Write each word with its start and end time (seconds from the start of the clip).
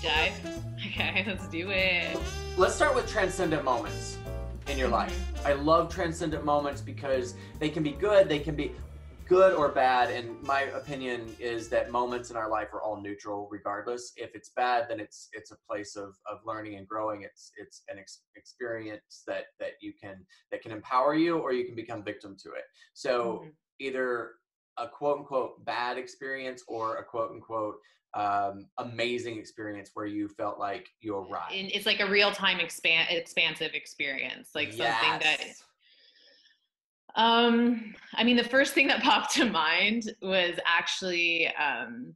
deep 0.00 0.10
dive? 0.10 0.32
Okay, 0.86 1.24
let's 1.26 1.46
do 1.48 1.70
it. 1.70 2.18
Let's 2.56 2.74
start 2.74 2.94
with 2.94 3.06
transcendent 3.06 3.64
moments 3.64 4.16
in 4.68 4.78
your 4.78 4.88
life. 4.88 5.14
Mm-hmm. 5.34 5.46
I 5.46 5.52
love 5.52 5.92
transcendent 5.94 6.42
moments 6.42 6.80
because 6.80 7.34
they 7.58 7.68
can 7.68 7.82
be 7.82 7.92
good, 7.92 8.30
they 8.30 8.38
can 8.38 8.56
be 8.56 8.72
good 9.28 9.52
or 9.54 9.68
bad. 9.68 10.10
And 10.10 10.42
my 10.42 10.62
opinion 10.62 11.36
is 11.38 11.68
that 11.68 11.90
moments 11.90 12.30
in 12.30 12.36
our 12.38 12.48
life 12.48 12.68
are 12.72 12.80
all 12.82 12.98
neutral, 13.00 13.46
regardless. 13.50 14.12
If 14.16 14.34
it's 14.34 14.48
bad, 14.56 14.86
then 14.88 15.00
it's 15.00 15.28
it's 15.34 15.50
a 15.50 15.56
place 15.68 15.96
of, 15.96 16.16
of 16.26 16.38
learning 16.46 16.76
and 16.76 16.88
growing. 16.88 17.22
It's 17.22 17.52
it's 17.58 17.82
an 17.90 17.98
ex- 17.98 18.22
experience 18.36 19.22
that 19.26 19.44
that 19.58 19.72
you 19.82 19.92
can 20.02 20.24
that 20.50 20.62
can 20.62 20.72
empower 20.72 21.14
you, 21.14 21.36
or 21.38 21.52
you 21.52 21.66
can 21.66 21.74
become 21.74 22.02
victim 22.02 22.36
to 22.42 22.48
it. 22.52 22.64
So 22.94 23.42
Mhm. 23.44 23.52
either 23.80 24.30
a 24.78 24.88
quote 24.88 25.18
unquote 25.18 25.62
bad 25.66 25.98
experience 25.98 26.64
or 26.68 26.96
a 26.96 27.04
quote 27.04 27.32
unquote 27.32 27.76
um, 28.14 28.66
amazing 28.78 29.38
experience 29.38 29.90
where 29.94 30.06
you 30.06 30.28
felt 30.28 30.58
like 30.58 30.88
you 31.00 31.16
arrived. 31.16 31.54
And 31.54 31.70
it's 31.72 31.86
like 31.86 32.00
a 32.00 32.10
real 32.10 32.32
time 32.32 32.60
expand 32.60 33.08
expansive 33.10 33.72
experience, 33.74 34.50
like 34.54 34.72
something 34.72 35.18
that 35.20 35.38
Um, 37.16 37.94
I 38.14 38.24
mean, 38.24 38.36
the 38.36 38.44
first 38.44 38.74
thing 38.74 38.88
that 38.88 39.02
popped 39.02 39.34
to 39.34 39.44
mind 39.44 40.12
was 40.22 40.58
actually 40.66 41.48
um, 41.54 42.14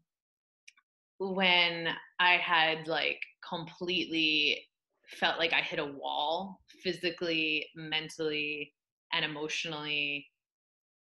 when 1.18 1.88
I 2.18 2.36
had 2.36 2.88
like 2.88 3.20
completely 3.48 4.66
felt 5.06 5.38
like 5.38 5.52
I 5.52 5.60
hit 5.60 5.78
a 5.78 5.84
wall 5.84 6.60
physically, 6.82 7.66
mentally, 7.76 8.72
and 9.12 9.24
emotionally, 9.24 10.26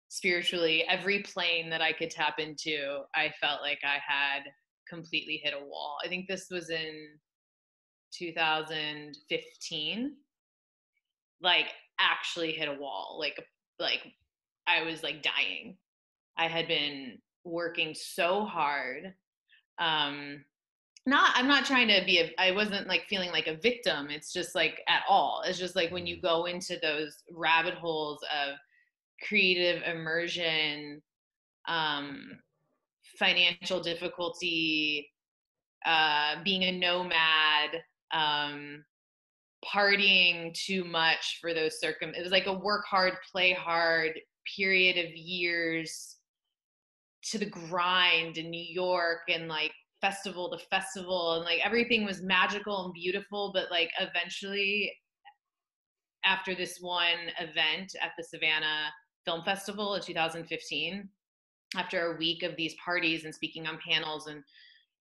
spiritually. 0.09 0.85
Every 0.89 1.21
plane 1.21 1.71
that 1.71 1.81
I 1.81 1.93
could 1.93 2.11
tap 2.11 2.39
into, 2.39 3.03
I 3.15 3.33
felt 3.41 3.63
like 3.63 3.79
I 3.85 3.99
had 4.07 4.43
completely 4.93 5.41
hit 5.43 5.55
a 5.55 5.65
wall. 5.65 5.97
I 6.05 6.09
think 6.09 6.29
this 6.29 6.49
was 6.51 6.71
in 6.71 7.09
2015. 8.13 10.17
Like, 11.41 11.69
actually 11.99 12.53
hit 12.53 12.69
a 12.69 12.75
wall. 12.75 13.17
Like, 13.19 13.43
like 13.79 14.13
I 14.67 14.83
was 14.83 15.03
like 15.03 15.23
dying. 15.23 15.77
I 16.37 16.49
had 16.49 16.69
been 16.69 17.19
working 17.45 17.95
so 17.95 18.45
hard. 18.45 19.15
Um 19.79 20.45
not 21.05 21.33
I'm 21.35 21.49
not 21.49 21.65
trying 21.65 21.89
to 21.89 22.03
be 22.07 22.21
a 22.21 22.31
I 22.39 22.53
wasn't 22.53 22.87
like 22.87 23.07
feeling 23.09 23.31
like 23.31 23.49
a 23.49 23.57
victim. 23.57 24.09
It's 24.11 24.33
just 24.33 24.55
like 24.55 24.81
at 24.89 25.03
all. 25.09 25.43
It's 25.47 25.59
just 25.59 25.77
like 25.77 25.91
when 25.91 26.07
you 26.07 26.21
go 26.21 26.47
into 26.47 26.79
those 26.81 27.23
rabbit 27.31 27.75
holes 27.75 28.21
of 28.23 28.55
creative 29.27 29.83
immersion, 29.83 31.03
um 31.69 32.39
financial 33.23 33.81
difficulty, 33.81 35.09
uh 35.87 36.43
being 36.45 36.65
a 36.65 36.73
nomad, 36.73 37.71
um 38.13 38.85
partying 39.65 40.53
too 40.55 40.85
much 40.85 41.39
for 41.41 41.55
those 41.55 41.79
circum 41.79 42.13
it 42.15 42.23
was 42.23 42.33
like 42.33 42.47
a 42.47 42.53
work 42.53 42.85
hard 42.85 43.15
play 43.31 43.53
hard 43.53 44.13
period 44.57 44.97
of 44.99 45.11
years 45.15 46.17
to 47.23 47.39
the 47.39 47.47
grind 47.47 48.39
in 48.39 48.51
new 48.51 48.67
york 48.69 49.21
and 49.29 49.47
like 49.47 49.73
festival 50.01 50.51
to 50.51 50.59
festival 50.67 51.35
and 51.37 51.45
like 51.45 51.65
everything 51.65 52.05
was 52.05 52.23
magical 52.23 52.87
and 52.87 52.95
beautiful 52.95 53.53
but 53.55 53.71
like 53.71 53.91
eventually 54.01 54.93
after 56.25 56.55
this 56.55 56.79
one 56.81 57.31
event 57.39 57.95
at 58.03 58.11
the 58.19 58.25
savannah 58.25 58.89
film 59.25 59.45
festival 59.45 59.95
in 59.95 60.03
2015 60.03 61.09
after 61.77 62.13
a 62.13 62.17
week 62.19 62.43
of 62.43 62.57
these 62.57 62.75
parties 62.85 63.25
and 63.25 63.35
speaking 63.35 63.67
on 63.67 63.79
panels 63.87 64.27
and 64.27 64.43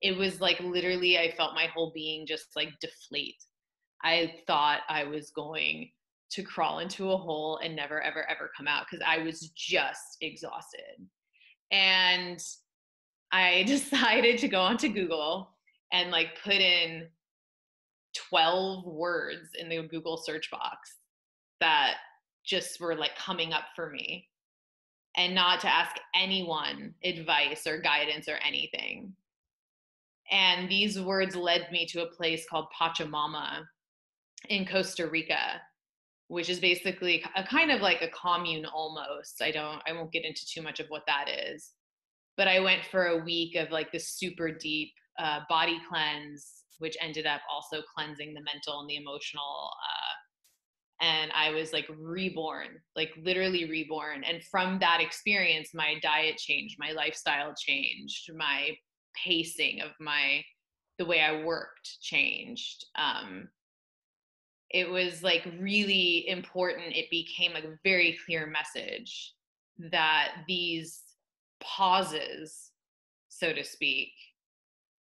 it 0.01 0.17
was 0.17 0.39
like 0.41 0.59
literally 0.61 1.17
i 1.17 1.33
felt 1.35 1.53
my 1.53 1.67
whole 1.73 1.91
being 1.93 2.25
just 2.25 2.47
like 2.55 2.69
deflate 2.79 3.35
I 4.03 4.33
thought 4.47 4.79
I 4.89 5.03
was 5.03 5.31
going 5.31 5.89
to 6.31 6.43
crawl 6.43 6.79
into 6.79 7.11
a 7.11 7.17
hole 7.17 7.59
and 7.63 7.75
never, 7.75 8.01
ever, 8.01 8.27
ever 8.29 8.49
come 8.55 8.67
out 8.67 8.85
because 8.89 9.05
I 9.07 9.19
was 9.19 9.51
just 9.55 10.17
exhausted. 10.21 11.07
And 11.71 12.41
I 13.31 13.63
decided 13.67 14.39
to 14.39 14.47
go 14.47 14.61
onto 14.61 14.89
Google 14.89 15.49
and 15.93 16.11
like 16.11 16.41
put 16.43 16.55
in 16.55 17.07
12 18.29 18.85
words 18.85 19.49
in 19.59 19.69
the 19.69 19.87
Google 19.87 20.17
search 20.17 20.49
box 20.49 20.95
that 21.59 21.95
just 22.45 22.79
were 22.79 22.95
like 22.95 23.15
coming 23.17 23.53
up 23.53 23.65
for 23.75 23.89
me 23.89 24.27
and 25.15 25.35
not 25.35 25.59
to 25.61 25.67
ask 25.67 25.95
anyone 26.15 26.93
advice 27.03 27.67
or 27.67 27.79
guidance 27.81 28.27
or 28.27 28.37
anything. 28.45 29.13
And 30.31 30.69
these 30.69 30.99
words 30.99 31.35
led 31.35 31.67
me 31.71 31.85
to 31.87 32.03
a 32.03 32.07
place 32.07 32.45
called 32.49 32.67
Pachamama, 32.79 33.65
in 34.49 34.65
Costa 34.65 35.07
Rica, 35.07 35.61
which 36.27 36.49
is 36.49 36.59
basically 36.59 37.23
a 37.35 37.43
kind 37.43 37.71
of 37.71 37.81
like 37.81 38.01
a 38.01 38.09
commune 38.09 38.65
almost. 38.65 39.41
I 39.41 39.51
don't 39.51 39.81
I 39.87 39.93
won't 39.93 40.11
get 40.11 40.25
into 40.25 40.45
too 40.45 40.61
much 40.61 40.79
of 40.79 40.87
what 40.87 41.03
that 41.07 41.27
is. 41.29 41.71
But 42.37 42.47
I 42.47 42.59
went 42.59 42.85
for 42.89 43.07
a 43.07 43.23
week 43.23 43.55
of 43.55 43.71
like 43.71 43.91
this 43.91 44.07
super 44.07 44.51
deep 44.51 44.91
uh, 45.19 45.41
body 45.49 45.79
cleanse, 45.89 46.63
which 46.79 46.97
ended 47.01 47.27
up 47.27 47.41
also 47.51 47.81
cleansing 47.93 48.33
the 48.33 48.41
mental 48.41 48.79
and 48.79 48.89
the 48.89 48.95
emotional. 48.95 49.69
Uh, 49.71 50.10
and 51.01 51.31
I 51.33 51.49
was 51.51 51.73
like 51.73 51.87
reborn, 51.97 52.67
like 52.95 53.11
literally 53.21 53.69
reborn. 53.69 54.23
And 54.23 54.43
from 54.43 54.77
that 54.79 55.01
experience, 55.01 55.69
my 55.73 55.95
diet 56.01 56.37
changed, 56.37 56.77
my 56.79 56.91
lifestyle 56.91 57.53
changed, 57.55 58.31
my 58.35 58.77
pacing 59.25 59.81
of 59.81 59.91
my 59.99 60.43
the 60.99 61.05
way 61.05 61.21
I 61.21 61.43
worked 61.43 61.99
changed. 62.01 62.85
Um, 62.95 63.49
it 64.69 64.89
was 64.89 65.23
like 65.23 65.45
really 65.59 66.27
important. 66.29 66.95
It 66.95 67.09
became 67.09 67.55
a 67.55 67.77
very 67.83 68.17
clear 68.25 68.45
message 68.45 69.33
that 69.91 70.43
these 70.47 71.01
pauses, 71.59 72.69
so 73.29 73.51
to 73.51 73.63
speak, 73.63 74.11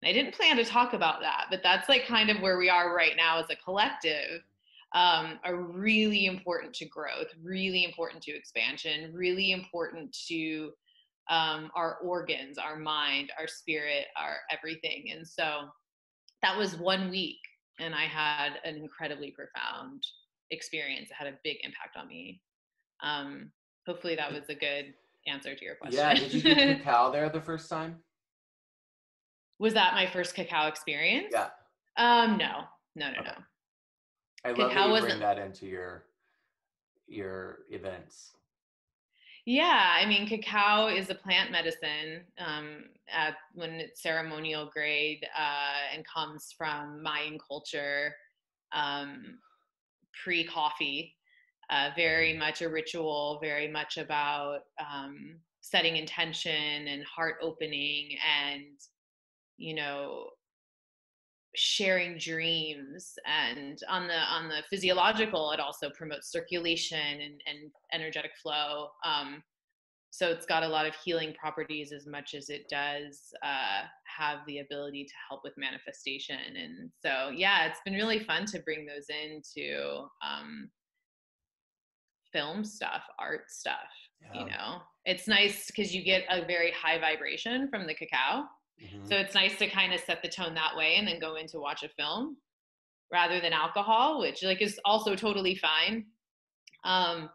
I 0.02 0.12
didn't 0.12 0.34
plan 0.34 0.56
to 0.56 0.64
talk 0.64 0.92
about 0.92 1.20
that, 1.20 1.46
but 1.50 1.62
that's 1.62 1.88
like 1.88 2.06
kind 2.06 2.30
of 2.30 2.40
where 2.40 2.58
we 2.58 2.68
are 2.68 2.94
right 2.94 3.16
now 3.16 3.38
as 3.38 3.46
a 3.50 3.56
collective. 3.56 4.42
Um, 4.94 5.40
are 5.44 5.56
really 5.56 6.26
important 6.26 6.72
to 6.74 6.84
growth, 6.84 7.26
really 7.42 7.84
important 7.84 8.22
to 8.22 8.32
expansion, 8.32 9.12
really 9.12 9.50
important 9.50 10.16
to 10.28 10.70
um, 11.28 11.70
our 11.74 11.96
organs, 11.96 12.58
our 12.58 12.76
mind, 12.76 13.32
our 13.36 13.48
spirit, 13.48 14.04
our 14.16 14.36
everything. 14.52 15.06
And 15.10 15.26
so 15.26 15.62
that 16.42 16.56
was 16.56 16.76
one 16.76 17.10
week 17.10 17.38
and 17.80 17.94
I 17.94 18.04
had 18.04 18.60
an 18.64 18.76
incredibly 18.76 19.30
profound 19.32 20.02
experience. 20.50 21.10
It 21.10 21.14
had 21.14 21.26
a 21.26 21.36
big 21.42 21.56
impact 21.64 21.96
on 21.96 22.06
me. 22.08 22.40
Um, 23.02 23.50
hopefully, 23.86 24.14
that 24.16 24.32
was 24.32 24.44
a 24.48 24.54
good 24.54 24.94
answer 25.26 25.54
to 25.54 25.64
your 25.64 25.74
question. 25.76 25.98
Yeah, 25.98 26.14
did 26.14 26.32
you 26.32 26.42
do 26.42 26.54
cacao 26.54 27.10
there 27.12 27.28
the 27.28 27.40
first 27.40 27.68
time? 27.68 27.96
was 29.60 29.74
that 29.74 29.94
my 29.94 30.06
first 30.06 30.34
cacao 30.34 30.66
experience? 30.66 31.32
Yeah. 31.32 31.48
Um, 31.96 32.36
no, 32.36 32.64
no, 32.96 33.12
no, 33.12 33.20
Okay. 33.20 33.30
no. 33.36 33.44
I 34.44 34.48
love 34.50 34.70
Cacao 34.70 34.88
that 34.88 34.94
you 34.94 35.06
bring 35.06 35.18
that 35.20 35.38
into 35.38 35.66
your 35.66 36.04
your 37.06 37.58
events. 37.70 38.32
Yeah, 39.46 39.92
I 40.00 40.06
mean, 40.06 40.26
cacao 40.26 40.88
is 40.88 41.10
a 41.10 41.14
plant 41.14 41.52
medicine 41.52 42.22
um, 42.38 42.84
at, 43.12 43.34
when 43.52 43.72
it's 43.72 44.02
ceremonial 44.02 44.70
grade 44.72 45.26
uh, 45.38 45.94
and 45.94 46.02
comes 46.06 46.54
from 46.56 47.02
Mayan 47.02 47.38
culture, 47.38 48.14
um, 48.72 49.38
pre 50.22 50.44
coffee. 50.44 51.16
Uh, 51.70 51.90
very 51.96 52.36
much 52.36 52.62
a 52.62 52.68
ritual, 52.68 53.38
very 53.42 53.68
much 53.68 53.96
about 53.96 54.60
um, 54.78 55.36
setting 55.60 55.96
intention 55.96 56.88
and 56.88 57.02
heart 57.04 57.36
opening 57.40 58.16
and, 58.44 58.78
you 59.56 59.74
know, 59.74 60.26
sharing 61.56 62.18
dreams 62.18 63.14
and 63.26 63.80
on 63.88 64.08
the 64.08 64.14
on 64.14 64.48
the 64.48 64.62
physiological 64.70 65.52
it 65.52 65.60
also 65.60 65.88
promotes 65.96 66.30
circulation 66.32 66.98
and, 66.98 67.40
and 67.46 67.70
energetic 67.92 68.32
flow 68.42 68.88
um, 69.04 69.42
so 70.10 70.28
it's 70.28 70.46
got 70.46 70.62
a 70.62 70.68
lot 70.68 70.86
of 70.86 70.94
healing 71.04 71.34
properties 71.40 71.90
as 71.92 72.06
much 72.06 72.34
as 72.34 72.48
it 72.48 72.68
does 72.68 73.32
uh, 73.42 73.82
have 74.04 74.38
the 74.46 74.60
ability 74.60 75.04
to 75.04 75.12
help 75.28 75.40
with 75.44 75.52
manifestation 75.56 76.38
and 76.56 76.90
so 77.00 77.30
yeah 77.34 77.66
it's 77.66 77.80
been 77.84 77.94
really 77.94 78.20
fun 78.20 78.44
to 78.46 78.58
bring 78.60 78.86
those 78.86 79.06
into 79.08 80.06
um, 80.26 80.68
film 82.32 82.64
stuff 82.64 83.02
art 83.18 83.50
stuff 83.50 83.90
Yeah. 84.20 84.40
you 84.40 84.46
know 84.46 84.78
it's 85.04 85.28
nice 85.28 85.66
because 85.66 85.94
you 85.94 86.02
get 86.02 86.24
a 86.30 86.44
very 86.46 86.72
high 86.72 86.98
vibration 86.98 87.68
from 87.68 87.86
the 87.86 87.94
cacao 87.94 88.44
Mhm. 88.82 89.08
so 89.08 89.16
it's 89.16 89.34
nice 89.34 89.56
to 89.58 89.68
kind 89.68 89.92
of 89.94 90.00
set 90.00 90.22
the 90.22 90.28
tone 90.28 90.54
that 90.54 90.76
way 90.76 90.96
and 90.96 91.06
then 91.06 91.18
go 91.18 91.36
in 91.36 91.46
to 91.48 91.58
watch 91.58 91.82
a 91.82 91.88
film 91.88 92.36
rather 93.12 93.40
than 93.40 93.52
alcohol, 93.52 94.18
which 94.20 94.42
like 94.42 94.60
is 94.62 94.80
also 94.84 95.14
totally 95.14 95.54
fine. 95.54 96.06
Um, 96.84 97.30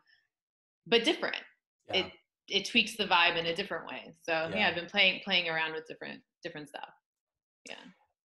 but 0.86 1.04
different. 1.04 1.44
yeah. 1.88 2.06
It 2.08 2.14
it 2.52 2.66
tweaks 2.66 2.98
the 2.98 3.06
vibe 3.06 3.38
in 3.38 3.46
a 3.46 3.56
different 3.56 3.86
way. 3.88 4.14
So 4.24 4.32
yeah, 4.32 4.56
Yeah. 4.58 4.68
I've 4.70 4.76
been 4.76 4.88
playing 4.88 5.22
playing 5.24 5.48
around 5.50 5.74
with 5.74 5.88
different 5.88 6.22
different 6.44 6.68
stuff. 6.68 6.90
Yeah. 7.68 7.76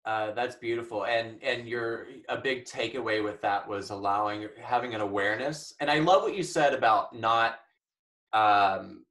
Uh, 0.05 0.31
that's 0.33 0.55
beautiful, 0.55 1.05
and 1.05 1.41
and 1.43 1.67
your 1.67 2.07
a 2.29 2.37
big 2.37 2.65
takeaway 2.65 3.23
with 3.23 3.41
that 3.41 3.65
was 3.67 3.89
allowing 3.89 4.49
having 4.61 4.93
an 4.95 5.01
awareness. 5.01 5.73
And 5.79 5.89
I 5.91 5.99
love 5.99 6.23
what 6.23 6.35
you 6.35 6.43
said 6.43 6.73
about 6.73 7.13
not 7.15 7.59
um, 8.33 9.05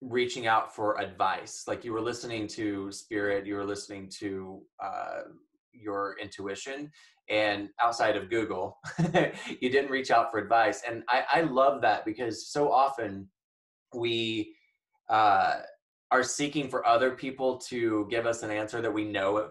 reaching 0.00 0.46
out 0.46 0.74
for 0.74 1.00
advice. 1.00 1.64
Like 1.66 1.84
you 1.84 1.92
were 1.92 2.00
listening 2.00 2.46
to 2.48 2.92
spirit, 2.92 3.46
you 3.46 3.54
were 3.54 3.64
listening 3.64 4.08
to 4.18 4.62
uh, 4.82 5.22
your 5.72 6.16
intuition, 6.20 6.90
and 7.28 7.68
outside 7.82 8.16
of 8.16 8.30
Google, 8.30 8.78
you 9.60 9.70
didn't 9.70 9.90
reach 9.90 10.10
out 10.10 10.30
for 10.30 10.38
advice. 10.38 10.82
And 10.88 11.02
I, 11.08 11.24
I 11.32 11.40
love 11.40 11.82
that 11.82 12.04
because 12.04 12.48
so 12.48 12.70
often 12.70 13.28
we 13.94 14.54
uh, 15.08 15.56
are 16.10 16.22
seeking 16.22 16.68
for 16.68 16.86
other 16.86 17.12
people 17.12 17.58
to 17.58 18.06
give 18.10 18.26
us 18.26 18.42
an 18.42 18.50
answer 18.50 18.80
that 18.80 18.92
we 18.92 19.04
know 19.04 19.50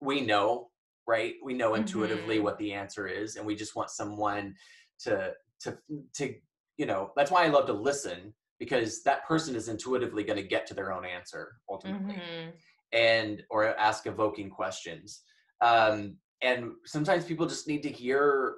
we 0.00 0.20
know 0.20 0.68
right 1.06 1.34
we 1.42 1.54
know 1.54 1.74
intuitively 1.74 2.36
mm-hmm. 2.36 2.44
what 2.44 2.58
the 2.58 2.72
answer 2.72 3.06
is 3.06 3.36
and 3.36 3.46
we 3.46 3.54
just 3.54 3.76
want 3.76 3.90
someone 3.90 4.54
to 4.98 5.32
to 5.60 5.76
to 6.12 6.34
you 6.76 6.86
know 6.86 7.10
that's 7.16 7.30
why 7.30 7.44
i 7.44 7.48
love 7.48 7.66
to 7.66 7.72
listen 7.72 8.32
because 8.62 9.02
that 9.02 9.26
person 9.26 9.56
is 9.56 9.68
intuitively 9.68 10.22
going 10.22 10.36
to 10.36 10.46
get 10.46 10.66
to 10.66 10.74
their 10.74 10.92
own 10.92 11.04
answer 11.04 11.56
ultimately 11.68 12.14
mm-hmm. 12.14 12.50
and 12.92 13.42
or 13.50 13.76
ask 13.78 14.06
evoking 14.06 14.48
questions 14.48 15.22
um 15.60 16.16
and 16.42 16.70
sometimes 16.84 17.24
people 17.24 17.46
just 17.46 17.66
need 17.66 17.82
to 17.82 17.90
hear 17.90 18.54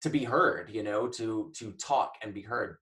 to 0.00 0.08
be 0.08 0.22
heard 0.22 0.70
you 0.70 0.82
know 0.82 1.08
to 1.08 1.50
to 1.56 1.72
talk 1.72 2.12
and 2.22 2.32
be 2.32 2.42
heard 2.42 2.76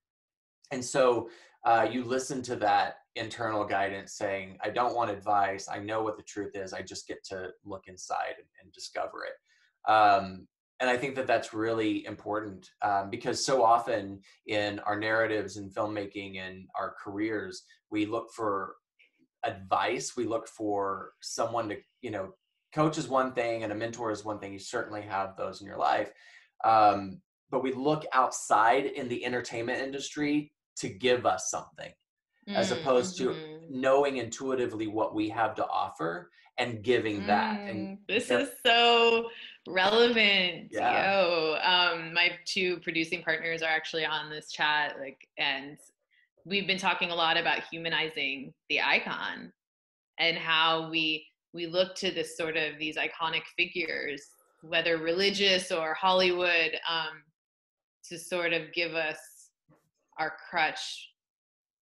and 0.71 0.85
so 0.85 1.29
uh, 1.65 1.87
you 1.91 2.05
listen 2.05 2.43
to 2.43 2.57
that 2.57 2.97
internal 3.17 3.65
guidance 3.65 4.15
saying, 4.15 4.59
I 4.63 4.71
don't 4.71 4.95
want 4.95 5.11
advice. 5.11 5.69
I 5.71 5.79
know 5.79 6.03
what 6.03 6.17
the 6.17 6.23
truth 6.23 6.57
is. 6.57 6.73
I 6.73 6.83
just 6.83 7.07
get 7.07 7.25
to 7.31 7.51
look 7.65 7.85
inside 7.87 8.35
and, 8.39 8.47
and 8.63 8.73
discover 8.73 9.25
it. 9.25 9.91
Um, 9.91 10.47
and 10.85 10.91
I 10.91 10.99
think 10.99 11.15
that 11.15 11.27
that's 11.27 11.55
really 11.55 12.05
important 12.05 12.69
um, 12.83 13.09
because 13.09 13.43
so 13.43 13.65
often 13.65 14.21
in 14.47 14.81
our 14.81 15.01
narratives 15.01 15.57
and 15.57 15.75
filmmaking 15.75 16.39
and 16.39 16.69
our 16.79 16.95
careers, 17.03 17.63
we 17.91 18.05
look 18.05 18.31
for 18.37 18.75
advice. 19.47 20.15
We 20.15 20.27
look 20.27 20.47
for 20.47 21.13
someone 21.23 21.71
to, 21.71 21.79
you 22.03 22.11
know, 22.11 22.35
coach 22.75 22.99
is 22.99 23.09
one 23.09 23.33
thing 23.33 23.63
and 23.63 23.73
a 23.73 23.75
mentor 23.75 24.11
is 24.11 24.27
one 24.27 24.39
thing. 24.39 24.53
You 24.53 24.59
certainly 24.59 25.01
have 25.01 25.39
those 25.39 25.63
in 25.63 25.67
your 25.67 25.79
life. 25.79 26.13
Um, 26.65 27.23
but 27.51 27.63
we 27.63 27.73
look 27.73 28.05
outside 28.13 28.85
in 28.85 29.09
the 29.09 29.25
entertainment 29.25 29.81
industry 29.81 30.53
to 30.81 30.91
give 30.91 31.25
us 31.25 31.49
something 31.51 31.95
mm, 32.49 32.55
as 32.55 32.71
opposed 32.71 33.17
to 33.19 33.29
mm-hmm. 33.29 33.81
knowing 33.81 34.19
intuitively 34.19 34.87
what 34.87 35.15
we 35.15 35.29
have 35.29 35.55
to 35.55 35.67
offer 35.67 36.31
and 36.59 36.83
giving 36.83 37.23
mm, 37.23 37.27
that 37.27 37.61
and 37.61 37.99
this 38.09 38.31
is 38.31 38.49
so 38.65 39.29
relevant 39.67 40.69
yeah. 40.71 41.13
yo 41.13 41.57
um 41.65 42.15
my 42.15 42.31
two 42.45 42.79
producing 42.79 43.23
partners 43.23 43.63
are 43.63 43.71
actually 43.71 44.05
on 44.05 44.31
this 44.31 44.51
chat 44.53 44.97
like 45.01 45.27
and 45.39 45.79
we've 46.45 46.67
been 46.67 46.79
talking 46.79 47.11
a 47.11 47.15
lot 47.15 47.37
about 47.37 47.61
humanizing 47.71 48.53
the 48.69 48.81
icon 48.81 49.53
and 50.19 50.37
how 50.37 50.89
we 50.91 51.27
we 51.53 51.67
look 51.67 51.95
to 51.95 52.11
this 52.11 52.37
sort 52.37 52.57
of 52.57 52.79
these 52.79 52.97
iconic 52.97 53.43
figures 53.57 54.23
whether 54.63 54.99
religious 54.99 55.73
or 55.73 55.95
hollywood 55.95 56.79
um 56.89 57.23
to 58.09 58.19
sort 58.19 58.53
of 58.53 58.73
give 58.73 58.95
us 58.95 59.19
our 60.19 60.35
crutch 60.49 61.09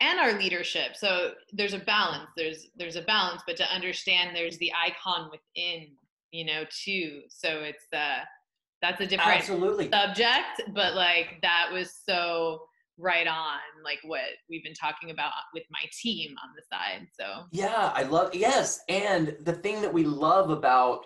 and 0.01 0.19
our 0.21 0.39
leadership 0.39 0.97
so 0.97 1.33
there's 1.53 1.73
a 1.73 1.79
balance 1.79 2.29
there's 2.37 2.67
there's 2.77 2.97
a 2.97 3.03
balance 3.03 3.43
but 3.47 3.57
to 3.57 3.65
understand 3.75 4.35
there's 4.35 4.59
the 4.59 4.71
icon 4.73 5.31
within 5.31 5.89
you 6.33 6.45
know 6.45 6.65
too 6.71 7.23
so 7.29 7.61
it's 7.61 7.87
uh 7.93 8.19
that's 8.83 9.01
a 9.01 9.07
different 9.07 9.39
Absolutely. 9.39 9.89
subject 9.91 10.63
but 10.75 10.95
like 10.95 11.39
that 11.43 11.69
was 11.73 11.95
so 12.09 12.61
right 12.99 13.27
on 13.27 13.59
like 13.85 13.99
what 14.05 14.21
we've 14.49 14.65
been 14.65 14.75
talking 14.75 15.11
about 15.11 15.33
with 15.55 15.65
my 15.71 15.81
team 16.03 16.35
on 16.43 16.51
the 16.57 16.63
side 16.71 17.07
so 17.19 17.45
yeah 17.53 17.91
i 17.95 18.03
love 18.03 18.35
yes 18.35 18.81
and 18.89 19.37
the 19.43 19.53
thing 19.53 19.83
that 19.83 19.93
we 19.93 20.05
love 20.05 20.51
about 20.51 21.01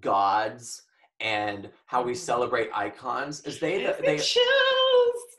gods 0.00 0.82
and 1.20 1.70
how 1.86 2.02
we 2.02 2.12
mm-hmm. 2.12 2.18
celebrate 2.18 2.68
icons 2.74 3.40
is 3.42 3.58
they 3.58 3.92
they 4.04 4.20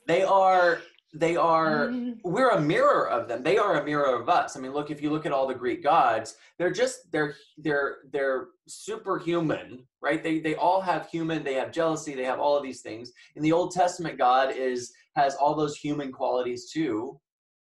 they 0.06 0.22
are 0.22 0.80
they 1.18 1.36
are 1.36 1.88
mm. 1.88 2.18
we're 2.24 2.50
a 2.50 2.60
mirror 2.60 3.08
of 3.08 3.28
them. 3.28 3.42
They 3.42 3.56
are 3.56 3.80
a 3.80 3.84
mirror 3.84 4.20
of 4.20 4.28
us. 4.28 4.56
I 4.56 4.60
mean 4.60 4.72
look 4.72 4.90
if 4.90 5.02
you 5.02 5.10
look 5.10 5.26
at 5.26 5.32
all 5.32 5.46
the 5.46 5.54
greek 5.54 5.82
gods 5.82 6.36
they're 6.58 6.72
just 6.72 7.10
they're 7.10 7.34
they're 7.58 7.98
they're 8.12 8.48
superhuman 8.68 9.84
right? 10.02 10.22
They 10.22 10.40
they 10.40 10.54
all 10.56 10.80
have 10.80 11.08
human 11.08 11.42
they 11.42 11.54
have 11.54 11.72
jealousy 11.72 12.14
they 12.14 12.24
have 12.24 12.40
all 12.40 12.56
of 12.56 12.62
these 12.62 12.82
things. 12.82 13.12
In 13.36 13.42
the 13.42 13.52
old 13.52 13.72
testament 13.72 14.18
god 14.18 14.54
is 14.54 14.92
has 15.14 15.34
all 15.36 15.54
those 15.54 15.76
human 15.76 16.12
qualities 16.12 16.70
too 16.70 17.18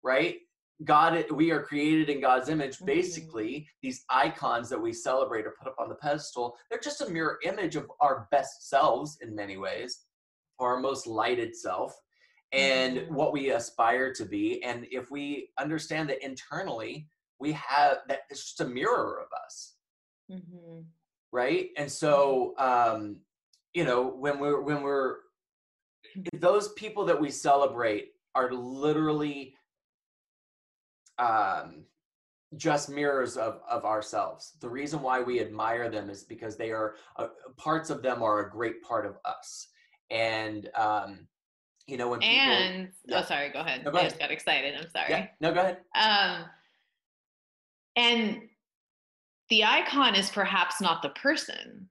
right? 0.03 0.37
God 0.85 1.25
we 1.31 1.51
are 1.51 1.63
created 1.63 2.09
in 2.09 2.21
god's 2.21 2.49
image. 2.49 2.75
Mm-hmm. 2.77 2.85
basically 2.85 3.67
these 3.81 4.05
icons 4.09 4.69
that 4.69 4.81
we 4.81 4.93
celebrate 4.93 5.45
or 5.45 5.55
put 5.61 5.67
up 5.67 5.75
on 5.79 5.89
the 5.89 5.95
pedestal 5.95 6.55
they're 6.69 6.79
just 6.79 7.01
a 7.01 7.09
mirror 7.09 7.39
image 7.43 7.75
of 7.75 7.89
our 7.99 8.27
best 8.31 8.69
selves 8.69 9.17
in 9.21 9.35
many 9.35 9.57
ways 9.57 10.05
or 10.59 10.75
our 10.75 10.79
most 10.79 11.07
lighted 11.07 11.55
self 11.55 11.97
and 12.51 12.97
mm-hmm. 12.97 13.13
what 13.13 13.33
we 13.33 13.51
aspire 13.51 14.13
to 14.13 14.25
be. 14.25 14.63
And 14.63 14.87
if 14.91 15.11
we 15.11 15.49
understand 15.59 16.09
that 16.09 16.23
internally, 16.23 17.07
we 17.39 17.51
have 17.53 17.99
that 18.07 18.21
it's 18.29 18.43
just 18.43 18.61
a 18.61 18.65
mirror 18.65 19.21
of 19.21 19.27
us. 19.45 19.75
Mm-hmm. 20.31 20.81
Right. 21.31 21.69
And 21.77 21.91
so, 21.91 22.55
um, 22.57 23.17
you 23.73 23.83
know, 23.83 24.07
when 24.07 24.39
we're, 24.39 24.61
when 24.61 24.81
we're, 24.81 25.17
those 26.33 26.73
people 26.73 27.05
that 27.05 27.19
we 27.19 27.29
celebrate 27.29 28.13
are 28.33 28.51
literally 28.51 29.53
um, 31.19 31.83
just 32.57 32.89
mirrors 32.89 33.37
of, 33.37 33.61
of 33.69 33.85
ourselves. 33.85 34.53
The 34.59 34.69
reason 34.69 35.01
why 35.01 35.21
we 35.21 35.39
admire 35.39 35.89
them 35.89 36.09
is 36.09 36.23
because 36.23 36.57
they 36.57 36.71
are 36.71 36.95
uh, 37.17 37.27
parts 37.57 37.89
of 37.89 38.01
them 38.01 38.23
are 38.23 38.39
a 38.39 38.49
great 38.49 38.81
part 38.81 39.05
of 39.05 39.17
us. 39.23 39.67
And 40.09 40.69
um, 40.75 41.27
you 41.89 41.97
know 41.97 42.09
when 42.09 42.19
people 42.19 42.35
and 42.35 42.89
yeah. 43.05 43.19
oh 43.19 43.23
sorry 43.23 43.49
go 43.49 43.59
ahead, 43.59 43.83
no, 43.83 43.91
go 43.91 43.97
ahead. 43.97 44.05
i 44.05 44.09
just 44.09 44.19
got 44.19 44.31
excited 44.31 44.75
i'm 44.75 44.89
sorry 44.89 45.09
yeah. 45.09 45.27
no 45.41 45.53
go 45.53 45.61
ahead 45.61 45.77
um 45.95 46.45
and 47.95 48.41
the 49.49 49.63
icon 49.63 50.15
is 50.15 50.29
perhaps 50.29 50.79
not 50.79 51.01
the 51.01 51.09
person 51.09 51.87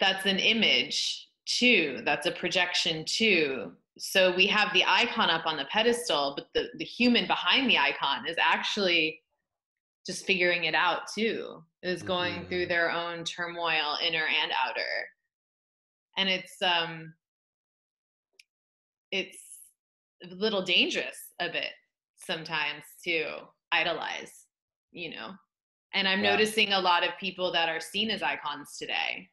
that's 0.00 0.26
an 0.26 0.38
image 0.38 1.28
too 1.46 2.00
that's 2.04 2.26
a 2.26 2.32
projection 2.32 3.04
too 3.04 3.72
so 3.98 4.34
we 4.34 4.46
have 4.46 4.72
the 4.72 4.84
icon 4.86 5.28
up 5.28 5.46
on 5.46 5.56
the 5.56 5.66
pedestal 5.66 6.34
but 6.36 6.46
the, 6.54 6.68
the 6.78 6.84
human 6.84 7.26
behind 7.26 7.68
the 7.68 7.78
icon 7.78 8.26
is 8.26 8.36
actually 8.40 9.20
just 10.06 10.24
figuring 10.24 10.64
it 10.64 10.74
out 10.74 11.02
too 11.14 11.62
is 11.82 12.02
going 12.02 12.34
mm-hmm. 12.34 12.48
through 12.48 12.66
their 12.66 12.90
own 12.90 13.22
turmoil 13.24 13.96
inner 14.04 14.26
and 14.42 14.52
outer 14.66 14.80
and 16.16 16.28
it's 16.28 16.56
um 16.62 17.12
it's 19.12 19.41
a 20.30 20.34
little 20.34 20.62
dangerous 20.62 21.34
a 21.40 21.48
bit 21.48 21.70
sometimes 22.16 22.84
to 23.04 23.24
idolize, 23.72 24.46
you 24.92 25.10
know. 25.10 25.30
And 25.94 26.08
I'm 26.08 26.22
yeah. 26.22 26.30
noticing 26.32 26.72
a 26.72 26.80
lot 26.80 27.04
of 27.04 27.10
people 27.18 27.52
that 27.52 27.68
are 27.68 27.80
seen 27.80 28.10
as 28.10 28.22
icons 28.22 28.76
today 28.78 29.28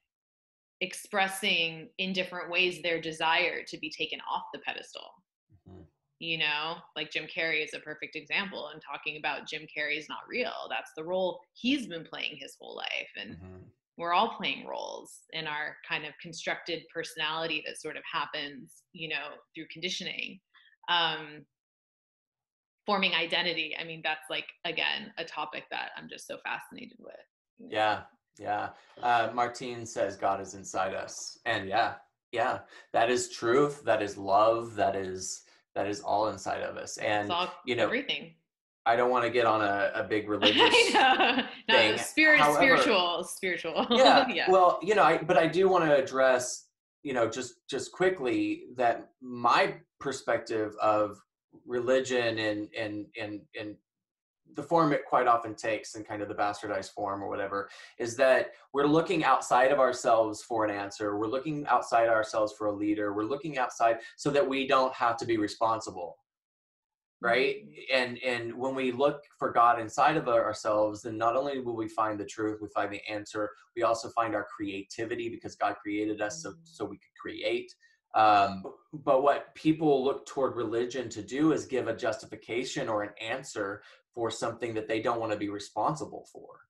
expressing 0.81 1.89
in 1.97 2.13
different 2.13 2.49
ways 2.49 2.81
their 2.81 3.01
desire 3.01 3.63
to 3.67 3.77
be 3.77 3.89
taken 3.89 4.19
off 4.31 4.43
the 4.53 4.59
pedestal. 4.59 5.11
Mm-hmm. 5.69 5.81
You 6.19 6.37
know, 6.39 6.75
like 6.95 7.11
Jim 7.11 7.27
Carrey 7.33 7.63
is 7.63 7.73
a 7.73 7.79
perfect 7.79 8.15
example 8.15 8.69
and 8.73 8.81
talking 8.81 9.17
about 9.17 9.47
Jim 9.47 9.63
Carrey 9.63 9.97
is 9.97 10.09
not 10.09 10.19
real. 10.27 10.67
That's 10.69 10.91
the 10.95 11.03
role 11.03 11.41
he's 11.53 11.87
been 11.87 12.05
playing 12.05 12.37
his 12.39 12.55
whole 12.59 12.75
life. 12.75 13.09
And 13.17 13.35
mm-hmm 13.35 13.63
we're 13.99 14.13
all 14.13 14.29
playing 14.37 14.65
roles 14.65 15.25
in 15.33 15.45
our 15.45 15.75
kind 15.87 16.05
of 16.05 16.13
constructed 16.21 16.83
personality 16.91 17.61
that 17.67 17.79
sort 17.79 17.97
of 17.97 18.03
happens 18.11 18.83
you 18.93 19.09
know 19.09 19.35
through 19.53 19.65
conditioning 19.69 20.39
um, 20.89 21.45
forming 22.85 23.13
identity 23.13 23.75
i 23.79 23.83
mean 23.83 24.01
that's 24.03 24.29
like 24.29 24.47
again 24.65 25.13
a 25.17 25.23
topic 25.23 25.63
that 25.69 25.91
i'm 25.95 26.09
just 26.09 26.25
so 26.27 26.37
fascinated 26.43 26.97
with 26.99 27.13
yeah 27.71 28.01
yeah 28.39 28.69
uh, 29.03 29.29
martine 29.33 29.85
says 29.85 30.15
god 30.15 30.41
is 30.41 30.55
inside 30.55 30.93
us 30.93 31.37
and 31.45 31.69
yeah 31.69 31.93
yeah 32.31 32.59
that 32.91 33.09
is 33.09 33.29
truth 33.29 33.83
that 33.83 34.01
is 34.01 34.17
love 34.17 34.75
that 34.75 34.95
is 34.95 35.43
that 35.75 35.87
is 35.87 36.01
all 36.01 36.29
inside 36.29 36.61
of 36.61 36.77
us 36.77 36.97
and 36.97 37.31
you 37.65 37.75
know 37.75 37.83
everything 37.83 38.33
I 38.85 38.95
don't 38.95 39.11
want 39.11 39.23
to 39.23 39.29
get 39.29 39.45
on 39.45 39.61
a, 39.61 39.91
a 39.93 40.03
big 40.03 40.27
religious 40.29 40.73
thing. 41.67 41.97
spirit, 41.97 42.39
However, 42.39 42.57
spiritual, 42.57 43.23
spiritual. 43.23 43.87
Yeah, 43.91 44.25
yeah. 44.33 44.49
Well, 44.49 44.79
you 44.81 44.95
know, 44.95 45.03
I, 45.03 45.19
but 45.19 45.37
I 45.37 45.45
do 45.45 45.69
want 45.69 45.83
to 45.85 45.95
address, 45.95 46.65
you 47.03 47.13
know, 47.13 47.29
just 47.29 47.55
just 47.69 47.91
quickly 47.91 48.63
that 48.77 49.09
my 49.21 49.75
perspective 49.99 50.75
of 50.81 51.19
religion 51.65 52.39
and 52.39 52.69
and 52.77 53.05
and 53.19 53.41
and 53.59 53.75
the 54.55 54.63
form 54.63 54.93
it 54.93 55.05
quite 55.05 55.27
often 55.27 55.53
takes 55.55 55.95
in 55.95 56.03
kind 56.03 56.21
of 56.21 56.27
the 56.27 56.33
bastardized 56.33 56.91
form 56.91 57.23
or 57.23 57.29
whatever 57.29 57.69
is 57.97 58.15
that 58.15 58.51
we're 58.73 58.87
looking 58.87 59.23
outside 59.23 59.71
of 59.71 59.79
ourselves 59.79 60.41
for 60.43 60.65
an 60.65 60.71
answer 60.71 61.17
we're 61.17 61.27
looking 61.27 61.65
outside 61.67 62.07
ourselves 62.07 62.53
for 62.57 62.67
a 62.67 62.71
leader 62.71 63.13
we're 63.13 63.23
looking 63.23 63.57
outside 63.57 63.97
so 64.17 64.29
that 64.29 64.47
we 64.47 64.67
don't 64.67 64.93
have 64.93 65.17
to 65.17 65.25
be 65.25 65.37
responsible 65.37 66.17
right 67.21 67.57
mm-hmm. 67.57 67.95
and 67.95 68.17
and 68.19 68.53
when 68.53 68.73
we 68.73 68.91
look 68.91 69.21
for 69.37 69.51
god 69.51 69.79
inside 69.79 70.17
of 70.17 70.27
ourselves 70.27 71.01
then 71.01 71.17
not 71.17 71.35
only 71.35 71.59
will 71.59 71.75
we 71.75 71.87
find 71.87 72.19
the 72.19 72.25
truth 72.25 72.59
we 72.61 72.67
find 72.69 72.91
the 72.91 73.01
answer 73.09 73.51
we 73.75 73.83
also 73.83 74.09
find 74.09 74.33
our 74.33 74.47
creativity 74.55 75.29
because 75.29 75.55
god 75.55 75.75
created 75.81 76.21
us 76.21 76.41
so, 76.43 76.51
mm-hmm. 76.51 76.59
so 76.63 76.85
we 76.85 76.97
could 76.97 77.21
create 77.21 77.73
um, 78.15 78.63
but 78.91 79.21
what 79.21 79.53
people 79.53 80.03
look 80.03 80.25
toward 80.25 80.55
religion 80.55 81.09
to 81.09 81.21
do 81.21 81.51
is 81.51 81.65
give 81.65 81.87
a 81.87 81.95
justification 81.95 82.89
or 82.89 83.03
an 83.03 83.11
answer 83.21 83.83
for 84.13 84.31
something 84.31 84.73
that 84.73 84.87
they 84.87 85.01
don't 85.01 85.19
want 85.19 85.31
to 85.31 85.37
be 85.37 85.49
responsible 85.49 86.27
for, 86.31 86.61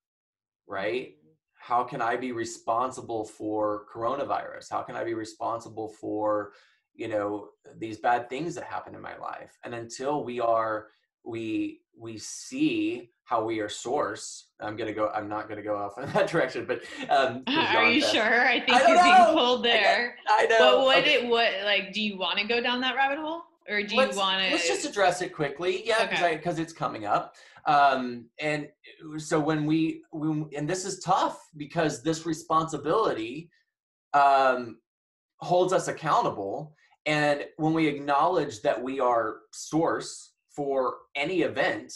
right? 0.68 1.16
How 1.54 1.84
can 1.84 2.02
I 2.02 2.18
be 2.18 2.32
responsible 2.32 3.24
for 3.24 3.86
coronavirus? 3.94 4.70
How 4.70 4.82
can 4.82 4.96
I 4.96 5.04
be 5.04 5.14
responsible 5.14 5.90
for, 6.00 6.52
you 6.94 7.08
know, 7.08 7.50
these 7.78 8.00
bad 8.00 8.30
things 8.30 8.56
that 8.56 8.66
happen 8.66 8.96
in 8.96 9.02
my 9.02 9.18
life? 9.18 9.58
And 9.64 9.74
until 9.74 10.24
we 10.24 10.42
are, 10.42 10.88
we 11.26 11.82
we 11.98 12.18
see 12.18 13.10
how 13.26 13.44
we 13.44 13.60
are 13.60 13.70
source. 13.70 14.48
I'm 14.60 14.76
gonna 14.76 14.94
go. 14.94 15.10
I'm 15.14 15.30
not 15.30 15.50
gonna 15.50 15.62
go 15.62 15.78
off 15.78 15.98
in 16.02 16.12
that 16.14 16.30
direction, 16.30 16.66
but 16.66 16.82
um, 17.10 17.44
are 17.48 17.90
you 17.90 18.02
sure? 18.02 18.48
I 18.48 18.60
think 18.60 18.82
I 18.82 18.88
you're 18.88 18.98
know. 18.98 19.04
being 19.04 19.38
pulled 19.38 19.66
there. 19.66 20.16
I, 20.28 20.44
I 20.44 20.46
know. 20.48 20.58
But 20.60 20.82
what 20.82 20.98
okay. 21.00 21.14
it 21.14 21.28
what 21.28 21.52
like? 21.64 21.94
Do 21.94 22.02
you 22.02 22.18
want 22.18 22.40
to 22.40 22.46
go 22.46 22.62
down 22.62 22.82
that 22.82 22.96
rabbit 22.96 23.20
hole? 23.20 23.44
or 23.70 23.84
do 23.84 23.96
let's, 23.96 24.16
you 24.16 24.20
want 24.20 24.44
to? 24.44 24.52
Let's 24.52 24.68
just 24.68 24.86
address 24.86 25.22
it 25.22 25.34
quickly. 25.34 25.86
Yeah, 25.86 26.08
because 26.08 26.36
because 26.36 26.60
it's 26.60 26.74
coming 26.74 27.06
up. 27.06 27.36
Um, 27.66 28.26
and 28.40 28.68
so 29.18 29.40
when 29.40 29.66
we, 29.66 30.02
when, 30.12 30.50
and 30.56 30.68
this 30.68 30.86
is 30.86 31.00
tough 31.02 31.40
because 31.56 32.02
this 32.02 32.26
responsibility 32.26 33.50
um, 34.14 34.80
holds 35.38 35.72
us 35.72 35.88
accountable. 35.88 36.76
And 37.06 37.46
when 37.58 37.74
we 37.74 37.88
acknowledge 37.88 38.62
that 38.62 38.82
we 38.82 39.00
are 39.00 39.38
source 39.52 40.29
for 40.60 40.96
any 41.16 41.44
event, 41.44 41.94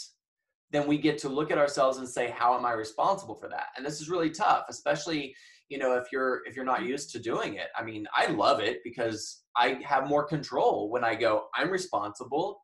then 0.72 0.88
we 0.88 0.98
get 0.98 1.18
to 1.18 1.28
look 1.28 1.52
at 1.52 1.58
ourselves 1.58 1.98
and 1.98 2.08
say, 2.08 2.30
how 2.30 2.58
am 2.58 2.66
I 2.66 2.72
responsible 2.72 3.36
for 3.36 3.50
that? 3.50 3.68
And 3.76 3.86
this 3.86 4.00
is 4.00 4.08
really 4.08 4.30
tough, 4.30 4.68
especially 4.70 5.36
you 5.68 5.78
know 5.78 5.96
if 5.96 6.14
you're 6.14 6.42
if 6.46 6.56
you're 6.56 6.64
not 6.64 6.84
used 6.84 7.12
to 7.12 7.20
doing 7.20 7.56
it. 7.56 7.68
I 7.78 7.84
mean 7.84 8.06
i 8.16 8.28
love 8.28 8.60
it 8.60 8.80
because 8.84 9.44
i 9.56 9.80
have 9.84 10.08
more 10.08 10.26
control 10.26 10.90
when 10.92 11.04
i 11.04 11.16
go 11.16 11.46
i'm 11.56 11.72
responsible 11.72 12.62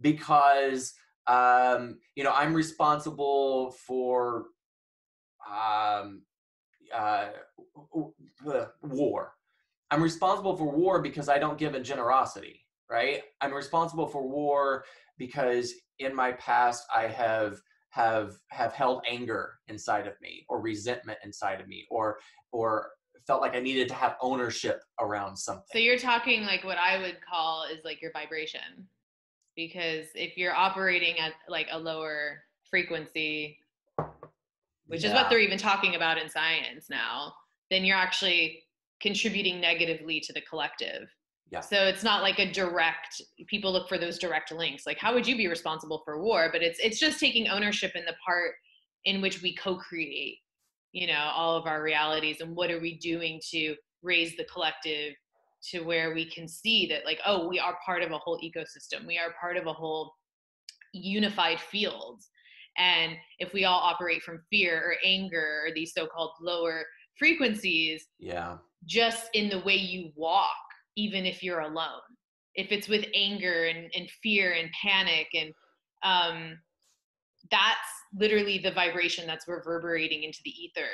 because 0.00 0.94
um 1.28 1.98
you 2.16 2.24
know 2.24 2.32
i'm 2.32 2.54
responsible 2.54 3.72
for 3.86 4.46
um 5.48 6.22
uh 6.92 7.26
war. 8.82 9.32
I'm 9.90 10.02
responsible 10.02 10.56
for 10.56 10.68
war 10.70 11.00
because 11.02 11.28
i 11.28 11.38
don't 11.38 11.58
give 11.58 11.74
in 11.74 11.84
generosity 11.84 12.64
right? 12.90 13.22
I'm 13.40 13.52
responsible 13.52 14.06
for 14.06 14.26
war 14.26 14.84
because 15.18 15.72
in 15.98 16.14
my 16.14 16.32
past 16.32 16.84
i 16.94 17.06
have 17.06 17.60
have 17.90 18.32
have 18.48 18.72
held 18.72 19.04
anger 19.08 19.54
inside 19.68 20.06
of 20.06 20.14
me 20.20 20.44
or 20.48 20.60
resentment 20.60 21.18
inside 21.24 21.60
of 21.60 21.68
me 21.68 21.86
or 21.90 22.18
or 22.50 22.90
felt 23.26 23.40
like 23.40 23.54
I 23.54 23.60
needed 23.60 23.88
to 23.88 23.94
have 23.94 24.16
ownership 24.20 24.82
around 25.00 25.36
something. 25.36 25.64
So 25.72 25.78
you're 25.78 25.98
talking 25.98 26.44
like 26.44 26.64
what 26.64 26.78
I 26.78 26.98
would 26.98 27.18
call 27.20 27.64
is 27.64 27.84
like 27.84 28.02
your 28.02 28.12
vibration. 28.12 28.88
Because 29.56 30.06
if 30.14 30.36
you're 30.36 30.54
operating 30.54 31.18
at 31.18 31.32
like 31.48 31.68
a 31.70 31.78
lower 31.78 32.42
frequency, 32.68 33.58
which 34.86 35.02
yeah. 35.02 35.08
is 35.08 35.14
what 35.14 35.30
they're 35.30 35.38
even 35.38 35.58
talking 35.58 35.94
about 35.94 36.18
in 36.18 36.28
science 36.28 36.90
now, 36.90 37.32
then 37.70 37.84
you're 37.84 37.96
actually 37.96 38.64
contributing 39.00 39.60
negatively 39.60 40.20
to 40.20 40.32
the 40.32 40.40
collective. 40.40 41.08
Yeah. 41.50 41.60
So 41.60 41.76
it's 41.84 42.02
not 42.02 42.22
like 42.22 42.38
a 42.38 42.50
direct 42.50 43.20
people 43.46 43.72
look 43.72 43.88
for 43.88 43.98
those 43.98 44.18
direct 44.18 44.50
links. 44.52 44.86
Like 44.86 44.98
how 44.98 45.14
would 45.14 45.26
you 45.26 45.36
be 45.36 45.46
responsible 45.46 46.02
for 46.04 46.22
war? 46.22 46.48
But 46.50 46.62
it's 46.62 46.78
it's 46.80 46.98
just 46.98 47.20
taking 47.20 47.48
ownership 47.48 47.92
in 47.94 48.04
the 48.04 48.14
part 48.24 48.52
in 49.04 49.20
which 49.20 49.42
we 49.42 49.54
co-create, 49.54 50.38
you 50.92 51.06
know, 51.06 51.30
all 51.34 51.56
of 51.56 51.66
our 51.66 51.82
realities 51.82 52.40
and 52.40 52.56
what 52.56 52.70
are 52.70 52.80
we 52.80 52.98
doing 52.98 53.40
to 53.50 53.76
raise 54.02 54.36
the 54.36 54.44
collective 54.44 55.14
to 55.70 55.80
where 55.80 56.14
we 56.14 56.28
can 56.28 56.48
see 56.48 56.86
that 56.86 57.04
like 57.04 57.20
oh, 57.26 57.46
we 57.46 57.58
are 57.58 57.78
part 57.84 58.02
of 58.02 58.10
a 58.10 58.18
whole 58.18 58.38
ecosystem. 58.40 59.06
We 59.06 59.18
are 59.18 59.34
part 59.40 59.56
of 59.56 59.66
a 59.66 59.72
whole 59.72 60.14
unified 60.92 61.60
field. 61.60 62.22
And 62.76 63.12
if 63.38 63.52
we 63.52 63.64
all 63.64 63.78
operate 63.78 64.22
from 64.22 64.42
fear 64.50 64.82
or 64.84 64.96
anger 65.04 65.62
or 65.64 65.72
these 65.72 65.92
so-called 65.94 66.32
lower 66.40 66.84
frequencies, 67.18 68.08
yeah. 68.18 68.56
Just 68.86 69.30
in 69.32 69.48
the 69.48 69.60
way 69.60 69.76
you 69.76 70.10
walk 70.14 70.50
even 70.96 71.24
if 71.26 71.42
you're 71.42 71.60
alone 71.60 72.00
if 72.54 72.70
it's 72.70 72.88
with 72.88 73.04
anger 73.14 73.64
and, 73.64 73.90
and 73.94 74.08
fear 74.22 74.52
and 74.52 74.70
panic 74.80 75.28
and 75.34 75.52
um, 76.04 76.58
that's 77.50 77.88
literally 78.16 78.58
the 78.58 78.70
vibration 78.70 79.26
that's 79.26 79.48
reverberating 79.48 80.22
into 80.22 80.38
the 80.44 80.50
ether 80.50 80.90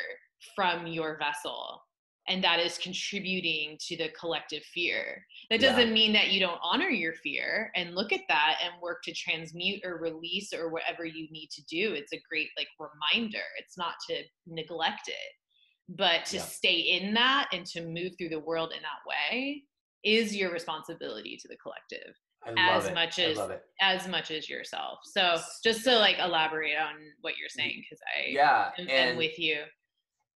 from 0.56 0.86
your 0.86 1.18
vessel 1.18 1.82
and 2.28 2.44
that 2.44 2.60
is 2.60 2.78
contributing 2.78 3.76
to 3.80 3.96
the 3.96 4.08
collective 4.18 4.62
fear 4.74 5.24
that 5.50 5.60
doesn't 5.60 5.88
yeah. 5.88 5.94
mean 5.94 6.12
that 6.12 6.30
you 6.30 6.40
don't 6.40 6.60
honor 6.62 6.88
your 6.88 7.12
fear 7.14 7.70
and 7.76 7.94
look 7.94 8.12
at 8.12 8.20
that 8.28 8.58
and 8.62 8.80
work 8.80 8.98
to 9.02 9.12
transmute 9.12 9.80
or 9.84 9.98
release 9.98 10.52
or 10.52 10.70
whatever 10.70 11.04
you 11.04 11.28
need 11.30 11.48
to 11.50 11.62
do 11.64 11.92
it's 11.94 12.12
a 12.12 12.22
great 12.28 12.48
like 12.56 12.68
reminder 12.78 13.42
it's 13.58 13.76
not 13.76 13.94
to 14.08 14.22
neglect 14.46 15.08
it 15.08 15.96
but 15.96 16.24
to 16.24 16.36
yeah. 16.36 16.42
stay 16.42 16.74
in 16.74 17.12
that 17.14 17.48
and 17.52 17.66
to 17.66 17.84
move 17.84 18.12
through 18.16 18.28
the 18.28 18.38
world 18.38 18.72
in 18.74 18.82
that 18.82 19.08
way 19.08 19.62
is 20.04 20.34
your 20.34 20.52
responsibility 20.52 21.36
to 21.36 21.48
the 21.48 21.56
collective 21.56 22.14
as 22.56 22.86
it. 22.86 22.94
much 22.94 23.18
as 23.18 23.38
as 23.80 24.08
much 24.08 24.30
as 24.30 24.48
yourself. 24.48 25.00
So 25.04 25.36
just 25.62 25.84
to 25.84 25.96
like 25.96 26.18
elaborate 26.18 26.76
on 26.76 26.94
what 27.20 27.34
you're 27.36 27.48
saying 27.48 27.82
because 27.82 28.00
i 28.16 28.28
yeah 28.28 28.70
am, 28.78 28.88
and, 28.88 29.18
with 29.18 29.38
you. 29.38 29.62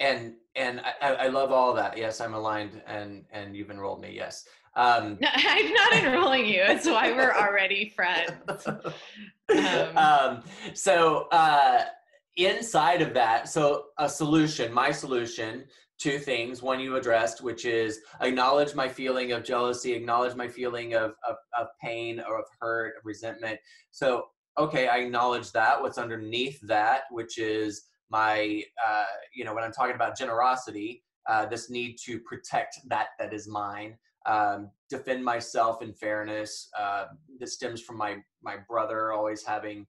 and 0.01 0.35
and 0.55 0.81
I, 1.01 1.15
I 1.15 1.29
love 1.29 1.51
all 1.51 1.73
that. 1.75 1.97
Yes 1.97 2.21
i'm 2.21 2.35
aligned 2.35 2.83
and 2.87 3.25
and 3.33 3.57
you've 3.57 3.71
enrolled 3.71 4.01
me 4.01 4.13
yes. 4.15 4.45
Um 4.77 5.19
no, 5.21 5.29
i'm 5.35 5.73
not 5.73 5.93
enrolling 5.95 6.47
you 6.47 6.63
that's 6.67 6.87
why 6.87 7.13
we're 7.13 7.33
already 7.41 7.93
friends. 7.97 8.33
Um, 8.67 9.97
um 9.97 10.43
so 10.75 11.27
uh 11.31 11.85
inside 12.37 13.01
of 13.01 13.15
that 13.15 13.49
so 13.49 13.87
a 13.99 14.09
solution 14.09 14.73
my 14.73 14.91
solution 14.91 15.65
two 15.99 16.19
things. 16.19 16.63
One 16.63 16.81
you 16.81 16.97
addressed, 16.97 17.43
which 17.43 17.65
is 17.65 18.01
acknowledge 18.21 18.75
my 18.75 18.89
feeling 18.89 19.33
of 19.33 19.45
jealousy, 19.45 19.93
acknowledge 19.93 20.35
my 20.35 20.49
feeling 20.49 20.95
of, 20.95 21.15
of, 21.29 21.37
of 21.59 21.69
pain 21.81 22.21
or 22.27 22.39
of 22.39 22.47
hurt, 22.61 22.97
of 22.99 23.05
resentment. 23.05 23.59
So, 23.91 24.27
okay, 24.59 24.89
I 24.89 24.99
acknowledge 24.99 25.53
that. 25.53 25.81
What's 25.81 25.99
underneath 25.99 26.61
that, 26.63 27.03
which 27.11 27.39
is 27.39 27.85
my, 28.11 28.63
uh, 28.87 29.05
you 29.35 29.45
know, 29.45 29.55
when 29.55 29.65
I'm 29.65 29.73
talking 29.73 29.95
about 29.95 30.19
generosity, 30.19 31.03
uh, 31.27 31.47
this 31.47 31.71
need 31.71 31.97
to 32.05 32.21
protect 32.21 32.79
that 32.89 33.09
that 33.19 33.33
is 33.33 33.49
mine, 33.49 33.97
um, 34.27 34.71
defend 34.91 35.25
myself 35.25 35.83
in 35.83 35.93
fairness. 35.93 36.69
Uh, 36.79 37.07
this 37.39 37.55
stems 37.55 37.81
from 37.81 37.97
my 37.97 38.19
my 38.43 38.57
brother 38.69 39.13
always 39.13 39.43
having 39.43 39.87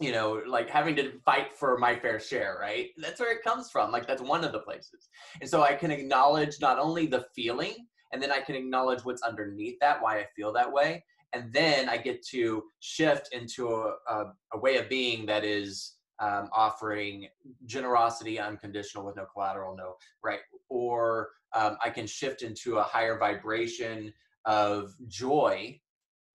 you 0.00 0.10
know, 0.10 0.42
like 0.46 0.68
having 0.68 0.96
to 0.96 1.12
fight 1.24 1.54
for 1.54 1.78
my 1.78 1.94
fair 1.94 2.18
share, 2.18 2.58
right? 2.60 2.88
That's 2.96 3.20
where 3.20 3.32
it 3.32 3.44
comes 3.44 3.70
from. 3.70 3.92
Like 3.92 4.06
that's 4.06 4.22
one 4.22 4.44
of 4.44 4.52
the 4.52 4.58
places. 4.58 5.08
And 5.40 5.48
so 5.48 5.62
I 5.62 5.74
can 5.74 5.90
acknowledge 5.90 6.60
not 6.60 6.78
only 6.78 7.06
the 7.06 7.26
feeling, 7.34 7.86
and 8.12 8.22
then 8.22 8.32
I 8.32 8.40
can 8.40 8.54
acknowledge 8.54 9.04
what's 9.04 9.22
underneath 9.22 9.78
that, 9.80 10.02
why 10.02 10.18
I 10.18 10.26
feel 10.36 10.52
that 10.52 10.72
way. 10.72 11.04
And 11.32 11.52
then 11.52 11.88
I 11.88 11.96
get 11.96 12.24
to 12.28 12.62
shift 12.80 13.30
into 13.32 13.68
a, 13.68 13.94
a, 14.08 14.32
a 14.52 14.58
way 14.58 14.76
of 14.76 14.88
being 14.88 15.26
that 15.26 15.44
is 15.44 15.94
um, 16.20 16.48
offering 16.52 17.26
generosity 17.66 18.38
unconditional 18.38 19.04
with 19.04 19.16
no 19.16 19.26
collateral, 19.32 19.76
no, 19.76 19.94
right? 20.22 20.40
Or 20.68 21.30
um, 21.54 21.76
I 21.84 21.90
can 21.90 22.06
shift 22.06 22.42
into 22.42 22.78
a 22.78 22.82
higher 22.82 23.18
vibration 23.18 24.12
of 24.44 24.94
joy. 25.08 25.80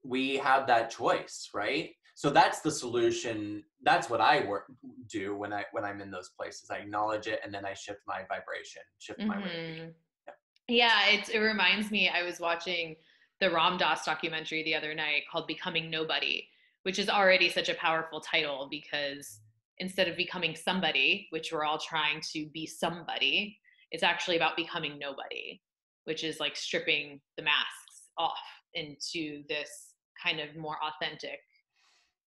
We 0.04 0.38
have 0.38 0.68
that 0.68 0.92
choice, 0.92 1.50
right? 1.54 1.92
So 2.20 2.30
that's 2.30 2.60
the 2.60 2.70
solution. 2.70 3.64
That's 3.82 4.10
what 4.10 4.20
i 4.20 4.46
work 4.46 4.66
do 5.08 5.38
when 5.38 5.54
i 5.54 5.64
when 5.72 5.86
i'm 5.86 6.02
in 6.02 6.12
those 6.12 6.32
places. 6.38 6.70
I 6.70 6.80
acknowledge 6.80 7.28
it 7.28 7.40
and 7.46 7.54
then 7.54 7.66
i 7.66 7.74
shift 7.74 8.02
my 8.06 8.24
vibration 8.28 8.82
shift 8.98 9.22
my 9.22 9.38
mm-hmm. 9.38 9.92
yeah, 10.28 10.34
yeah 10.68 11.08
it, 11.08 11.30
it 11.30 11.40
reminds 11.40 11.90
me 11.92 12.10
i 12.10 12.22
was 12.22 12.42
watching 12.42 12.98
the 13.40 13.50
ram 13.50 13.78
dass 13.78 14.04
documentary 14.04 14.64
the 14.64 14.76
other 14.76 14.94
night 14.94 15.24
called 15.32 15.48
becoming 15.48 15.90
nobody 15.90 16.46
which 16.84 17.00
is 17.00 17.08
already 17.08 17.48
such 17.48 17.70
a 17.70 17.74
powerful 17.76 18.20
title 18.20 18.68
because 18.70 19.40
instead 19.78 20.10
of 20.10 20.18
becoming 20.18 20.54
somebody 20.56 21.28
which 21.30 21.54
we're 21.54 21.64
all 21.64 21.80
trying 21.80 22.20
to 22.34 22.50
be 22.54 22.66
somebody 22.68 23.58
it's 23.92 24.04
actually 24.04 24.36
about 24.36 24.58
becoming 24.58 25.00
nobody 25.00 25.62
which 26.04 26.26
is 26.26 26.42
like 26.42 26.58
stripping 26.58 27.22
the 27.38 27.44
masks 27.44 28.10
off 28.18 28.44
into 28.74 29.42
this 29.48 29.94
kind 30.22 30.42
of 30.42 30.54
more 30.58 30.78
authentic 30.84 31.40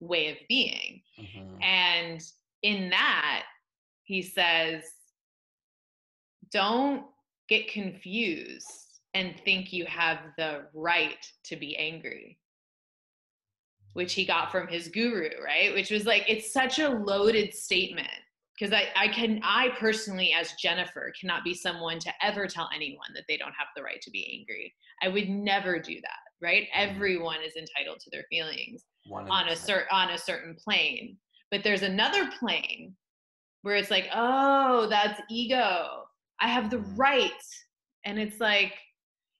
way 0.02 0.28
of 0.28 0.36
being. 0.48 1.02
Mhm. 1.18 1.62
And 1.62 2.22
in 2.62 2.90
that, 2.90 3.44
he 4.02 4.20
says, 4.20 4.84
don't 6.50 7.06
get 7.48 7.68
confused 7.68 9.00
and 9.14 9.38
think 9.44 9.72
you 9.72 9.86
have 9.86 10.18
the 10.36 10.68
right 10.74 11.24
to 11.44 11.56
be 11.56 11.76
angry, 11.76 12.38
which 13.92 14.14
he 14.14 14.24
got 14.24 14.50
from 14.50 14.66
his 14.66 14.88
guru, 14.88 15.30
right? 15.42 15.72
Which 15.72 15.90
was 15.90 16.04
like, 16.04 16.24
it's 16.28 16.52
such 16.52 16.78
a 16.78 16.88
loaded 16.88 17.54
statement. 17.54 18.08
Because 18.58 18.72
I, 18.74 18.88
I 18.94 19.08
can, 19.08 19.40
I 19.42 19.70
personally, 19.78 20.32
as 20.32 20.52
Jennifer, 20.52 21.12
cannot 21.18 21.42
be 21.42 21.54
someone 21.54 21.98
to 22.00 22.12
ever 22.22 22.46
tell 22.46 22.68
anyone 22.74 23.08
that 23.14 23.24
they 23.26 23.36
don't 23.36 23.54
have 23.58 23.68
the 23.74 23.82
right 23.82 24.00
to 24.02 24.10
be 24.10 24.38
angry. 24.38 24.74
I 25.02 25.08
would 25.08 25.28
never 25.28 25.78
do 25.78 26.00
that, 26.00 26.20
right? 26.40 26.68
Everyone 26.74 27.42
is 27.42 27.56
entitled 27.56 28.00
to 28.00 28.10
their 28.10 28.24
feelings 28.30 28.84
On 29.10 29.48
a 29.48 29.56
certain. 29.56 29.56
cer- 29.56 29.88
on 29.90 30.10
a 30.10 30.18
certain 30.18 30.54
plane. 30.54 31.16
But 31.50 31.62
there's 31.64 31.82
another 31.82 32.30
plane 32.38 32.96
where 33.62 33.76
it's 33.76 33.90
like 33.90 34.08
oh 34.14 34.86
that's 34.88 35.20
ego. 35.30 36.04
I 36.40 36.48
have 36.48 36.70
the 36.70 36.78
Mhm. 36.78 36.98
right. 36.98 37.32
And 38.04 38.18
it's 38.18 38.40
like 38.40 38.74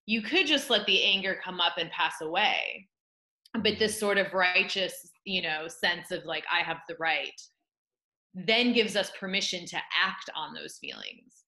you 0.07 0.23
could 0.23 0.47
just 0.47 0.69
let 0.71 0.85
the 0.87 1.03
anger 1.05 1.41
come 1.43 1.61
up 1.61 1.79
and 1.79 1.91
pass 1.91 2.21
away. 2.21 2.89
But 3.55 3.79
this 3.79 3.99
sort 3.99 4.19
of 4.19 4.33
righteous 4.33 5.11
you 5.25 5.41
know 5.43 5.69
sense 5.69 6.11
of 6.11 6.25
like 6.25 6.45
i 6.53 6.63
have 6.63 6.79
the 6.89 6.97
right 6.99 7.41
then 8.35 8.73
gives 8.73 8.97
us 8.97 9.13
permission 9.21 9.65
to 9.67 9.77
act 9.77 10.29
on 10.35 10.53
those 10.53 10.79
feelings 10.79 11.42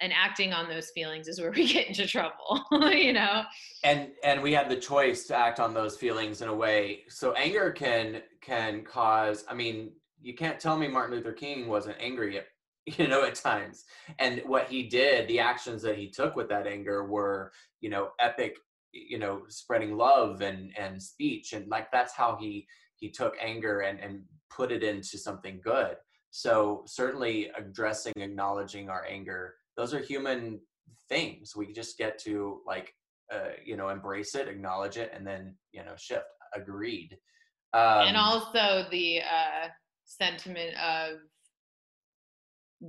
and 0.00 0.12
acting 0.12 0.52
on 0.52 0.68
those 0.68 0.90
feelings 0.90 1.28
is 1.28 1.40
where 1.40 1.50
we 1.50 1.66
get 1.72 1.88
into 1.88 2.06
trouble 2.06 2.64
you 2.92 3.12
know? 3.12 3.42
And 3.84 4.10
and 4.24 4.42
we 4.42 4.52
have 4.52 4.68
the 4.68 4.76
choice 4.76 5.26
to 5.26 5.36
act 5.36 5.60
on 5.60 5.74
those 5.74 5.96
feelings 5.96 6.42
in 6.42 6.48
a 6.48 6.54
way. 6.54 7.00
So 7.08 7.32
anger 7.32 7.70
can 7.70 8.22
can 8.40 8.82
cause 8.82 9.44
i 9.48 9.54
mean 9.54 9.92
you 10.22 10.34
can't 10.34 10.58
tell 10.58 10.76
me 10.76 10.88
martin 10.88 11.14
luther 11.14 11.32
king 11.32 11.68
wasn't 11.68 11.96
angry 12.00 12.38
at 12.38 12.46
you 12.98 13.08
know 13.08 13.24
at 13.24 13.34
times. 13.34 13.84
And 14.18 14.42
what 14.46 14.68
he 14.68 14.84
did 14.84 15.28
the 15.28 15.40
actions 15.40 15.82
that 15.82 15.96
he 15.96 16.10
took 16.10 16.36
with 16.36 16.48
that 16.48 16.66
anger 16.66 17.04
were 17.04 17.52
you 17.80 17.90
know 17.90 18.10
epic 18.18 18.56
you 18.92 19.18
know 19.18 19.42
spreading 19.48 19.96
love 19.96 20.40
and 20.40 20.72
and 20.78 21.02
speech. 21.02 21.52
And 21.52 21.68
like 21.68 21.90
that's 21.90 22.14
how 22.14 22.36
he 22.40 22.66
he 22.96 23.10
took 23.10 23.36
anger 23.40 23.80
and 23.80 24.00
and 24.00 24.22
put 24.50 24.72
it 24.72 24.82
into 24.82 25.18
something 25.18 25.60
good. 25.62 25.96
So 26.30 26.84
certainly 26.86 27.50
addressing 27.56 28.14
acknowledging 28.16 28.88
our 28.88 29.04
anger 29.06 29.54
those 29.80 29.94
are 29.94 30.00
human 30.00 30.60
things. 31.08 31.56
We 31.56 31.72
just 31.72 31.96
get 31.96 32.18
to 32.24 32.60
like 32.66 32.92
uh, 33.32 33.52
you 33.64 33.76
know 33.76 33.88
embrace 33.88 34.34
it 34.34 34.48
acknowledge 34.48 34.96
it 34.96 35.10
and 35.14 35.26
then 35.26 35.56
you 35.72 35.84
know 35.84 35.94
shift. 35.96 36.24
Agreed. 36.54 37.16
Um, 37.72 38.08
and 38.08 38.16
also 38.16 38.86
the 38.90 39.20
uh, 39.20 39.68
sentiment 40.04 40.74
of 40.76 41.18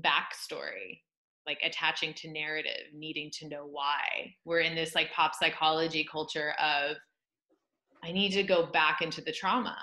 backstory 0.04 1.00
like 1.48 1.60
attaching 1.64 2.14
to 2.14 2.32
narrative 2.32 2.94
needing 2.94 3.30
to 3.40 3.48
know 3.48 3.66
why. 3.66 4.34
We're 4.46 4.60
in 4.60 4.76
this 4.76 4.96
like 4.96 5.12
pop 5.12 5.34
psychology 5.36 6.08
culture 6.12 6.54
of 6.60 6.98
i 8.04 8.12
need 8.12 8.32
to 8.32 8.44
go 8.44 8.66
back 8.66 9.02
into 9.02 9.22
the 9.22 9.32
trauma 9.32 9.78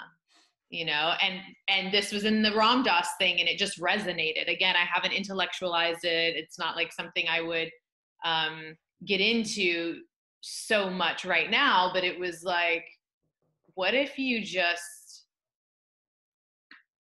you 0.70 0.84
know 0.84 1.14
and 1.22 1.40
and 1.68 1.92
this 1.92 2.12
was 2.12 2.24
in 2.24 2.42
the 2.42 2.54
ram 2.54 2.82
dass 2.82 3.08
thing 3.18 3.40
and 3.40 3.48
it 3.48 3.58
just 3.58 3.80
resonated. 3.80 4.52
Again 4.52 4.76
i 4.76 4.84
haven't 4.84 5.12
intellectualized 5.12 6.04
it. 6.04 6.36
It's 6.36 6.58
not 6.58 6.76
like 6.76 6.92
something 6.92 7.26
i 7.28 7.40
would 7.40 7.70
um 8.24 8.76
get 9.06 9.20
into 9.20 10.00
so 10.40 10.88
much 10.90 11.24
right 11.24 11.50
now 11.50 11.90
but 11.92 12.04
it 12.04 12.18
was 12.18 12.42
like 12.42 12.84
what 13.74 13.94
if 13.94 14.18
you 14.18 14.42
just 14.42 15.08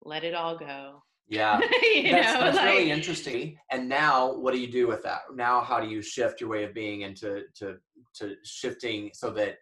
let 0.07 0.23
it 0.23 0.33
all 0.33 0.57
go? 0.57 1.03
Yeah. 1.27 1.59
You 1.83 2.11
that's, 2.11 2.33
know 2.33 2.39
that's 2.39 2.57
like 2.57 2.65
really 2.65 2.91
interesting. 2.91 3.57
And 3.71 3.89
now 3.89 4.33
what 4.33 4.53
do 4.53 4.59
you 4.59 4.71
do 4.71 4.87
with 4.87 5.03
that? 5.03 5.21
Now 5.33 5.61
how 5.61 5.79
do 5.79 5.87
you 5.87 6.01
shift 6.01 6.39
your 6.39 6.49
way 6.49 6.63
of 6.63 6.73
being 6.73 7.01
into 7.01 7.43
to 7.55 7.77
to 8.15 8.35
shifting 8.43 9.09
so 9.13 9.31
that 9.31 9.55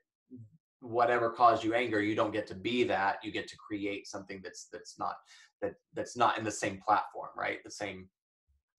whatever 0.85 1.29
caused 1.29 1.63
you 1.63 1.73
anger 1.73 2.01
you 2.01 2.15
don't 2.15 2.31
get 2.31 2.47
to 2.47 2.55
be 2.55 2.83
that 2.83 3.17
you 3.23 3.31
get 3.31 3.47
to 3.47 3.57
create 3.57 4.07
something 4.07 4.39
that's 4.43 4.67
that's 4.71 4.97
not 4.99 5.15
that 5.61 5.73
that's 5.93 6.15
not 6.15 6.37
in 6.37 6.43
the 6.43 6.51
same 6.51 6.79
platform 6.85 7.29
right 7.35 7.59
the 7.63 7.71
same 7.71 8.07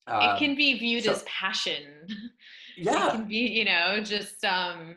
it 0.08 0.12
um, 0.12 0.38
can 0.38 0.54
be 0.54 0.78
viewed 0.78 1.04
so- 1.04 1.12
as 1.12 1.22
passion 1.24 1.82
yeah 2.76 3.08
it 3.08 3.10
can 3.12 3.28
be 3.28 3.36
you 3.36 3.64
know 3.64 4.00
just 4.00 4.44
um 4.44 4.96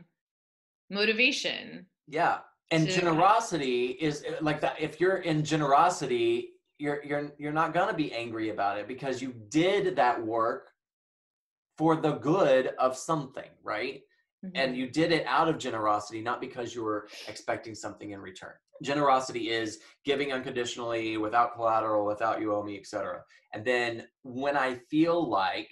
motivation 0.89 1.85
Yeah. 2.07 2.39
And 2.71 2.87
to- 2.87 2.93
generosity 2.93 3.97
is 3.99 4.23
uh, 4.27 4.35
like 4.41 4.61
that 4.61 4.75
if 4.79 4.99
you're 4.99 5.17
in 5.17 5.43
generosity, 5.43 6.51
you're 6.77 7.03
you're 7.03 7.31
you're 7.37 7.51
not 7.51 7.73
going 7.73 7.89
to 7.89 7.95
be 7.95 8.13
angry 8.13 8.49
about 8.49 8.77
it 8.79 8.87
because 8.87 9.21
you 9.21 9.33
did 9.49 9.95
that 9.95 10.23
work 10.23 10.71
for 11.77 11.95
the 11.95 12.13
good 12.13 12.71
of 12.77 12.95
something, 12.95 13.49
right? 13.63 14.01
And 14.55 14.73
Mhm. 14.73 14.77
you 14.77 14.89
did 14.89 15.11
it 15.11 15.25
out 15.25 15.49
of 15.49 15.57
generosity, 15.57 16.21
not 16.21 16.39
because 16.39 16.73
you 16.73 16.83
were 16.83 17.09
expecting 17.27 17.75
something 17.75 18.11
in 18.11 18.21
return. 18.21 18.53
Generosity 18.81 19.49
is 19.49 19.81
giving 20.05 20.31
unconditionally, 20.31 21.17
without 21.17 21.53
collateral, 21.53 22.05
without 22.05 22.39
you 22.39 22.53
owe 22.55 22.63
me, 22.63 22.77
etc. 22.77 23.23
And 23.53 23.65
then 23.65 24.07
when 24.23 24.55
I 24.55 24.75
feel 24.75 25.29
like 25.29 25.69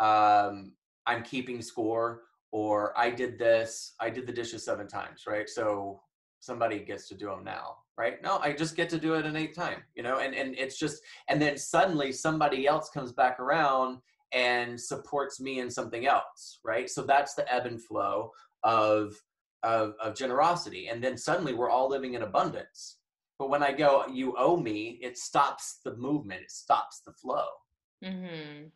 um, 0.00 0.74
I'm 1.06 1.22
keeping 1.22 1.62
score, 1.62 2.22
or 2.50 2.96
I 2.98 3.10
did 3.10 3.38
this, 3.38 3.94
I 4.00 4.10
did 4.10 4.26
the 4.26 4.32
dishes 4.32 4.64
seven 4.64 4.88
times, 4.88 5.24
right? 5.26 5.48
So 5.48 6.02
somebody 6.40 6.80
gets 6.80 7.08
to 7.08 7.14
do 7.14 7.26
them 7.26 7.44
now, 7.44 7.78
right? 7.96 8.20
No, 8.22 8.38
I 8.38 8.52
just 8.52 8.76
get 8.76 8.88
to 8.90 8.98
do 8.98 9.14
it 9.14 9.26
an 9.26 9.36
eighth 9.36 9.54
time, 9.56 9.82
you 9.94 10.02
know, 10.02 10.18
and 10.18 10.34
and 10.34 10.56
it's 10.56 10.78
just, 10.78 11.02
and 11.28 11.40
then 11.40 11.56
suddenly 11.56 12.12
somebody 12.12 12.66
else 12.66 12.90
comes 12.90 13.12
back 13.12 13.40
around 13.40 13.98
and 14.34 14.80
supports 14.80 15.40
me 15.40 15.60
in 15.60 15.70
something 15.70 16.06
else, 16.06 16.58
right? 16.64 16.90
So 16.90 17.02
that's 17.02 17.34
the 17.34 17.50
ebb 17.52 17.66
and 17.66 17.82
flow 17.82 18.32
of 18.62 19.14
of, 19.62 19.94
of 19.98 20.14
generosity, 20.14 20.88
and 20.88 21.02
then 21.02 21.16
suddenly 21.16 21.54
we're 21.54 21.70
all 21.70 21.88
living 21.88 22.12
in 22.12 22.22
abundance. 22.22 22.98
But 23.38 23.48
when 23.48 23.62
I 23.62 23.72
go, 23.72 24.04
you 24.12 24.34
owe 24.36 24.58
me, 24.58 24.98
it 25.00 25.16
stops 25.16 25.80
the 25.82 25.96
movement, 25.96 26.42
it 26.42 26.50
stops 26.50 27.00
the 27.00 27.12
flow 27.14 27.46
Mhm. 28.02 28.70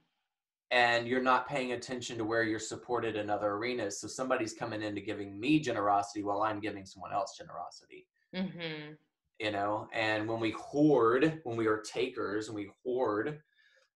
and 0.70 1.06
you're 1.06 1.22
not 1.22 1.46
paying 1.46 1.72
attention 1.72 2.16
to 2.18 2.24
where 2.24 2.42
you're 2.42 2.58
supported 2.58 3.16
in 3.16 3.28
other 3.30 3.50
arenas. 3.52 4.00
So 4.00 4.08
somebody's 4.08 4.54
coming 4.54 4.82
into 4.82 5.00
giving 5.00 5.38
me 5.38 5.60
generosity 5.60 6.22
while 6.22 6.42
I'm 6.42 6.60
giving 6.60 6.86
someone 6.86 7.12
else 7.12 7.36
generosity, 7.36 8.08
Mhm. 8.34 8.96
you 9.38 9.50
know? 9.50 9.88
And 9.92 10.28
when 10.28 10.40
we 10.40 10.52
hoard, 10.52 11.40
when 11.44 11.56
we 11.56 11.66
are 11.66 11.82
takers 11.82 12.48
and 12.48 12.56
we 12.56 12.70
hoard, 12.82 13.42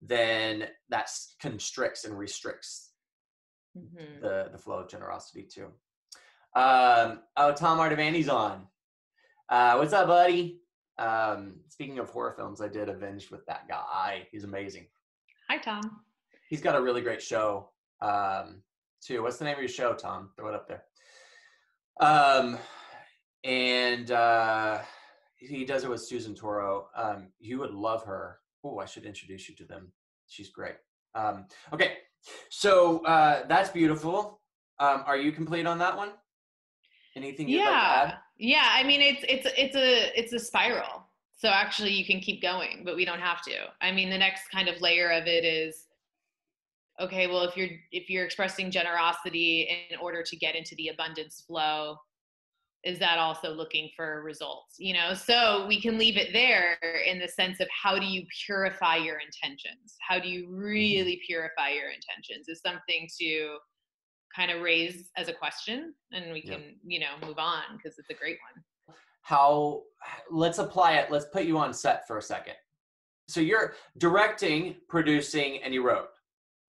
then 0.03 0.69
that 0.89 1.11
constricts 1.41 2.05
and 2.05 2.19
restricts 2.19 2.93
Mhm. 3.77 4.21
the, 4.21 4.49
the 4.51 4.59
flow 4.59 4.79
of 4.81 4.89
generosity 4.89 5.45
too. 5.45 5.67
Um, 6.57 7.23
oh, 7.37 7.53
Tom 7.55 7.79
Ardavany's 7.79 8.29
on. 8.29 8.67
Uh, 9.49 9.77
what's 9.77 9.93
up, 9.93 10.09
buddy? 10.09 10.61
Um, 10.99 11.61
speaking 11.69 11.99
of 11.99 12.11
horror 12.11 12.33
films, 12.33 12.61
I 12.61 12.69
did 12.69 12.89
Avenged 12.89 13.31
with 13.31 13.47
that 13.47 13.69
guy. 13.69 14.27
He's 14.33 14.45
amazing. 14.45 14.89
Hi, 15.49 15.59
Tom. 15.59 16.03
He's 16.49 16.61
got 16.61 16.75
a 16.77 16.81
really 16.83 17.01
great 17.01 17.23
show 17.23 17.71
um, 18.01 18.63
too. 19.01 19.23
What's 19.23 19.37
the 19.39 19.45
name 19.45 19.55
of 19.55 19.61
your 19.61 19.69
show, 19.69 19.95
Tom? 19.95 20.31
Throw 20.37 20.49
it 20.49 20.55
up 20.55 20.67
there. 20.67 20.85
Um, 22.01 22.59
and 23.45 24.11
uh, 24.11 24.81
he 25.37 25.65
does 25.65 25.85
it 25.85 25.91
with 25.91 26.03
Susan 26.07 26.35
Toro. 26.35 26.89
Um, 26.97 27.29
you 27.39 27.59
would 27.59 27.71
love 27.73 28.03
her. 28.05 28.41
Oh, 28.65 28.79
I 28.79 28.87
should 28.87 29.05
introduce 29.05 29.49
you 29.49 29.55
to 29.57 29.65
them. 29.65 29.93
She's 30.29 30.51
great. 30.51 30.75
Um, 31.15 31.47
okay, 31.73 31.99
so 32.51 33.05
uh, 33.05 33.47
that's 33.49 33.71
beautiful. 33.71 34.41
Um, 34.79 35.03
are 35.07 35.17
you 35.17 35.33
complete 35.33 35.67
on 35.67 35.79
that 35.79 35.97
one? 35.97 36.11
Anything 37.17 37.49
you'd 37.49 37.59
like 37.59 37.67
to 37.67 37.73
Yeah. 37.73 38.03
add? 38.05 38.15
Yeah. 38.39 38.69
I 38.71 38.83
mean, 38.85 39.01
it's 39.01 39.25
it's 39.29 39.47
it's 39.59 39.77
a 39.77 40.19
it's 40.19 40.33
a 40.33 40.39
spiral. 40.39 41.07
So 41.37 41.49
actually, 41.49 41.93
you 41.93 42.05
can 42.05 42.21
keep 42.21 42.41
going, 42.43 42.83
but 42.85 42.95
we 42.97 43.05
don't 43.05 43.19
have 43.21 43.43
to. 43.43 43.53
I 43.81 43.91
mean, 43.93 44.11
the 44.11 44.19
next 44.19 44.49
kind 44.51 44.69
of 44.69 44.81
layer 44.81 45.11
of 45.11 45.27
it 45.27 45.45
is 45.45 45.87
okay. 47.01 47.27
Well, 47.27 47.43
if 47.43 47.57
you're 47.57 47.69
if 47.93 48.09
you're 48.09 48.25
expressing 48.25 48.71
generosity 48.71 49.87
in 49.91 49.99
order 49.99 50.23
to 50.23 50.37
get 50.37 50.55
into 50.55 50.75
the 50.77 50.89
abundance 50.89 51.43
flow, 51.47 51.97
is 52.85 52.99
that 52.99 53.19
also 53.19 53.53
looking 53.53 53.91
for 53.95 54.23
results? 54.23 54.77
You 54.79 54.95
know, 54.95 55.15
so 55.15 55.67
we 55.67 55.81
can 55.81 55.99
leave 55.99 56.17
it 56.17 56.33
there 56.33 56.79
in 57.07 57.19
the 57.19 57.29
sense 57.29 57.61
of 57.61 57.69
how 57.71 57.99
do 57.99 58.07
you 58.07 58.25
purify 58.47 58.97
your 58.97 59.19
intentions? 59.19 59.97
How 60.07 60.19
do 60.19 60.29
you 60.29 60.47
mm-hmm. 60.47 60.57
really 60.57 61.21
purify 61.27 61.71
your 61.71 61.91
intentions? 61.91 62.49
Is 62.49 62.61
something 62.61 63.09
to 63.21 63.59
kind 64.35 64.51
of 64.51 64.63
raise 64.63 65.11
as 65.17 65.29
a 65.29 65.33
question 65.33 65.95
and 66.13 66.33
we 66.33 66.43
Yep. 66.45 66.59
can 66.59 66.77
you 66.85 67.01
know 67.01 67.15
move 67.27 67.39
on 67.39 67.63
because 67.77 67.99
it's 67.99 68.11
a 68.11 68.15
great 68.15 68.39
one 68.53 68.97
how 69.23 69.83
let's 70.31 70.59
apply 70.59 70.95
it 70.95 71.11
let's 71.11 71.27
put 71.27 71.45
you 71.45 71.59
on 71.59 71.73
set 71.73 72.07
for 72.07 72.19
a 72.19 72.23
second 72.23 72.55
so 73.29 73.41
you're 73.41 73.75
directing 73.99 74.77
producing 74.89 75.63
and 75.63 75.75
you 75.75 75.87
wrote 75.87 76.09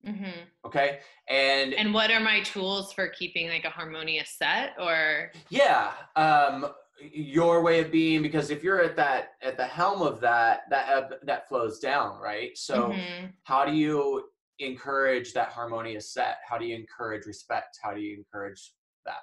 hmm 0.05 0.41
okay? 0.65 0.99
And, 1.27 1.73
and 1.73 1.93
what 1.93 2.11
are 2.11 2.19
my 2.19 2.41
tools 2.41 2.93
for 2.93 3.07
keeping 3.09 3.49
like 3.49 3.65
a 3.65 3.69
harmonious 3.69 4.29
set 4.29 4.75
or? 4.79 5.31
Yeah 5.49 5.93
um 6.15 6.67
your 7.11 7.63
way 7.63 7.79
of 7.79 7.91
being 7.91 8.21
because 8.21 8.51
if 8.51 8.63
you're 8.63 8.81
at 8.81 8.95
that 8.95 9.33
at 9.41 9.57
the 9.57 9.65
helm 9.65 10.03
of 10.03 10.21
that 10.21 10.61
that 10.69 10.89
uh, 10.89 11.09
that 11.23 11.47
flows 11.49 11.79
down 11.79 12.19
right? 12.21 12.55
So 12.57 12.93
Mhm. 12.93 13.33
how 13.43 13.65
do 13.65 13.73
you 13.73 14.29
encourage 14.59 15.33
that 15.33 15.49
harmonious 15.49 16.13
set? 16.13 16.37
How 16.47 16.57
do 16.57 16.65
you 16.65 16.75
encourage 16.75 17.25
respect? 17.25 17.79
How 17.81 17.93
do 17.93 18.01
you 18.01 18.17
encourage 18.17 18.73
that? 19.05 19.21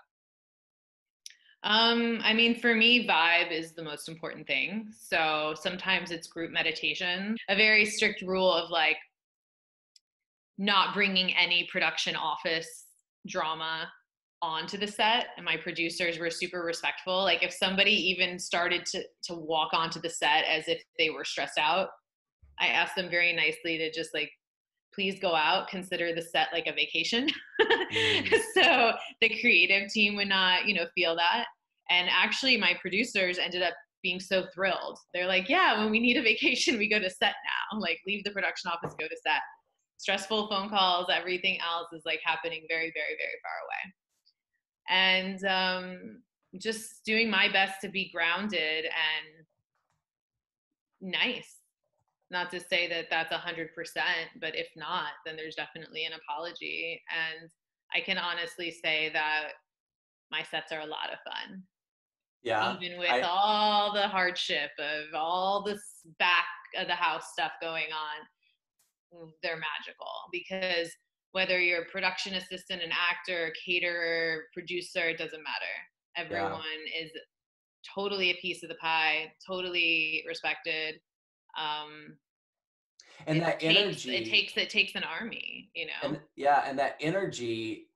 Um, 1.65 2.21
I 2.23 2.35
mean, 2.35 2.61
for 2.61 2.75
me, 2.75 3.07
vibe 3.07 3.51
is 3.51 3.73
the 3.73 3.83
most 3.83 4.09
important 4.09 4.47
thing. 4.47 4.93
So 4.97 5.55
sometimes 5.61 6.11
it's 6.11 6.27
group 6.29 6.53
meditation, 6.53 7.37
a 7.49 7.57
very 7.57 7.85
strict 7.85 8.23
rule 8.23 8.53
of 8.53 8.71
like 8.71 8.97
not 10.59 10.95
bringing 10.95 11.35
any 11.35 11.69
production 11.71 12.17
office 12.17 12.87
drama 13.27 13.89
onto 14.43 14.77
the 14.77 14.87
set. 14.87 15.29
And 15.37 15.45
my 15.45 15.57
producers 15.57 16.19
were 16.19 16.31
super 16.31 16.63
respectful. 16.63 17.23
Like 17.23 17.43
if 17.43 17.53
somebody 17.53 17.93
even 17.93 18.39
started 18.39 18.85
to 18.87 19.03
to 19.25 19.35
walk 19.35 19.73
onto 19.73 20.01
the 20.01 20.11
set 20.11 20.45
as 20.45 20.69
if 20.69 20.83
they 20.99 21.11
were 21.11 21.25
stressed 21.25 21.59
out, 21.59 21.89
I 22.61 22.69
asked 22.69 22.97
them 22.97 23.11
very 23.11 23.33
nicely 23.33 23.79
to 23.79 23.93
just 23.93 24.11
like 24.15 24.31
please 24.95 25.21
go 25.21 25.35
out 25.35 25.69
consider 25.69 26.15
the 26.15 26.23
set 26.23 26.49
like 26.53 26.67
a 26.67 26.73
vacation 26.73 27.29
Mm. 27.93 28.29
so 28.55 28.93
the 29.21 29.29
creative 29.41 29.89
team 29.91 30.17
would 30.17 30.29
not 30.29 30.67
you 30.67 30.75
know 30.75 30.87
feel 30.95 31.17
that 31.17 31.47
and 31.91 32.09
actually 32.11 32.57
my 32.57 32.75
producers 32.81 33.39
ended 33.39 33.63
up 33.63 33.75
being 34.03 34.21
so 34.21 34.45
thrilled 34.55 34.99
they're 35.13 35.27
like 35.27 35.49
yeah 35.49 35.79
when 35.79 35.91
we 35.91 35.99
need 35.99 36.17
a 36.17 36.23
vacation 36.23 36.79
we 36.79 36.89
go 36.89 36.99
to 36.99 37.11
set 37.11 37.35
now 37.45 37.79
like 37.81 37.99
leave 38.07 38.23
the 38.25 38.31
production 38.31 38.71
office 38.71 38.95
go 38.99 39.09
to 39.09 39.17
set 39.27 39.41
stressful 39.99 40.49
phone 40.49 40.71
calls 40.71 41.09
everything 41.13 41.59
else 41.61 41.89
is 41.93 42.03
like 42.07 42.21
happening 42.25 42.65
very 42.69 42.93
very 42.95 43.17
very 43.19 43.39
far 43.43 43.59
away. 43.67 43.83
And 44.89 45.45
um 45.45 46.23
just 46.59 47.05
doing 47.05 47.29
my 47.31 47.49
best 47.53 47.81
to 47.83 47.89
be 47.89 48.11
grounded 48.11 48.87
and 48.87 49.45
nice. 51.13 51.57
Not 52.31 52.51
to 52.51 52.61
say 52.61 52.89
that 52.89 53.07
that's 53.11 53.33
a 53.33 53.39
hundred 53.39 53.75
percent 53.75 54.31
but 54.41 54.57
if 54.57 54.69
not 54.77 55.13
then 55.27 55.37
there's 55.37 55.57
definitely 55.57 56.05
an 56.05 56.13
apology. 56.15 57.01
And 57.11 57.51
i 57.95 58.01
can 58.01 58.19
honestly 58.19 58.71
say 58.71 59.11
that 59.13 59.49
my 60.31 60.43
sets 60.43 60.73
are 60.73 60.81
a 60.81 60.87
lot 60.87 61.11
of 61.13 61.19
fun. 61.25 61.63
Yeah 62.43 62.77
even 62.81 62.99
with 62.99 63.11
I- 63.11 63.23
all 63.23 63.93
the 63.93 64.07
hardship 64.09 64.71
of 64.79 65.15
all 65.15 65.63
this 65.65 65.83
back 66.19 66.45
of 66.79 66.87
the 66.87 66.95
house 66.95 67.33
stuff 67.33 67.53
going 67.61 67.87
on 67.93 68.27
they're 69.43 69.57
magical 69.57 70.07
because 70.33 70.91
whether 71.33 71.61
you're 71.61 71.83
a 71.83 71.87
production 71.87 72.35
assistant 72.35 72.83
an 72.83 72.91
actor 72.91 73.53
caterer 73.65 74.45
producer 74.53 75.09
it 75.09 75.19
doesn't 75.19 75.43
matter. 75.43 75.75
Everyone 76.17 76.63
is 77.01 77.11
totally 77.95 78.31
a 78.31 78.35
piece 78.41 78.63
of 78.63 78.69
the 78.69 78.75
pie 78.77 79.33
totally 79.47 80.25
respected 80.27 80.97
um 81.59 82.17
and 83.27 83.41
that 83.41 83.61
takes, 83.61 83.79
energy 83.79 84.17
it 84.17 84.29
takes 84.29 84.57
it 84.57 84.71
takes 84.71 84.95
an 84.95 85.05
army 85.05 85.71
you 85.75 85.87
know? 85.87 85.93
And 86.03 86.21
yeah 86.37 86.65
and 86.67 86.79
that 86.79 86.97
energy 87.01 87.88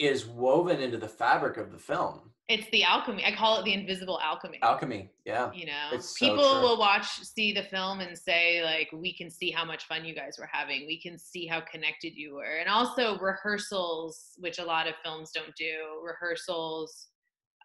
is 0.00 0.24
woven 0.26 0.80
into 0.80 0.96
the 0.96 1.08
fabric 1.08 1.58
of 1.58 1.70
the 1.70 1.78
film. 1.78 2.18
It's 2.48 2.68
the 2.70 2.82
alchemy. 2.82 3.24
I 3.24 3.36
call 3.36 3.60
it 3.60 3.64
the 3.64 3.74
invisible 3.74 4.18
alchemy. 4.20 4.58
Alchemy 4.62 5.10
yeah. 5.24 5.52
You 5.52 5.66
know? 5.66 5.90
It's 5.92 6.18
people 6.18 6.62
will 6.62 6.78
watch 6.78 7.06
see 7.20 7.52
the 7.52 7.62
film 7.64 8.00
and 8.00 8.18
say 8.18 8.64
like 8.64 8.88
we 8.92 9.14
can 9.14 9.30
see 9.30 9.50
how 9.52 9.64
much 9.64 9.84
fun 9.84 10.04
you 10.04 10.14
guys 10.14 10.36
were 10.38 10.48
having. 10.50 10.86
We 10.86 11.00
can 11.00 11.16
see 11.16 11.46
how 11.46 11.60
connected 11.60 12.14
you 12.16 12.34
were. 12.34 12.58
And 12.58 12.68
also 12.68 13.18
rehearsals 13.18 14.32
which 14.38 14.58
a 14.58 14.64
lot 14.64 14.88
of 14.88 14.94
films 15.04 15.30
don't 15.32 15.54
do 15.54 16.02
rehearsals 16.02 17.08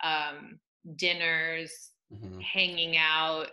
um 0.03 0.59
dinners 0.97 1.71
Mhm. 2.13 2.39
hanging 2.43 2.97
out 2.97 3.47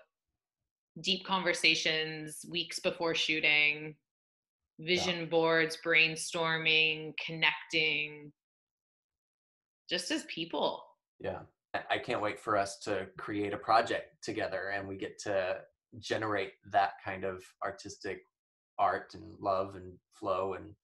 deep 1.00 1.24
conversations 1.24 2.44
weeks 2.50 2.78
before 2.80 3.14
shooting 3.14 3.96
vision 4.78 5.26
boards 5.30 5.78
brainstorming 5.82 7.14
connecting 7.24 8.30
just 9.92 10.10
as 10.10 10.24
people 10.24 10.82
Yeah. 11.20 11.42
I- 11.74 11.98
can't 11.98 12.22
wait 12.22 12.38
for 12.40 12.56
us 12.56 12.78
to 12.80 13.08
create 13.18 13.52
a 13.52 13.58
project 13.58 14.22
together 14.22 14.70
and 14.70 14.88
we 14.88 14.96
get 14.96 15.18
to 15.20 15.62
generate 15.98 16.54
that 16.70 16.94
kind 17.04 17.24
of 17.24 17.44
artistic 17.62 18.26
art 18.78 19.12
and 19.14 19.38
love 19.38 19.74
and 19.76 19.98
flow 20.18 20.54
and 20.54 20.74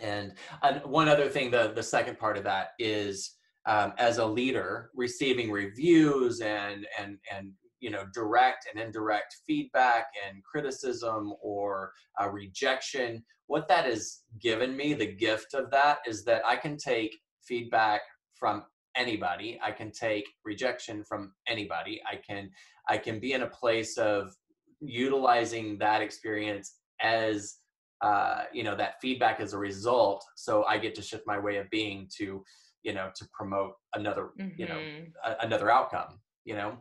and, 0.00 0.34
and 0.62 0.84
one 0.84 1.08
other 1.08 1.28
thing 1.30 1.50
the 1.50 1.72
the 1.72 1.82
second 1.82 2.18
part 2.18 2.36
of 2.36 2.44
that 2.44 2.70
is 2.78 3.36
um, 3.66 3.94
as 3.96 4.18
a 4.18 4.26
leader 4.26 4.90
receiving 4.94 5.50
reviews 5.50 6.40
and 6.40 6.86
and 6.98 7.18
and 7.32 7.52
you 7.80 7.90
know 7.90 8.04
direct 8.12 8.66
and 8.70 8.82
indirect 8.82 9.36
feedback 9.46 10.06
and 10.26 10.42
criticism 10.44 11.32
or 11.40 11.92
uh, 12.20 12.28
rejection 12.28 13.24
what 13.46 13.68
that 13.68 13.84
has 13.86 14.22
given 14.40 14.76
me 14.76 14.92
the 14.94 15.14
gift 15.14 15.54
of 15.54 15.70
that 15.70 15.98
is 16.06 16.24
that 16.24 16.44
i 16.44 16.56
can 16.56 16.76
take 16.76 17.16
feedback 17.46 18.02
from 18.34 18.64
anybody. 18.96 19.58
I 19.62 19.72
can 19.72 19.90
take 19.90 20.24
rejection 20.44 21.04
from 21.04 21.32
anybody. 21.48 22.00
I 22.10 22.16
can 22.16 22.50
i 22.88 22.96
can 22.98 23.18
be 23.18 23.32
in 23.32 23.42
a 23.42 23.46
place 23.46 23.96
of 23.98 24.34
utilizing 24.80 25.78
that 25.78 26.02
experience 26.02 26.76
as 27.00 27.56
uh, 28.02 28.42
you 28.52 28.62
know 28.62 28.76
that 28.76 29.00
feedback 29.00 29.40
as 29.40 29.54
a 29.54 29.58
result 29.58 30.22
so 30.36 30.64
i 30.64 30.76
get 30.76 30.94
to 30.94 31.00
shift 31.02 31.24
my 31.26 31.38
way 31.38 31.56
of 31.56 31.70
being 31.70 32.06
to 32.18 32.44
you 32.82 32.92
know 32.92 33.10
to 33.14 33.26
promote 33.32 33.72
another 33.94 34.30
you 34.58 34.66
know 34.66 34.80
Mhm. 34.80 35.12
a, 35.24 35.36
another 35.46 35.70
outcome 35.70 36.20
you 36.44 36.54
know? 36.54 36.76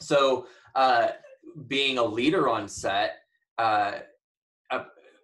So 0.00 0.46
uh 0.76 1.08
being 1.66 1.98
a 1.98 2.04
leader 2.04 2.48
on 2.48 2.68
set 2.68 3.10
uh 3.58 3.92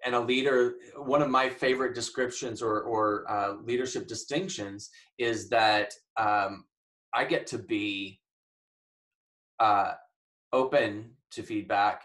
and 0.04 0.14
a 0.14 0.20
leader 0.20 0.74
one 0.96 1.22
of 1.22 1.30
my 1.30 1.48
favorite 1.48 1.94
descriptions 1.94 2.62
or 2.62 2.82
or 2.82 3.24
uh, 3.30 3.54
leadership 3.62 4.06
distinctions 4.06 4.90
is 5.18 5.48
that 5.48 5.92
um 6.18 6.64
i 7.14 7.24
get 7.24 7.46
to 7.46 7.58
be 7.58 8.20
uh 9.60 9.92
open 10.52 11.10
to 11.30 11.42
feedback 11.42 12.02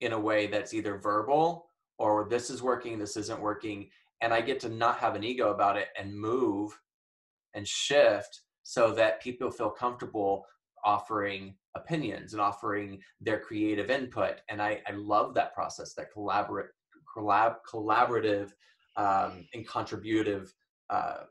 in 0.00 0.12
a 0.12 0.20
way 0.20 0.46
that's 0.46 0.74
either 0.74 0.98
verbal 0.98 1.66
or 1.98 2.28
this 2.28 2.50
is 2.50 2.62
working 2.62 2.98
this 2.98 3.16
isn't 3.16 3.40
working 3.40 3.88
and 4.20 4.32
i 4.32 4.40
get 4.40 4.60
to 4.60 4.68
not 4.68 4.98
have 4.98 5.14
an 5.14 5.24
ego 5.24 5.50
about 5.50 5.76
it 5.76 5.88
and 5.98 6.14
move 6.14 6.78
and 7.54 7.66
shift 7.66 8.42
so 8.62 8.92
that 8.92 9.22
people 9.22 9.50
feel 9.50 9.70
comfortable 9.70 10.44
offering 10.84 11.54
opinions 11.74 12.32
and 12.32 12.40
offering 12.40 13.00
their 13.20 13.40
creative 13.40 13.90
input 13.90 14.36
and 14.48 14.62
i, 14.62 14.80
I 14.86 14.92
love 14.92 15.34
that 15.34 15.54
process 15.54 15.94
that 15.94 16.12
collaborate 16.12 16.68
collab, 17.18 17.56
collaborative 17.70 18.52
um, 18.96 19.46
and 19.54 19.66
contributive 19.66 20.52
uh, 20.90 21.24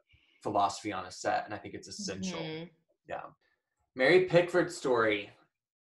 philosophy 0.44 0.92
on 0.94 1.06
a 1.06 1.12
set 1.12 1.44
and 1.46 1.54
i 1.54 1.58
think 1.58 1.74
it's 1.74 1.88
essential 1.88 2.40
Mhm. 2.40 2.70
yeah 3.10 3.22
mary 3.96 4.26
pickford 4.26 4.72
story 4.72 5.30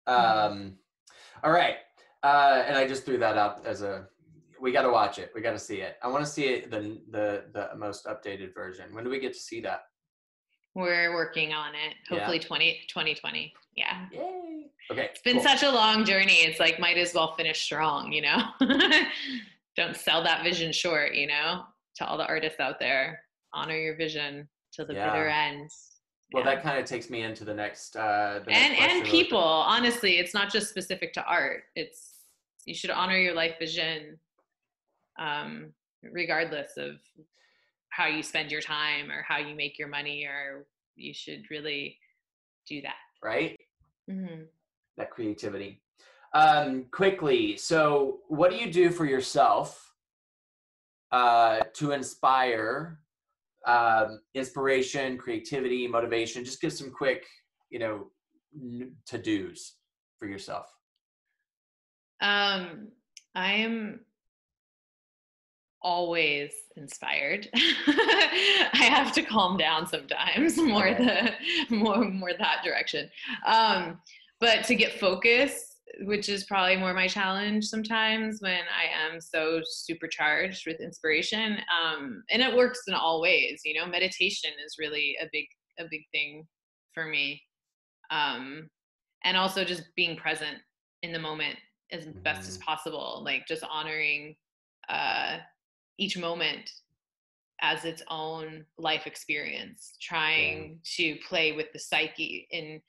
Mhm. 0.07 0.13
um, 0.51 0.77
all 1.43 1.51
right 1.51 1.77
uh, 2.23 2.63
and 2.67 2.75
i 2.77 2.87
just 2.87 3.05
threw 3.05 3.17
that 3.17 3.37
up 3.37 3.61
as 3.65 3.81
a 3.81 4.07
we 4.59 4.71
got 4.71 4.81
to 4.81 4.89
watch 4.89 5.19
it 5.19 5.31
we 5.35 5.41
got 5.41 5.51
to 5.53 5.59
see 5.59 5.81
it 5.81 5.97
i 6.03 6.07
want 6.07 6.23
to 6.25 6.29
see 6.29 6.45
it 6.45 6.71
the, 6.71 6.99
the 7.11 7.45
the 7.53 7.69
most 7.77 8.05
updated 8.05 8.53
version 8.53 8.93
when 8.93 9.03
do 9.03 9.09
we 9.09 9.19
get 9.19 9.33
to 9.33 9.39
see 9.39 9.61
that 9.61 9.81
We're 10.75 11.13
working 11.13 11.53
on 11.53 11.73
it. 11.75 11.95
Yeah. 12.09 12.17
Hopefully 12.19 12.39
20, 12.39 12.81
2020. 12.87 13.53
Yeah. 13.75 14.05
Yay. 14.11 14.69
Okay. 14.91 15.05
It's 15.11 15.21
been 15.21 15.37
cool. 15.37 15.43
such 15.43 15.63
a 15.63 15.71
long 15.71 16.05
journey. 16.05 16.37
It's 16.47 16.59
like 16.59 16.79
might 16.79 16.97
as 16.97 17.13
well 17.13 17.33
finish 17.35 17.59
strong, 17.61 18.11
you 18.13 18.21
know? 18.21 18.39
Don't 19.79 19.95
sell 19.95 20.21
that 20.23 20.43
vision 20.43 20.73
short, 20.73 21.15
you 21.15 21.25
know? 21.25 21.63
To 21.95 22.05
all 22.05 22.17
the 22.17 22.25
artists 22.27 22.59
out 22.59 22.79
there. 22.81 23.21
Honor 23.53 23.77
your 23.77 23.95
vision 23.95 24.49
till 24.73 24.85
the 24.85 24.93
Yeah. 24.93 25.09
bitter 25.09 25.29
end. 25.29 25.69
Well, 26.33 26.43
Yeah. 26.43 26.53
that 26.55 26.63
kind 26.63 26.77
of 26.77 26.83
takes 26.85 27.09
me 27.09 27.21
into 27.23 27.45
the 27.45 27.53
next. 27.53 27.95
Uh, 27.95 28.39
the 28.43 28.51
next 28.51 28.59
and 28.59 28.75
question 28.77 28.97
and 28.97 29.05
people, 29.09 29.39
honestly, 29.39 30.17
it's 30.19 30.33
not 30.33 30.51
just 30.51 30.69
specific 30.69 31.13
to 31.13 31.23
art. 31.23 31.63
It's 31.75 32.25
you 32.65 32.75
should 32.75 32.89
honor 32.89 33.17
your 33.17 33.33
life 33.33 33.57
vision 33.57 34.19
um 35.17 35.73
regardless 36.03 36.75
of 36.77 36.99
how 37.89 38.05
you 38.05 38.21
spend 38.21 38.51
your 38.51 38.61
time 38.61 39.09
or 39.11 39.21
how 39.23 39.37
you 39.37 39.55
make 39.55 39.79
your 39.79 39.87
money 39.87 40.25
or 40.25 40.67
you 40.95 41.13
should 41.13 41.49
really 41.49 41.97
do 42.67 42.81
that. 42.81 42.97
right? 43.23 43.57
Mhm. 44.09 44.47
That 44.97 45.09
creativity. 45.09 45.81
Um, 46.33 46.85
quickly. 46.91 47.57
So, 47.57 48.19
what 48.27 48.51
do 48.51 48.57
you 48.57 48.71
do 48.71 48.91
for 48.91 49.05
yourself 49.05 49.93
uh, 51.11 51.61
to 51.73 51.91
inspire 51.91 52.99
um, 53.65 54.21
inspiration, 54.35 55.17
creativity, 55.17 55.87
motivation? 55.87 56.45
Just 56.45 56.61
give 56.61 56.73
some 56.73 56.91
quick, 56.91 57.25
you 57.71 57.79
know, 57.79 58.11
to 59.07 59.17
dos 59.17 59.73
for 60.19 60.27
yourself. 60.27 60.67
Um, 62.21 62.89
I 63.35 63.53
am 63.53 64.01
always 65.81 66.51
inspired. 66.75 67.47
I 67.55 68.69
have 68.73 69.13
to 69.13 69.23
calm 69.23 69.57
down 69.57 69.87
sometimes, 69.87 70.57
more 70.61 70.93
the 70.93 71.31
more 71.69 72.03
more 72.05 72.31
that 72.37 72.63
direction. 72.63 73.09
Um, 73.45 73.99
but 74.39 74.63
to 74.65 74.75
get 74.75 74.99
focused, 74.99 75.68
which 76.01 76.29
is 76.29 76.43
probably 76.45 76.77
more 76.77 76.93
my 76.93 77.07
challenge 77.07 77.65
sometimes 77.65 78.41
when 78.41 78.61
I 78.75 79.13
am 79.13 79.19
so 79.19 79.61
supercharged 79.63 80.65
with 80.67 80.79
inspiration. 80.81 81.57
Um, 81.83 82.23
and 82.29 82.41
it 82.41 82.55
works 82.55 82.81
in 82.87 82.93
all 82.93 83.21
ways, 83.21 83.61
you 83.65 83.73
know. 83.79 83.85
Meditation 83.87 84.51
is 84.65 84.77
really 84.79 85.17
a 85.21 85.27
big 85.31 85.45
a 85.79 85.85
big 85.89 86.01
thing 86.11 86.47
for 86.93 87.05
me. 87.05 87.41
Um, 88.11 88.69
and 89.23 89.37
also 89.37 89.63
just 89.63 89.83
being 89.95 90.15
present 90.17 90.57
in 91.03 91.11
the 91.13 91.19
moment 91.19 91.57
as 91.91 92.05
best 92.23 92.47
as 92.47 92.57
Mhm. 92.57 92.61
possible, 92.61 93.21
like 93.23 93.47
just 93.47 93.63
honoring 93.63 94.35
uh 94.89 95.39
each 95.97 96.17
moment 96.17 96.71
as 97.61 97.83
its 97.83 98.01
own 98.09 98.65
life 98.77 99.05
experience, 99.05 99.97
trying 100.01 100.79
to 100.95 101.17
play 101.27 101.51
with 101.51 101.71
the 101.73 101.79
psyche 101.79 102.47
in 102.51 102.81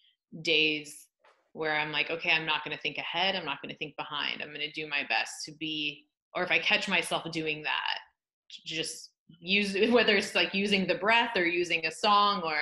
days 0.43 1.09
where 1.53 1.77
I'm 1.77 1.93
like, 1.93 2.11
okay, 2.11 2.31
I'm 2.31 2.47
not 2.47 2.65
going 2.65 2.77
to 2.77 2.83
think 2.83 2.97
ahead, 2.99 3.35
I'm 3.35 3.45
not 3.45 3.61
going 3.63 3.73
to 3.73 3.79
think 3.79 3.97
behind. 3.97 4.41
I'm 4.43 4.49
going 4.49 4.61
to 4.61 4.73
do 4.73 4.89
my 4.89 5.03
best 5.09 5.45
to 5.47 5.53
be, 5.53 6.05
or 6.35 6.43
if 6.45 6.51
I 6.51 6.59
catch 6.59 6.89
myself 6.89 7.31
doing 7.33 7.63
that, 7.63 7.99
just 8.65 9.11
use 9.29 9.77
whether 9.93 10.17
it's 10.17 10.35
like 10.35 10.55
using 10.55 10.87
the 10.87 10.95
breath 10.95 11.37
or 11.37 11.45
using 11.45 11.87
a 11.87 11.91
song 11.91 12.43
or 12.45 12.57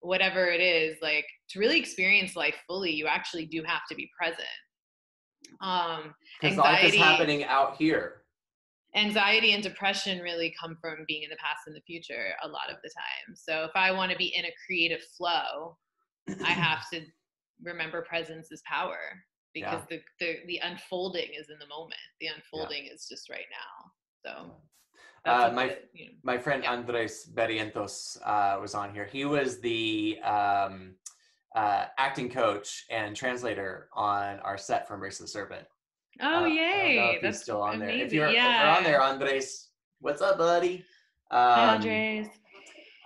whatever 0.00 0.46
it 0.46 0.60
is, 0.60 0.96
like 1.02 1.26
to 1.50 1.58
really 1.58 1.78
experience 1.78 2.36
life 2.36 2.56
fully, 2.66 2.90
you 2.92 3.06
actually 3.06 3.46
do 3.46 3.62
have 3.66 3.82
to 3.88 3.94
be 3.94 4.08
present. 4.18 4.46
Um, 5.60 6.14
Because 6.40 6.56
life 6.56 6.84
is 6.84 6.94
happening 6.94 7.44
out 7.44 7.76
here. 7.76 8.22
anxiety 8.94 9.52
and 9.52 9.62
depression 9.62 10.20
really 10.20 10.54
come 10.60 10.76
from 10.80 11.04
being 11.06 11.22
in 11.22 11.30
the 11.30 11.36
past 11.36 11.62
and 11.66 11.74
the 11.76 11.80
future 11.82 12.28
a 12.42 12.48
lot 12.48 12.70
of 12.70 12.76
the 12.82 12.90
time. 12.90 13.34
So 13.34 13.64
if 13.64 13.72
I 13.74 13.90
want 13.92 14.10
to 14.12 14.16
be 14.16 14.32
in 14.36 14.44
a 14.44 14.52
creative 14.66 15.00
flow, 15.16 15.76
I 16.44 16.50
have 16.52 16.88
to 16.92 17.02
remember 17.62 18.02
presence 18.02 18.50
is 18.50 18.62
power 18.66 18.98
because 19.54 19.82
the, 19.90 20.00
the 20.20 20.36
the 20.46 20.58
unfolding 20.62 21.28
is 21.38 21.50
in 21.50 21.58
the 21.58 21.66
moment. 21.66 22.00
The 22.20 22.28
unfolding 22.28 22.86
is 22.92 23.06
just 23.08 23.28
right 23.30 23.46
now. 23.50 23.90
So 24.24 24.54
Uh, 25.26 25.50
my- 25.52 25.76
you 25.92 26.06
know, 26.06 26.12
My 26.22 26.38
friend 26.38 26.62
Yeah. 26.62 26.72
Andres 26.72 27.28
Barrientos 27.34 28.16
uh, 28.24 28.58
was 28.60 28.74
on 28.74 28.94
here. 28.94 29.04
He 29.04 29.24
was 29.24 29.60
the 29.60 30.18
um, 30.22 30.94
uh, 31.54 31.86
acting 31.98 32.30
coach 32.30 32.86
and 32.90 33.14
translator 33.14 33.88
on 33.92 34.38
our 34.40 34.56
set 34.56 34.86
from 34.88 35.00
Race 35.00 35.20
of 35.20 35.26
the 35.26 35.32
Serpent. 35.32 35.66
oh 36.22 36.26
I 36.26 36.30
don't- 36.30 36.32
I 36.32 36.40
don't 36.40 36.48
know 36.48 36.54
yay! 36.54 37.18
That's 37.22 37.42
still 37.42 37.60
on 37.62 37.78
there. 37.80 37.90
If 37.90 38.12
you're, 38.12 38.30
yeah. 38.30 38.48
if 38.50 38.60
you're 38.64 38.76
on 38.78 38.84
there, 38.84 39.02
Andres, 39.02 39.68
what's 40.00 40.22
up, 40.22 40.38
buddy? 40.38 40.84
Hi, 41.30 41.64
Um, 41.64 41.70
Andres. 41.76 42.28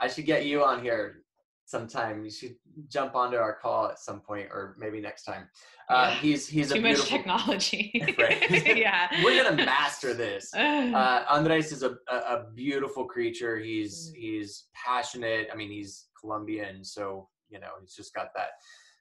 I 0.01 0.07
should 0.09 0.27
get 0.27 0.45
you 0.47 0.63
on 0.63 0.83
here 0.83 1.25
sometime. 1.65 2.25
You 2.25 2.31
should 2.31 2.57
jump 2.89 3.15
onto 3.15 3.37
our 3.37 3.55
call 3.55 3.89
at 3.89 3.99
some 3.99 4.21
point, 4.21 4.49
or 4.51 4.77
maybe 4.79 5.01
next 5.01 5.25
time. 5.25 5.49
Uh, 5.89 6.09
Yeah. 6.11 6.15
He's 6.21 6.49
he's 6.49 6.73
Too 6.73 6.79
a 6.79 6.83
much 6.83 7.05
technology. 7.07 7.93
Right. 8.19 8.77
yeah. 8.77 9.09
We're 9.25 9.43
gonna 9.43 9.57
master 9.65 10.15
this. 10.15 10.51
Uh, 10.57 11.25
Andres 11.29 11.73
is 11.73 11.83
a, 11.83 11.97
a, 12.09 12.17
a 12.17 12.45
beautiful 12.55 13.05
creature. 13.07 13.59
He's 13.59 14.11
Mm. 14.11 14.17
he's 14.17 14.65
passionate. 14.75 15.49
I 15.53 15.57
mean, 15.57 15.71
he's 15.71 16.07
Colombian, 16.21 16.85
so 16.85 17.29
you 17.51 17.61
know 17.61 17.71
he's 17.81 17.95
just 17.95 18.15
got 18.15 18.29
that 18.35 18.51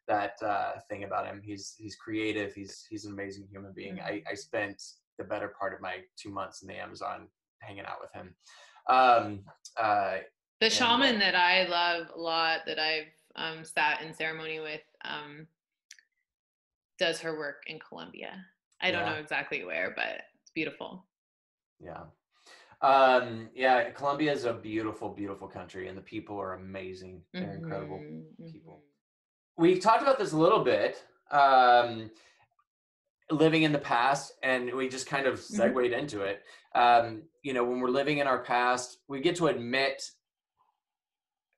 that 0.08 0.34
uh, 0.46 0.74
thing 0.90 1.04
about 1.04 1.26
him. 1.26 1.42
He's 1.44 1.76
he's 1.78 1.96
creative. 1.96 2.54
He's 2.54 2.86
he's 2.90 3.06
an 3.06 3.14
amazing 3.14 3.48
human 3.50 3.72
being. 3.74 4.00
I, 4.02 4.22
I 4.30 4.34
spent 4.36 4.82
the 5.18 5.24
better 5.24 5.54
part 5.60 5.74
of 5.74 5.80
my 5.82 5.98
two 6.18 6.30
months 6.32 6.62
in 6.62 6.68
the 6.68 6.76
Amazon 6.76 7.28
hanging 7.60 7.86
out 7.86 8.00
with 8.02 8.12
him. 8.14 8.36
Um, 8.90 9.44
uh, 9.82 10.18
the 10.60 10.66
and, 10.66 10.74
uh, 10.74 10.76
shaman 10.76 11.20
that 11.20 11.36
I 11.36 11.66
love 11.68 12.08
a 12.16 12.20
lot 12.20 12.62
that 12.66 12.80
I've 12.80 13.08
um, 13.36 13.64
sat 13.64 14.02
in 14.02 14.14
ceremony 14.14 14.60
with 14.60 14.82
um, 15.04 15.48
does 17.00 17.20
her 17.20 17.38
work 17.38 17.64
in 17.68 17.80
Colombia. 17.80 18.46
I 18.82 18.92
don't 18.92 19.06
know 19.06 19.16
exactly 19.16 19.64
where, 19.64 19.94
but 19.96 20.24
it's 20.42 20.52
beautiful. 20.54 21.06
Yeah. 21.80 22.04
Um, 22.82 23.50
yeah, 23.56 23.92
Colombia 23.92 24.34
is 24.34 24.44
a 24.44 24.54
beautiful, 24.54 25.10
beautiful 25.10 25.48
country, 25.48 25.88
and 25.88 25.98
the 25.98 26.02
people 26.02 26.38
are 26.40 26.54
amazing. 26.54 27.24
They're 27.34 27.56
incredible. 27.56 28.00
Mhm, 28.00 28.52
people. 28.52 28.84
mhm. 28.84 29.62
We 29.64 29.80
talked 29.80 30.02
about 30.02 30.20
this 30.20 30.34
a 30.34 30.38
little 30.38 30.64
bit, 30.64 31.02
um, 31.32 32.12
living 33.32 33.64
in 33.64 33.72
the 33.72 33.80
past, 33.80 34.34
and 34.44 34.74
we 34.74 34.90
just 34.90 35.08
kind 35.08 35.26
of 35.28 35.36
Mhm. 35.36 35.56
segued 35.56 35.94
into 35.94 36.22
it. 36.24 36.44
Um, 36.76 37.24
you 37.42 37.54
know, 37.54 37.64
when 37.64 37.80
we're 37.80 37.88
living 37.90 38.18
in 38.18 38.28
our 38.28 38.44
past, 38.44 39.00
we 39.08 39.22
get 39.22 39.38
to 39.38 39.48
admit, 39.48 40.04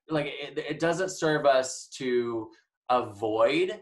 like, 0.08 0.26
it, 0.26 0.58
it 0.58 0.80
doesn't 0.80 1.10
serve 1.10 1.46
us 1.46 1.88
to 1.98 2.50
avoid 2.88 3.80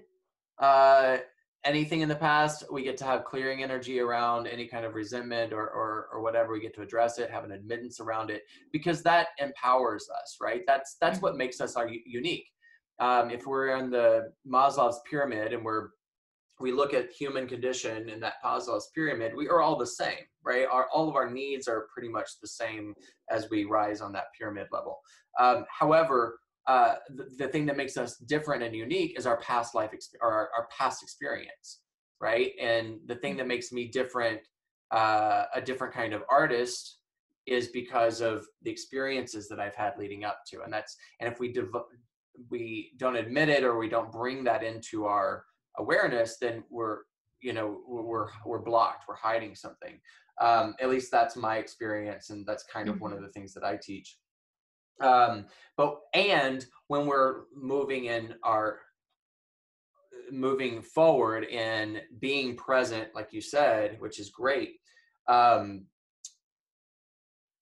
uh, 0.59 1.19
anything 1.65 2.01
in 2.01 2.09
the 2.09 2.15
past. 2.15 2.65
We 2.73 2.83
get 2.83 2.97
to 2.99 3.05
have 3.05 3.25
clearing 3.25 3.63
energy 3.63 4.01
around 4.01 4.47
any 4.47 4.67
kind 4.67 4.85
of 4.85 4.95
resentment 4.95 5.53
or, 5.53 5.63
or 5.63 6.09
or 6.13 6.23
whatever. 6.23 6.53
We 6.53 6.61
get 6.61 6.75
to 6.75 6.83
address 6.83 7.19
it, 7.19 7.31
have 7.31 7.45
an 7.45 7.53
admittance 7.53 8.01
around 8.01 8.31
it, 8.31 8.43
because 8.73 9.03
that 9.03 9.29
empowers 9.39 10.09
us, 10.11 10.37
right? 10.41 10.63
That's 10.67 10.97
that's 11.01 11.21
what 11.21 11.37
makes 11.37 11.61
us 11.61 11.77
our 11.77 11.89
unique. 12.07 12.47
Um, 13.01 13.31
if 13.31 13.47
we're 13.47 13.77
in 13.77 13.91
the 13.91 14.33
Maslow's 14.47 15.01
pyramid 15.09 15.53
and 15.53 15.65
we're 15.65 15.89
we 16.61 16.71
look 16.71 16.95
at 16.95 17.11
human 17.11 17.49
condition 17.49 18.09
in 18.09 18.21
that 18.21 18.35
Maslow's 18.45 18.89
pyramid, 18.95 19.33
we 19.35 19.49
are 19.49 19.61
all 19.61 19.77
the 19.77 19.87
same, 19.87 20.25
right? 20.45 20.67
Our 20.71 20.87
all 20.93 21.09
of 21.09 21.17
our 21.17 21.29
needs 21.29 21.67
are 21.67 21.89
pretty 21.93 22.09
much 22.09 22.29
the 22.41 22.49
same 22.49 22.95
as 23.31 23.51
we 23.51 23.65
rise 23.65 24.01
on 24.01 24.13
that 24.13 24.27
pyramid 24.39 24.69
level. 24.71 25.01
Um, 25.41 25.65
however, 25.69 26.39
uh, 26.67 26.95
the, 27.15 27.27
the 27.39 27.49
thing 27.49 27.67
that 27.67 27.77
makes 27.77 27.97
us 27.97 28.17
different 28.17 28.63
and 28.63 28.75
unique 28.75 29.19
is 29.19 29.27
our 29.27 29.37
past 29.39 29.75
life 29.75 29.91
exp- 29.93 30.17
or 30.21 30.33
our, 30.33 30.51
our 30.57 30.69
past 30.77 31.03
experience, 31.03 31.81
right? 32.21 32.53
And 32.61 32.99
the 33.07 33.17
thing 33.17 33.37
that 33.37 33.47
makes 33.47 33.71
me 33.71 33.89
different, 33.89 34.41
uh, 34.91 35.45
a 35.55 35.61
different 35.61 35.93
kind 35.93 36.15
of 36.15 36.23
artist, 36.31 36.99
is 37.47 37.69
because 37.69 38.23
of 38.23 38.47
the 38.63 38.71
experiences 38.71 39.49
that 39.49 39.61
I've 39.61 39.75
had 39.75 39.99
leading 39.99 40.25
up 40.25 40.39
to, 40.49 40.63
and 40.63 40.73
that's 40.73 40.97
and 41.21 41.31
if 41.31 41.39
we 41.39 41.53
devo- 41.53 41.85
we 42.51 42.93
don't 42.97 43.17
admit 43.17 43.51
it 43.51 43.65
or 43.65 43.77
we 43.79 43.89
don't 43.89 44.11
bring 44.11 44.45
that 44.45 44.63
into 44.63 45.05
our 45.05 45.45
awareness, 45.79 46.39
then 46.41 46.65
we're 46.71 47.01
you 47.43 47.53
know 47.53 47.81
we're 47.87 48.29
we're 48.47 48.63
blocked, 48.63 49.05
we're 49.07 49.17
hiding 49.17 49.55
something. 49.55 50.01
Um, 50.41 50.75
at 50.81 50.89
least 50.89 51.13
that's 51.13 51.37
my 51.37 51.59
experience, 51.59 52.31
and 52.31 52.47
that's 52.47 52.65
kind 52.65 52.89
of 52.89 53.01
one 53.01 53.13
of 53.13 53.21
the 53.21 53.29
things 53.29 53.53
that 53.53 53.65
I 53.65 53.79
teach 53.81 54.17
um 55.01 55.47
but 55.77 56.01
and 56.15 56.67
when 56.89 57.07
we're 57.07 57.43
moving 57.55 58.07
in 58.07 58.35
our 58.43 58.79
moving 60.31 60.81
forward 60.83 61.45
and 61.45 62.03
being 62.21 62.57
present 62.57 63.09
like 63.15 63.33
you 63.33 63.41
said 63.41 64.01
which 64.01 64.19
is 64.19 64.31
great 64.31 64.77
um 65.29 65.87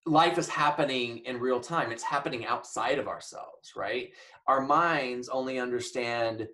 life 0.05 0.37
is 0.37 0.49
happening 0.49 1.19
in 1.27 1.39
real 1.39 1.61
time. 1.61 1.93
It's 1.93 2.03
happening 2.03 2.45
outside 2.45 2.99
of 2.99 3.09
ourselves 3.09 3.73
right? 3.77 4.11
Our 4.47 4.61
minds 4.61 5.29
only 5.29 5.59
understand 5.61 6.49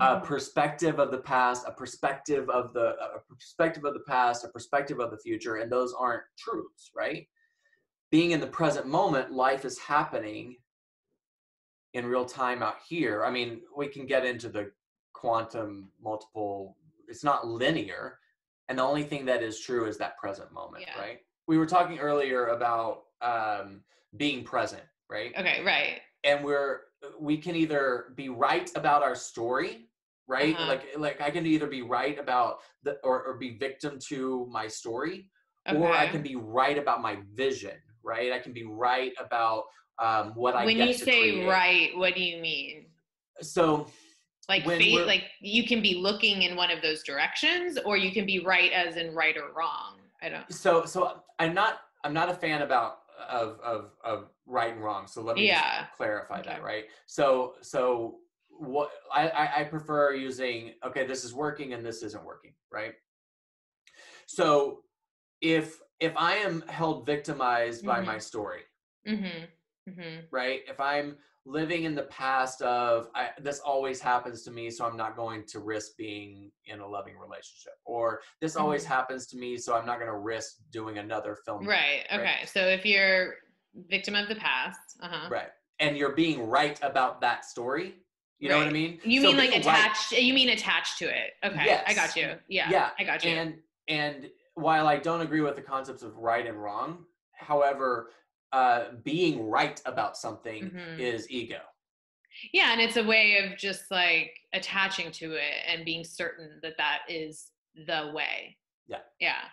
a 0.00 0.16
Mhm. 0.20 0.24
perspective 0.24 0.98
of 0.98 1.10
the 1.10 1.18
past 1.18 1.66
a 1.66 1.72
perspective 1.72 2.48
of 2.50 2.72
the 2.72 2.96
a 3.00 3.20
perspective 3.28 3.84
of 3.84 3.94
the 3.94 4.00
past 4.00 4.44
a 4.44 4.48
perspective 4.48 4.98
of 4.98 5.10
the 5.10 5.18
future 5.18 5.56
and 5.56 5.70
those 5.70 5.92
aren't 5.92 6.24
truths 6.36 6.90
right 6.94 7.28
being 8.10 8.32
in 8.32 8.40
the 8.40 8.46
present 8.46 8.86
moment 8.86 9.32
life 9.32 9.64
is 9.64 9.78
happening 9.78 10.56
in 11.94 12.06
real 12.06 12.24
time 12.24 12.62
out 12.62 12.76
here 12.88 13.24
i 13.24 13.30
mean 13.30 13.60
we 13.76 13.86
can 13.88 14.06
get 14.06 14.24
into 14.24 14.48
the 14.48 14.70
quantum 15.12 15.90
multiple 16.02 16.76
it's 17.08 17.24
not 17.24 17.46
linear 17.46 18.18
and 18.68 18.78
the 18.78 18.82
only 18.82 19.02
thing 19.02 19.24
that 19.24 19.42
is 19.42 19.60
true 19.60 19.86
is 19.86 19.98
that 19.98 20.16
present 20.18 20.52
moment 20.52 20.84
Yeah. 20.86 21.00
right 21.00 21.18
we 21.46 21.58
were 21.58 21.66
talking 21.66 21.98
earlier 21.98 22.48
about 22.48 23.02
um, 23.22 23.82
being 24.16 24.44
present 24.44 24.82
right 25.08 25.32
Okay, 25.36 25.62
right. 25.64 26.00
and 26.24 26.44
we're 26.44 26.80
we 27.18 27.36
can 27.38 27.56
either 27.56 28.12
be 28.14 28.28
right 28.28 28.70
about 28.76 29.02
our 29.02 29.14
story 29.16 29.88
right 30.28 30.54
Uh-huh. 30.54 30.66
like 30.68 30.84
like 30.96 31.20
i 31.20 31.30
can 31.30 31.44
either 31.46 31.66
be 31.66 31.82
right 31.82 32.18
about 32.18 32.58
the 32.84 32.98
or, 33.02 33.24
or 33.24 33.34
be 33.36 33.56
victim 33.58 33.98
to 34.08 34.46
my 34.50 34.68
story 34.68 35.28
Okay. 35.68 35.76
or 35.78 35.92
i 35.92 36.06
can 36.06 36.22
be 36.22 36.36
right 36.36 36.78
about 36.78 37.02
my 37.02 37.18
vision 37.34 37.76
right 38.02 38.32
i 38.32 38.38
can 38.38 38.52
be 38.52 38.64
right 38.64 39.12
about 39.20 39.64
um, 39.98 40.32
what 40.34 40.54
i 40.56 40.64
when 40.64 40.78
you 40.78 40.92
say 40.94 41.04
create. 41.32 41.46
right, 41.48 41.90
what 41.96 42.14
do 42.14 42.22
you 42.22 42.40
mean? 42.40 42.86
so 43.42 43.86
Like 44.48 44.64
When 44.66 44.78
like 45.06 45.24
you 45.40 45.66
can 45.66 45.80
be 45.82 45.94
looking 45.94 46.42
in 46.42 46.56
one 46.56 46.70
of 46.70 46.82
those 46.82 47.02
directions, 47.02 47.78
or 47.84 47.96
you 47.96 48.10
can 48.12 48.24
be 48.26 48.38
right 48.40 48.72
as 48.72 48.96
in 48.96 49.14
right 49.14 49.36
or 49.36 49.52
wrong. 49.52 49.96
I 50.22 50.28
don't. 50.28 50.50
so 50.52 50.84
so 50.84 51.22
i'm 51.38 51.54
not 51.54 51.80
i'm 52.04 52.12
not 52.12 52.28
a 52.28 52.34
fan 52.34 52.62
about 52.62 52.98
of 53.28 53.58
of 53.60 53.92
of 54.04 54.28
right 54.46 54.72
and 54.74 54.82
wrong 54.82 55.06
so 55.06 55.22
let 55.22 55.36
me 55.36 55.46
Yeah. 55.46 55.86
clarify 55.96 56.42
that 56.42 56.62
right 56.62 56.84
so 57.06 57.54
so 57.62 58.16
what 58.48 58.90
I, 59.12 59.28
I 59.28 59.60
i 59.60 59.64
prefer 59.64 60.12
using 60.14 60.74
okay 60.84 61.06
this 61.06 61.24
is 61.24 61.32
working 61.32 61.72
and 61.74 61.84
this 61.84 62.02
isn't 62.02 62.22
working 62.24 62.52
right 62.70 62.94
so 64.26 64.82
if 65.40 65.80
if 66.00 66.12
I 66.16 66.36
am 66.36 66.62
held 66.68 67.06
victimized 67.06 67.84
by 67.84 68.00
Mhm. 68.00 68.06
my 68.06 68.18
story, 68.18 68.62
Mhm. 69.06 69.48
Mhm. 69.88 70.26
right? 70.30 70.62
If 70.66 70.80
I'm 70.80 71.18
living 71.46 71.84
in 71.84 71.94
the 71.94 72.04
past 72.04 72.60
of 72.62 73.08
I, 73.14 73.30
this 73.38 73.60
always 73.60 74.00
happens 74.00 74.42
to 74.44 74.50
me, 74.50 74.70
so 74.70 74.84
I'm 74.86 74.96
not 74.96 75.16
going 75.16 75.44
to 75.46 75.58
risk 75.58 75.96
being 75.96 76.52
in 76.66 76.80
a 76.80 76.86
loving 76.86 77.16
relationship, 77.18 77.74
or 77.84 78.22
this 78.40 78.56
always 78.56 78.84
Mhm. 78.84 78.88
happens 78.88 79.26
to 79.28 79.36
me, 79.36 79.56
so 79.56 79.74
I'm 79.76 79.86
not 79.86 79.98
going 79.98 80.10
to 80.10 80.16
risk 80.18 80.56
doing 80.70 80.98
another 80.98 81.36
film. 81.44 81.66
Right. 81.66 82.06
Okay. 82.12 82.44
So 82.46 82.60
if 82.66 82.84
you're 82.84 83.36
victim 83.74 84.14
of 84.16 84.28
the 84.28 84.34
past, 84.36 84.96
uh-huh. 85.00 85.28
Right. 85.30 85.50
And 85.78 85.96
you're 85.96 86.12
being 86.14 86.46
right 86.46 86.78
about 86.82 87.20
that 87.22 87.44
story. 87.44 88.02
You 88.38 88.48
know 88.48 88.58
what 88.58 88.68
I 88.68 88.70
mean? 88.72 89.00
You 89.04 89.20
So 89.22 89.28
mean 89.28 89.36
like 89.36 89.50
being 89.50 89.62
right- 89.64 89.78
attached? 89.78 90.12
You 90.12 90.32
mean 90.34 90.48
attached 90.50 90.98
to 90.98 91.04
it? 91.06 91.34
Okay, 91.44 91.82
I 91.86 91.92
got 91.94 92.16
you. 92.16 92.38
Yeah, 92.48 92.70
Yeah, 92.70 92.90
I 92.98 93.04
got 93.04 93.22
you. 93.24 93.30
and 93.32 93.62
and 93.88 94.30
while 94.54 94.86
I 94.86 94.98
don't 94.98 95.20
agree 95.20 95.40
with 95.40 95.56
the 95.56 95.62
concepts 95.62 96.02
of 96.02 96.16
right 96.16 96.46
and 96.46 96.60
wrong, 96.62 97.04
however, 97.32 98.10
uh, 98.52 98.92
being 99.04 99.48
right 99.48 99.80
about 99.86 100.16
something 100.16 100.70
Mhm. 100.70 100.98
is 100.98 101.30
ego. 101.30 101.60
yeah, 102.52 102.72
and 102.72 102.80
it's 102.80 102.96
a 102.96 103.04
way 103.04 103.38
of 103.38 103.58
just 103.58 103.90
like 103.90 104.38
attaching 104.52 105.10
to 105.10 105.32
it 105.34 105.54
and 105.66 105.84
being 105.84 106.04
certain 106.04 106.60
that 106.62 106.76
that 106.78 107.02
is 107.08 107.50
the 107.74 108.12
way. 108.14 108.56
Yeah. 108.86 109.02
Yeah. 109.18 109.48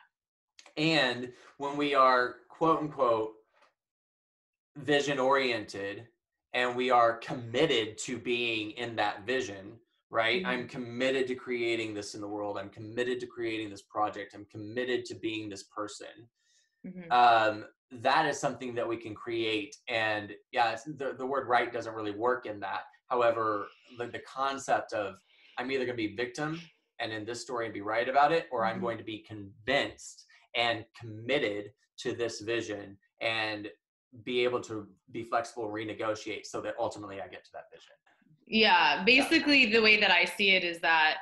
And 0.77 1.33
when 1.57 1.75
we 1.75 1.95
are 1.95 2.41
quote 2.49 2.79
unquote 2.79 3.33
vision 4.77 5.17
oriented 5.19 6.07
and 6.53 6.75
we 6.75 6.91
are 6.91 7.17
committed 7.17 7.97
to 7.99 8.17
being 8.17 8.71
in 8.71 8.95
that 8.97 9.21
vision, 9.25 9.79
right? 10.09 10.41
Mm-hmm. 10.41 10.49
I'm 10.51 10.67
committed 10.67 11.27
to 11.27 11.35
creating 11.35 11.93
this 11.93 12.15
in 12.15 12.21
the 12.21 12.27
world. 12.27 12.57
I'm 12.57 12.69
committed 12.69 13.19
to 13.21 13.27
creating 13.27 13.69
this 13.69 13.81
project. 13.81 14.33
I'm 14.33 14.45
committed 14.45 15.05
to 15.05 15.15
being 15.15 15.49
this 15.49 15.63
person. 15.63 16.07
Mhm. 16.85 17.11
um, 17.11 17.65
that 17.91 18.25
is 18.27 18.39
something 18.39 18.73
that 18.75 18.87
we 18.87 18.95
can 18.97 19.13
create. 19.15 19.75
And 19.89 20.33
yeah, 20.51 20.71
it's, 20.71 20.83
the, 20.83 21.15
the 21.17 21.25
word 21.25 21.47
right 21.47 21.71
doesn't 21.73 21.93
really 21.95 22.11
work 22.11 22.45
in 22.45 22.59
that. 22.61 22.81
However, 23.07 23.67
the, 23.97 24.07
the 24.07 24.19
concept 24.19 24.93
of 24.93 25.15
I'm 25.57 25.69
either 25.71 25.85
going 25.85 25.97
to 25.97 26.07
be 26.07 26.15
victim 26.15 26.61
and 26.99 27.11
in 27.11 27.25
this 27.25 27.41
story 27.41 27.65
and 27.65 27.73
be 27.73 27.81
right 27.81 28.07
about 28.07 28.31
it, 28.31 28.47
or 28.51 28.63
I'm 28.65 28.77
Mhm. 28.77 28.81
going 28.81 28.97
to 28.99 29.03
be 29.03 29.19
convinced 29.19 30.25
and 30.55 30.85
committed 30.99 31.71
to 31.97 32.13
this 32.13 32.41
vision 32.41 32.97
and 33.21 33.69
be 34.23 34.43
able 34.43 34.61
to 34.61 34.87
be 35.11 35.23
flexible 35.23 35.67
renegotiate 35.69 36.45
so 36.45 36.61
that 36.61 36.75
ultimately 36.79 37.21
I 37.21 37.27
get 37.27 37.43
to 37.45 37.51
that 37.53 37.65
vision. 37.73 37.95
Yeah, 38.47 39.03
basically 39.03 39.71
the 39.71 39.81
way 39.81 39.99
that 39.99 40.11
I 40.11 40.25
see 40.25 40.51
it 40.51 40.63
is 40.63 40.79
that 40.79 41.15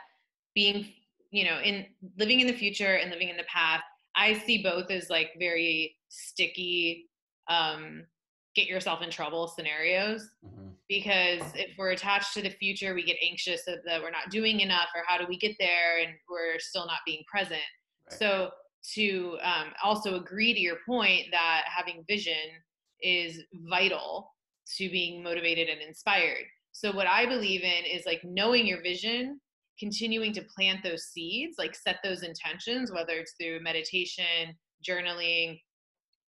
being, 0.54 0.88
you 1.32 1.46
know, 1.46 1.60
in 1.64 1.86
living 2.18 2.40
in 2.40 2.48
the 2.48 2.54
future 2.54 2.96
and 2.96 3.12
living 3.12 3.30
in 3.30 3.38
the 3.38 3.44
past, 3.52 3.84
I 4.16 4.34
see 4.34 4.62
both 4.64 4.90
as 4.92 5.10
like 5.10 5.32
very 5.40 5.96
sticky 6.10 7.10
um 7.48 8.06
get 8.56 8.68
yourself 8.68 9.02
in 9.02 9.10
trouble 9.10 9.48
scenarios 9.48 10.30
because 10.88 11.42
if 11.56 11.72
we're 11.78 11.92
attached 11.92 12.34
to 12.34 12.42
the 12.42 12.50
future, 12.50 12.94
we 12.94 13.04
get 13.04 13.18
anxious 13.28 13.66
that, 13.66 13.80
that 13.86 14.02
we're 14.02 14.12
not 14.12 14.30
doing 14.30 14.62
enough 14.62 14.90
or 14.96 15.02
how 15.08 15.18
do 15.18 15.26
we 15.28 15.38
get 15.38 15.56
there 15.60 16.00
and 16.00 16.14
we're 16.30 16.60
still 16.60 16.86
not 16.86 17.00
being 17.06 17.24
present. 17.30 17.60
Right. 18.10 18.20
So 18.20 18.52
to 18.94 19.38
um, 19.42 19.74
also 19.84 20.16
agree 20.16 20.54
to 20.54 20.60
your 20.60 20.78
point 20.88 21.26
that 21.32 21.64
having 21.66 22.06
vision 22.08 22.34
is 23.02 23.42
vital 23.68 24.32
to 24.78 24.90
being 24.90 25.24
motivated 25.24 25.70
and 25.70 25.82
inspired. 25.82 26.46
So 26.76 26.92
what 26.92 27.08
I 27.08 27.26
believe 27.26 27.62
in 27.62 27.86
is 27.86 28.06
like 28.06 28.20
knowing 28.26 28.68
your 28.68 28.82
vision, 28.82 29.40
continuing 29.80 30.34
to 30.34 30.44
plant 30.54 30.84
those 30.84 31.06
seeds, 31.06 31.56
like 31.58 31.74
set 31.74 32.00
those 32.04 32.22
intentions, 32.22 32.92
whether 32.92 33.14
it's 33.14 33.34
through 33.40 33.64
meditation, 33.64 34.54
journaling, 34.86 35.58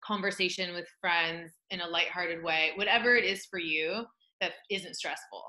conversation 0.06 0.74
with 0.74 0.86
friends 1.02 1.52
in 1.70 1.82
a 1.82 1.88
lighthearted 1.88 2.42
way, 2.46 2.72
whatever 2.76 3.18
it 3.18 3.26
is 3.26 3.46
for 3.48 3.60
you 3.60 4.06
that 4.40 4.54
isn't 4.72 4.96
stressful. 4.96 5.44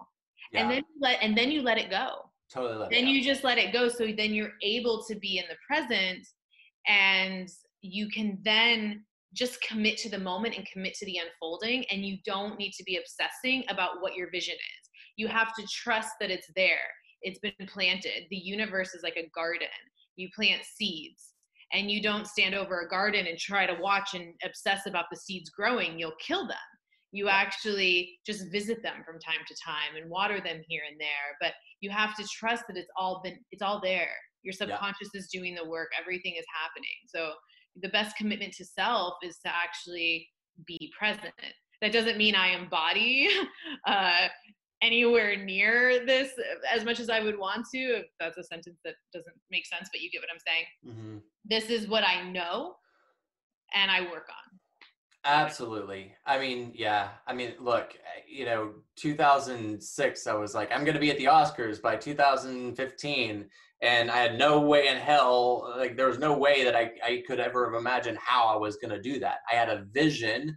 Yeah, 0.52 0.62
And 0.62 0.70
then 0.72 0.78
you 0.78 1.00
let 1.00 1.22
and 1.22 1.38
then 1.38 1.52
you 1.52 1.62
let 1.62 1.78
it 1.78 1.90
go 1.90 2.16
totally. 2.52 2.78
Let 2.78 2.90
it 2.90 2.94
then 2.96 3.06
you 3.06 3.22
just 3.22 3.44
let 3.44 3.56
it 3.56 3.72
go 3.72 3.88
so 3.88 4.04
then 4.04 4.34
you're 4.34 4.54
able 4.64 5.04
to 5.04 5.14
be 5.14 5.38
in 5.38 5.44
the 5.48 5.56
present 5.64 6.26
and 6.88 7.48
you 7.82 8.08
can 8.08 8.37
then 8.42 9.04
just 9.32 9.61
commit 9.61 9.96
to 9.98 10.08
the 10.08 10.18
moment 10.18 10.56
and 10.56 10.66
commit 10.66 10.94
to 10.94 11.06
the 11.06 11.18
unfolding 11.18 11.84
and 11.92 12.04
you 12.04 12.16
don't 12.24 12.58
need 12.58 12.72
to 12.72 12.82
be 12.82 12.96
obsessing 12.96 13.62
about 13.68 14.00
what 14.00 14.16
your 14.16 14.28
vision 14.32 14.54
is 14.54 14.88
you 15.18 15.28
have 15.28 15.54
to 15.57 15.66
trust 15.66 16.12
that 16.20 16.31
it's 16.31 16.50
there. 16.57 16.78
It's 17.20 17.40
been 17.40 17.52
planted. 17.66 18.24
The 18.31 18.37
universe 18.37 18.94
is 18.94 19.02
like 19.02 19.16
a 19.16 19.28
garden. 19.35 19.68
You 20.16 20.28
plant 20.35 20.62
seeds 20.64 21.35
and 21.72 21.90
you 21.90 22.00
don't 22.00 22.26
stand 22.26 22.54
over 22.54 22.81
a 22.81 22.88
garden 22.88 23.26
and 23.26 23.37
try 23.37 23.66
to 23.66 23.76
watch 23.81 24.14
and 24.14 24.33
obsess 24.44 24.87
about 24.87 25.07
the 25.11 25.18
seeds 25.18 25.50
growing. 25.50 25.98
You'll 25.98 26.14
kill 26.24 26.46
them. 26.46 26.57
You 27.11 27.28
actually 27.28 28.18
just 28.24 28.50
visit 28.52 28.83
them 28.83 29.02
from 29.04 29.18
time 29.18 29.44
to 29.46 29.54
time 29.64 30.00
and 30.00 30.09
water 30.09 30.40
them 30.40 30.62
here 30.68 30.83
and 30.88 31.00
there 31.00 31.37
but 31.40 31.52
you 31.81 31.90
have 31.90 32.14
to 32.16 32.24
trust 32.24 32.64
that 32.68 32.76
it's 32.76 32.90
all 32.96 33.20
been 33.24 33.38
it's 33.50 33.62
all 33.62 33.81
there. 33.81 34.11
Your 34.44 34.52
subconscious 34.52 35.09
is 35.14 35.28
doing 35.33 35.54
the 35.54 35.68
work. 35.68 35.88
Everything 36.00 36.35
is 36.38 36.44
happening. 36.62 36.90
So 37.09 37.33
the 37.83 37.88
best 37.88 38.16
commitment 38.16 38.52
to 38.54 38.64
self 38.64 39.14
is 39.22 39.38
to 39.44 39.48
actually 39.48 40.28
be 40.66 40.92
present. 40.96 41.35
That 41.81 41.92
doesn't 41.92 42.18
mean 42.18 42.35
i 42.35 42.48
embody 42.48 43.28
uh, 43.87 44.28
anywhere 44.82 45.36
near 45.36 46.04
this 46.06 46.30
as 46.72 46.84
much 46.84 47.00
as 47.00 47.10
i 47.10 47.20
would 47.20 47.38
want 47.38 47.66
to 47.72 47.78
if 47.78 48.06
that's 48.20 48.38
a 48.38 48.44
sentence 48.44 48.78
that 48.84 48.94
doesn't 49.12 49.34
make 49.50 49.66
sense 49.66 49.88
but 49.92 50.00
you 50.00 50.10
get 50.10 50.20
what 50.20 50.28
i'm 50.32 50.38
saying 50.46 50.64
Mhm. 50.86 51.22
this 51.44 51.68
is 51.70 51.88
what 51.88 52.04
i 52.04 52.28
know 52.30 52.76
and 53.74 53.90
i 53.90 54.00
work 54.02 54.28
on 54.28 54.58
Absolutely. 55.24 56.14
I 56.24 56.38
mean, 56.38 56.72
yeah. 56.74 57.08
I 57.26 57.34
mean, 57.34 57.54
look, 57.58 57.92
you 58.26 58.44
know, 58.46 58.72
2006, 58.96 60.26
I 60.26 60.32
was 60.34 60.54
like, 60.54 60.70
I'm 60.72 60.84
going 60.84 60.94
to 60.94 61.00
be 61.00 61.10
at 61.10 61.18
the 61.18 61.24
Oscars 61.24 61.82
by 61.82 61.96
2015. 61.96 63.48
And 63.82 64.10
I 64.10 64.16
had 64.16 64.38
no 64.38 64.60
way 64.60 64.88
in 64.88 64.96
hell, 64.96 65.74
like, 65.76 65.96
there 65.96 66.06
was 66.06 66.18
no 66.18 66.38
way 66.38 66.64
that 66.64 66.74
I, 66.74 66.92
I 67.04 67.22
could 67.26 67.40
ever 67.40 67.70
have 67.70 67.78
imagined 67.78 68.16
how 68.18 68.46
I 68.46 68.56
was 68.56 68.76
going 68.76 68.90
to 68.94 69.02
do 69.02 69.18
that. 69.20 69.38
I 69.52 69.56
had 69.56 69.68
a 69.68 69.84
vision. 69.92 70.56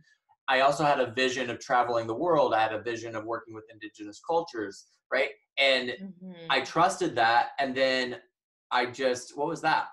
I 0.52 0.60
also 0.60 0.84
had 0.84 1.00
a 1.00 1.10
vision 1.12 1.50
of 1.50 1.60
traveling 1.60 2.08
the 2.08 2.14
world. 2.14 2.54
I 2.54 2.62
had 2.62 2.74
a 2.74 2.82
vision 2.82 3.16
of 3.16 3.24
working 3.24 3.54
with 3.54 3.64
indigenous 3.72 4.20
cultures, 4.20 4.88
right? 5.10 5.30
And 5.58 5.92
Mhm. 5.92 6.48
I 6.50 6.60
trusted 6.60 7.16
that. 7.16 7.52
And 7.58 7.74
then 7.74 8.22
I 8.70 8.88
just, 8.88 9.38
what 9.38 9.48
was 9.48 9.62
that? 9.62 9.88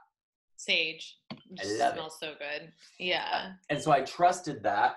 sage 0.61 1.21
it 1.31 1.39
just 1.57 1.79
love 1.79 1.93
it. 1.93 1.99
smells 1.99 2.19
so 2.19 2.35
good 2.35 2.73
yeah 2.99 3.53
and 3.71 3.81
so 3.81 3.93
I 3.93 4.01
trusted 4.01 4.61
that, 4.65 4.97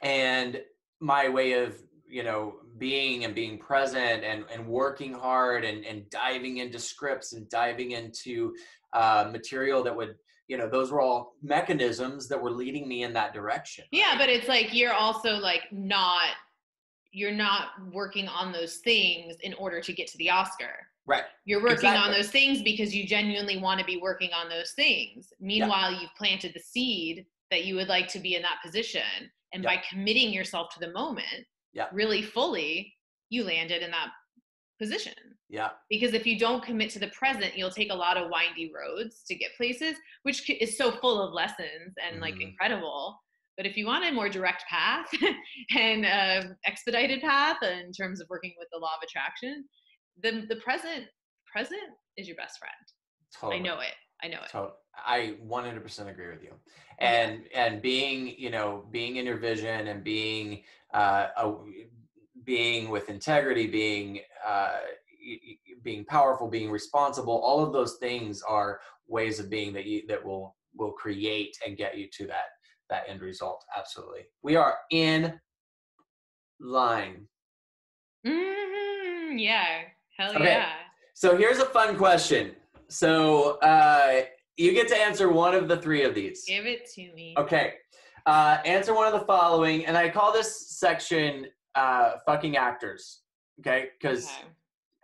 and 0.00 0.62
my 0.98 1.28
way 1.28 1.52
of 1.62 1.78
you 2.08 2.22
know 2.22 2.60
being 2.78 3.26
and 3.26 3.34
being 3.34 3.58
present 3.58 4.24
and 4.24 4.46
and 4.50 4.66
working 4.66 5.12
hard 5.12 5.66
and 5.66 5.84
and 5.84 6.08
diving 6.08 6.56
into 6.56 6.78
scripts 6.78 7.34
and 7.34 7.46
diving 7.50 7.90
into 7.90 8.54
uh, 8.94 9.28
material 9.30 9.82
that 9.82 9.94
would 9.94 10.14
you 10.52 10.58
know 10.58 10.68
those 10.68 10.92
were 10.92 11.00
all 11.00 11.34
mechanisms 11.42 12.28
that 12.28 12.38
were 12.40 12.50
leading 12.50 12.86
me 12.86 13.04
in 13.04 13.12
that 13.14 13.32
direction. 13.32 13.86
yeah 13.90 14.16
but 14.18 14.28
it's 14.28 14.48
like 14.48 14.74
you're 14.74 14.92
also 14.92 15.36
like 15.38 15.62
not 15.72 16.28
you're 17.10 17.32
not 17.32 17.68
working 17.90 18.28
on 18.28 18.52
those 18.52 18.76
things 18.76 19.34
in 19.40 19.54
order 19.54 19.80
to 19.80 19.94
get 19.94 20.06
to 20.08 20.18
the 20.18 20.28
oscar 20.28 20.74
Right. 21.06 21.24
you're 21.46 21.62
working 21.62 21.88
on 21.88 22.12
those 22.12 22.28
things 22.30 22.60
because 22.62 22.94
you 22.94 23.06
genuinely 23.06 23.56
want 23.56 23.80
to 23.80 23.86
be 23.86 23.96
working 23.96 24.30
on 24.34 24.50
those 24.50 24.72
things 24.72 25.32
meanwhile 25.40 25.90
you've 25.90 26.14
planted 26.18 26.52
the 26.54 26.60
seed 26.60 27.24
that 27.50 27.64
you 27.64 27.74
would 27.76 27.88
like 27.88 28.08
to 28.08 28.18
be 28.18 28.34
in 28.36 28.42
that 28.42 28.58
position 28.62 29.02
and 29.54 29.62
by 29.64 29.82
committing 29.90 30.30
yourself 30.34 30.68
to 30.74 30.80
the 30.80 30.92
moment 30.92 31.46
Yeah. 31.72 31.86
really 31.94 32.20
fully 32.20 32.92
you 33.30 33.42
landed 33.44 33.82
in 33.82 33.90
that 33.90 34.10
position 34.82 35.18
Yeah. 35.58 35.70
because 35.94 36.12
if 36.20 36.24
you 36.28 36.36
don't 36.46 36.62
commit 36.68 36.88
to 36.94 37.00
the 37.04 37.12
present 37.20 37.56
you'll 37.56 37.76
take 37.80 37.92
a 37.92 38.00
lot 38.04 38.16
of 38.20 38.24
windy 38.34 38.66
roads 38.78 39.14
to 39.28 39.34
get 39.42 39.50
places 39.60 39.94
which 40.26 40.38
is 40.64 40.72
so 40.80 40.86
full 41.02 41.18
of 41.24 41.30
lessons 41.42 41.90
and 42.04 42.14
like 42.26 42.36
Mhm. 42.36 42.48
incredible 42.48 43.04
but 43.56 43.66
if 43.70 43.74
you 43.78 43.84
want 43.92 44.04
a 44.04 44.10
more 44.18 44.30
direct 44.38 44.64
path 44.76 45.08
and 45.86 46.00
uh, 46.18 46.42
expedited 46.70 47.20
path 47.20 47.58
in 47.62 47.92
terms 48.00 48.18
of 48.20 48.26
working 48.34 48.54
with 48.58 48.68
the 48.72 48.78
law 48.84 48.94
of 48.98 49.02
attraction 49.06 49.54
the 50.24 50.32
the 50.52 50.58
present 50.66 51.04
present 51.54 51.88
is 52.18 52.24
your 52.28 52.38
best 52.42 52.56
friend 52.62 52.84
Totally. 53.38 53.56
i 53.60 53.62
know 53.66 53.78
it 53.80 53.96
i 54.24 54.26
know 54.32 54.42
it 54.46 54.50
So 54.56 54.60
I 55.16 55.20
100% 55.42 56.10
agree 56.10 56.30
with 56.34 56.42
you. 56.48 56.54
And 56.98 57.32
and 57.62 57.72
being, 57.90 58.20
you 58.44 58.50
know, 58.56 58.68
being 58.96 59.12
in 59.16 59.24
your 59.30 59.38
vision 59.50 59.80
and 59.92 60.00
being 60.04 60.46
uh 61.00 61.24
a, 61.42 61.44
being 62.44 62.90
with 62.90 63.08
integrity, 63.08 63.66
being 63.66 64.20
uh 64.46 64.78
being 65.82 66.04
powerful, 66.04 66.48
being 66.48 66.70
responsible, 66.70 67.40
all 67.40 67.62
of 67.64 67.72
those 67.72 67.96
things 67.98 68.42
are 68.42 68.80
ways 69.06 69.38
of 69.38 69.48
being 69.50 69.72
that 69.72 69.86
you 69.86 70.02
that 70.08 70.22
will 70.24 70.56
will 70.74 70.92
create 70.92 71.56
and 71.66 71.76
get 71.76 71.96
you 71.96 72.08
to 72.12 72.26
that 72.26 72.46
that 72.90 73.04
end 73.08 73.20
result. 73.20 73.64
Absolutely. 73.76 74.22
We 74.42 74.56
are 74.56 74.76
in 74.90 75.38
line. 76.60 77.26
hmm 78.26 79.36
yeah 79.38 79.82
hell 80.16 80.34
Okay. 80.36 80.44
yeah 80.44 80.72
So 81.14 81.36
here's 81.36 81.58
a 81.58 81.66
fun 81.66 81.96
question. 81.96 82.54
So 82.88 83.58
uh 83.60 84.22
You 84.56 84.72
get 84.72 84.88
to 84.88 84.96
answer 84.96 85.30
one 85.30 85.54
of 85.54 85.66
the 85.68 85.78
three 85.78 86.04
of 86.04 86.14
these. 86.14 86.44
Give 86.46 86.66
it 86.66 86.82
to 86.94 87.02
me. 87.14 87.34
Okay. 87.38 87.74
Uh, 88.26 88.58
answer 88.66 88.94
one 88.94 89.06
of 89.12 89.18
the 89.18 89.26
following, 89.26 89.86
and 89.86 89.96
I 89.96 90.08
call 90.08 90.30
this 90.32 90.50
section 90.78 91.46
uh, 91.74 92.18
"fucking 92.26 92.56
actors." 92.56 93.22
Okay, 93.60 93.90
because 93.98 94.26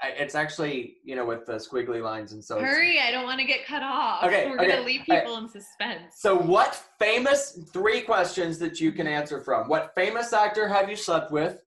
Okay. 0.03 0.16
it's 0.21 0.35
actually 0.35 0.97
you 1.05 1.16
know 1.16 1.25
with 1.27 1.47
the 1.47 1.55
squiggly 1.55 2.03
lines 2.03 2.33
and 2.33 2.45
so. 2.45 2.59
Hurry, 2.59 3.01
I 3.01 3.11
don't 3.11 3.25
want 3.25 3.41
to 3.41 3.47
get 3.47 3.66
cut 3.66 3.83
off. 3.83 4.25
Okay, 4.25 4.49
We're 4.49 4.57
gonna 4.57 4.83
leave 4.83 5.03
people 5.07 5.37
in 5.37 5.49
suspense. 5.49 6.16
So, 6.19 6.37
what 6.37 6.75
famous 6.99 7.61
three 7.73 8.01
questions 8.03 8.59
that 8.59 8.81
you 8.81 8.93
can 8.93 9.07
answer 9.07 9.41
from? 9.41 9.69
What 9.69 9.93
famous 9.95 10.33
actor 10.33 10.69
have 10.69 10.89
you 10.89 10.97
slept 10.97 11.31
with? 11.31 11.62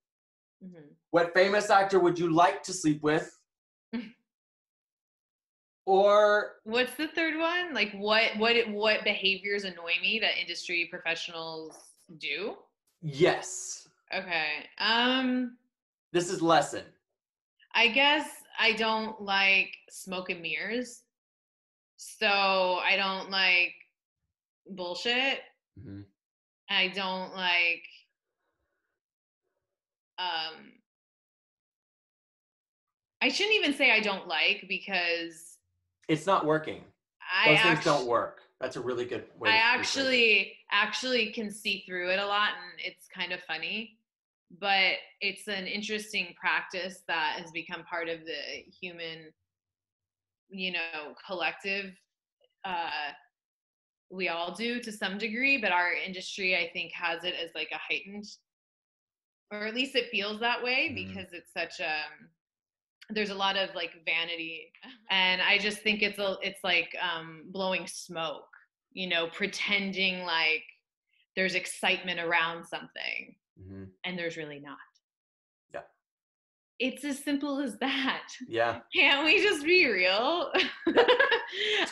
Mhm. 0.63 0.95
What 1.11 1.33
famous 1.33 1.69
actor 1.69 1.99
would 1.99 2.17
you 2.17 2.33
like 2.33 2.63
to 2.63 2.73
sleep 2.73 3.03
with? 3.03 3.37
or 5.85 6.53
What's 6.63 6.95
the 6.95 7.07
third 7.07 7.37
one? 7.37 7.73
Like 7.73 7.91
what 7.93 8.37
what 8.37 8.55
what 8.69 9.03
behaviors 9.03 9.63
annoy 9.63 9.93
me 10.01 10.19
that 10.19 10.39
industry 10.39 10.87
professionals 10.89 11.77
do? 12.17 12.55
yes, 13.01 13.87
Okay. 14.13 14.65
Um 14.79 15.57
this 16.11 16.29
is 16.29 16.41
lesson. 16.41 16.83
I 17.73 17.87
guess 17.87 18.27
I 18.59 18.73
don't 18.73 19.21
like 19.21 19.73
smoke 19.89 20.29
and 20.29 20.41
mirrors. 20.41 21.03
So 21.97 22.27
I 22.27 22.95
don't 22.97 23.29
like 23.29 23.73
bullshit. 24.69 25.39
Mhm. 25.79 26.05
I 26.69 26.89
don't 26.89 27.33
like 27.35 27.83
um 30.19 30.73
I 33.21 33.29
shouldn't 33.29 33.55
even 33.55 33.73
say 33.73 33.91
I 33.91 33.99
don't 33.99 34.27
like 34.27 34.65
because 34.67 35.57
It's 36.07 36.25
not 36.25 36.45
working. 36.45 36.83
I 37.33 37.49
Those 37.53 37.61
things 37.61 37.83
don't 37.85 38.07
work. 38.07 38.41
That's 38.59 38.75
a 38.75 38.81
really 38.81 39.05
good 39.05 39.25
way. 39.39 39.49
I 39.49 39.53
to 39.53 39.57
rephrase 39.57 39.59
it. 39.59 39.83
actually 39.83 40.57
actually 40.71 41.31
can 41.31 41.51
see 41.51 41.83
through 41.87 42.11
it 42.11 42.19
a 42.19 42.25
lot 42.25 42.49
and 42.49 42.79
it's 42.83 43.07
kind 43.07 43.31
of 43.31 43.41
funny. 43.43 43.97
But 44.59 44.95
it's 45.21 45.47
an 45.47 45.65
interesting 45.65 46.33
practice 46.39 47.03
that 47.07 47.39
has 47.39 47.51
become 47.51 47.83
part 47.83 48.09
of 48.09 48.19
the 48.25 48.63
human 48.81 49.31
you 50.49 50.73
know 50.73 51.15
collective 51.25 51.93
uh 52.65 53.11
we 54.09 54.27
all 54.27 54.53
do 54.53 54.81
to 54.81 54.91
some 54.91 55.17
degree, 55.17 55.57
but 55.57 55.71
our 55.71 55.93
industry 55.93 56.57
I 56.57 56.69
think 56.73 56.91
has 56.91 57.23
it 57.23 57.33
as 57.41 57.51
like 57.55 57.69
a 57.71 57.77
heightened 57.77 58.25
or 59.51 59.65
at 59.67 59.73
least 59.73 59.95
it 59.95 60.09
feels 60.09 60.39
that 60.41 60.61
way 60.61 60.89
Mhm. 60.89 60.95
because 60.95 61.31
it's 61.33 61.53
such 61.53 61.79
a 61.79 62.03
there's 63.09 63.29
a 63.29 63.35
lot 63.35 63.57
of 63.57 63.73
like 63.75 63.93
vanity 64.05 64.71
and 65.09 65.41
i 65.41 65.57
just 65.57 65.79
think 65.81 66.01
it's 66.01 66.19
a 66.19 66.37
it's 66.41 66.63
like 66.63 66.95
um 67.01 67.43
blowing 67.47 67.85
smoke 67.87 68.47
you 68.93 69.07
know 69.07 69.27
pretending 69.29 70.23
like 70.23 70.63
there's 71.35 71.55
excitement 71.55 72.19
around 72.19 72.65
something 72.65 73.35
Mhm. 73.61 73.87
and 74.03 74.17
there's 74.17 74.37
really 74.37 74.59
not 74.59 74.77
Yeah. 75.73 75.81
it's 76.79 77.03
as 77.05 77.19
simple 77.23 77.59
as 77.59 77.77
that 77.79 78.27
Yeah. 78.47 78.79
can't 78.95 79.25
we 79.25 79.41
just 79.41 79.63
be 79.65 79.85
real 79.87 80.51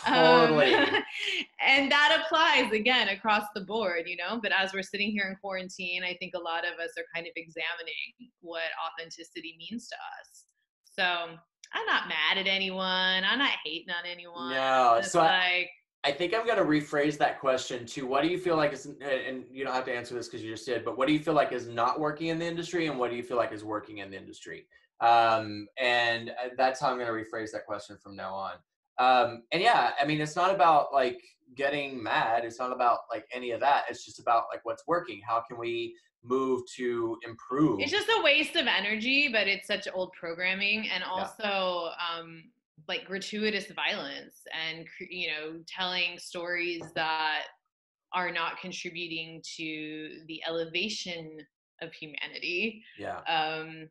Totally. 0.06 0.74
Um, 0.74 1.04
and 1.62 1.92
that 1.92 2.22
applies 2.24 2.72
again 2.72 3.10
across 3.10 3.44
the 3.54 3.62
board 3.62 4.04
you 4.08 4.16
know 4.16 4.40
but 4.42 4.52
as 4.52 4.74
we're 4.74 4.82
sitting 4.84 5.12
here 5.12 5.28
in 5.30 5.36
quarantine 5.42 6.04
i 6.04 6.16
think 6.20 6.34
a 6.36 6.40
lot 6.40 6.64
of 6.66 6.74
us 6.80 6.92
are 6.98 7.04
kind 7.14 7.28
of 7.28 7.34
examining 7.36 8.32
what 8.42 8.64
authenticity 8.88 9.58
means 9.60 9.88
to 9.90 9.96
us 9.96 10.46
so 10.86 11.04
i'm 11.74 11.86
not 11.86 12.08
mad 12.08 12.38
at 12.38 12.48
anyone 12.48 13.24
i'm 13.26 13.40
not 13.40 13.52
hating 13.66 13.90
on 13.90 14.06
anyone 14.10 14.52
No, 14.54 14.96
it's 15.00 15.12
so 15.12 15.20
like 15.20 15.70
I 16.04 16.12
think 16.12 16.34
I'm 16.34 16.46
going 16.46 16.58
to 16.58 16.64
rephrase 16.64 17.18
that 17.18 17.40
question 17.40 17.86
to 17.88 18.06
what 18.06 18.24
do 18.24 18.30
you 18.30 18.38
feel 18.38 18.56
like 18.56 18.72
is, 18.72 18.86
and 18.86 19.44
you 19.52 19.66
don't 19.66 19.74
have 19.74 19.86
to 19.86 19.94
answer 19.94 20.16
this 20.16 20.28
because 20.28 20.42
you 20.42 20.52
just 20.52 20.66
did, 20.66 20.86
but 20.86 20.98
what 20.98 21.08
do 21.08 21.14
you 21.14 21.20
feel 21.20 21.34
like 21.34 21.52
is 21.52 21.68
not 21.68 22.00
working 22.00 22.28
in 22.28 22.40
the 22.40 22.46
industry 22.46 22.88
and 22.88 22.98
what 22.98 23.12
do 23.12 23.18
you 23.18 23.24
feel 23.24 23.36
like 23.36 23.52
is 23.52 23.66
working 23.66 23.98
in 23.98 24.10
the 24.10 24.18
industry? 24.18 24.66
Um, 25.02 25.68
and 25.78 26.30
uh, 26.30 26.50
that's 26.58 26.80
how 26.80 26.90
I'm 26.90 26.98
going 26.98 27.08
to 27.08 27.14
rephrase 27.14 27.52
that 27.52 27.66
question 27.66 27.98
from 28.02 28.16
now 28.16 28.34
on. 28.34 28.54
Um, 28.98 29.44
and 29.52 29.62
yeah, 29.62 29.92
I 30.00 30.06
mean, 30.06 30.22
it's 30.22 30.38
not 30.38 30.56
about 30.56 30.94
like 30.94 31.22
getting 31.56 32.02
mad. 32.02 32.46
It's 32.46 32.60
not 32.60 32.72
about 32.72 33.00
like 33.12 33.26
any 33.34 33.52
of 33.52 33.60
that. 33.60 33.86
It's 33.90 34.06
just 34.06 34.20
about 34.20 34.46
like 34.54 34.64
what's 34.64 34.84
working. 34.88 35.22
How 35.28 35.42
can 35.42 35.58
we 35.58 35.96
move 36.24 36.62
to 36.76 37.18
improve? 37.26 37.80
it's 37.80 37.92
just 37.92 38.10
a 38.10 38.22
waste 38.22 38.58
of 38.58 38.68
energy 38.68 39.30
but 39.32 39.48
it's 39.48 39.66
such 39.66 39.88
old 39.94 40.12
programming 40.12 40.90
and 40.90 41.02
also 41.02 41.92
um 42.14 42.44
like 42.88 43.06
gratuitous 43.06 43.68
violence 43.72 44.42
and 44.54 44.86
you 45.10 45.28
know 45.30 45.60
telling 45.68 46.18
stories 46.18 46.84
that 46.96 47.44
are 48.14 48.32
not 48.32 48.60
contributing 48.60 49.42
to 49.58 50.10
the 50.28 50.42
elevation 50.48 51.38
of 51.82 51.92
humanity 51.94 52.84
yeah. 52.98 53.20
um 53.28 53.88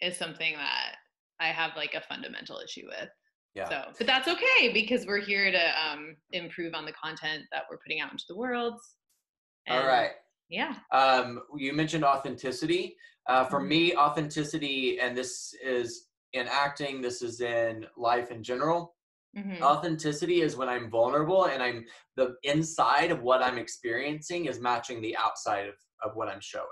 is 0.00 0.16
something 0.16 0.54
that 0.54 0.96
i 1.40 1.46
have 1.48 1.72
like 1.76 1.94
a 1.94 2.00
fundamental 2.02 2.60
issue 2.64 2.86
with 2.86 3.08
Yeah. 3.54 3.68
so 3.68 3.82
but 3.98 4.06
that's 4.06 4.28
okay 4.28 4.72
because 4.72 5.06
we're 5.06 5.20
here 5.20 5.50
to 5.50 5.64
um 5.86 6.16
improve 6.32 6.74
on 6.74 6.84
the 6.84 6.92
content 6.92 7.44
that 7.52 7.62
we're 7.70 7.78
putting 7.78 8.00
out 8.00 8.12
into 8.12 8.24
the 8.28 8.36
world 8.36 8.74
All 9.70 9.78
And, 9.78 9.86
right. 9.86 10.10
yeah 10.48 10.74
Um, 10.92 11.40
you 11.56 11.72
mentioned 11.72 12.04
authenticity. 12.04 12.96
Uh, 13.26 13.44
for 13.46 13.58
Mhm. 13.60 13.68
me, 13.68 13.96
authenticity, 13.96 15.00
and 15.00 15.16
this 15.16 15.54
is 15.64 16.08
in 16.34 16.46
acting, 16.48 17.00
this 17.00 17.22
is 17.22 17.40
in 17.40 17.86
life 17.96 18.30
in 18.30 18.42
general. 18.42 18.96
Mhm. 19.36 19.60
Authenticity 19.62 20.42
is 20.42 20.56
when 20.56 20.68
I'm 20.68 20.90
vulnerable 20.90 21.46
and 21.46 21.62
I'm 21.62 21.84
the 22.16 22.36
inside 22.42 23.10
of 23.10 23.22
what 23.22 23.42
I'm 23.42 23.58
experiencing 23.58 24.44
is 24.46 24.60
matching 24.60 25.00
the 25.00 25.16
outside 25.16 25.68
of, 25.68 25.74
of 26.02 26.14
what 26.14 26.28
I'm 26.28 26.40
showing. 26.40 26.68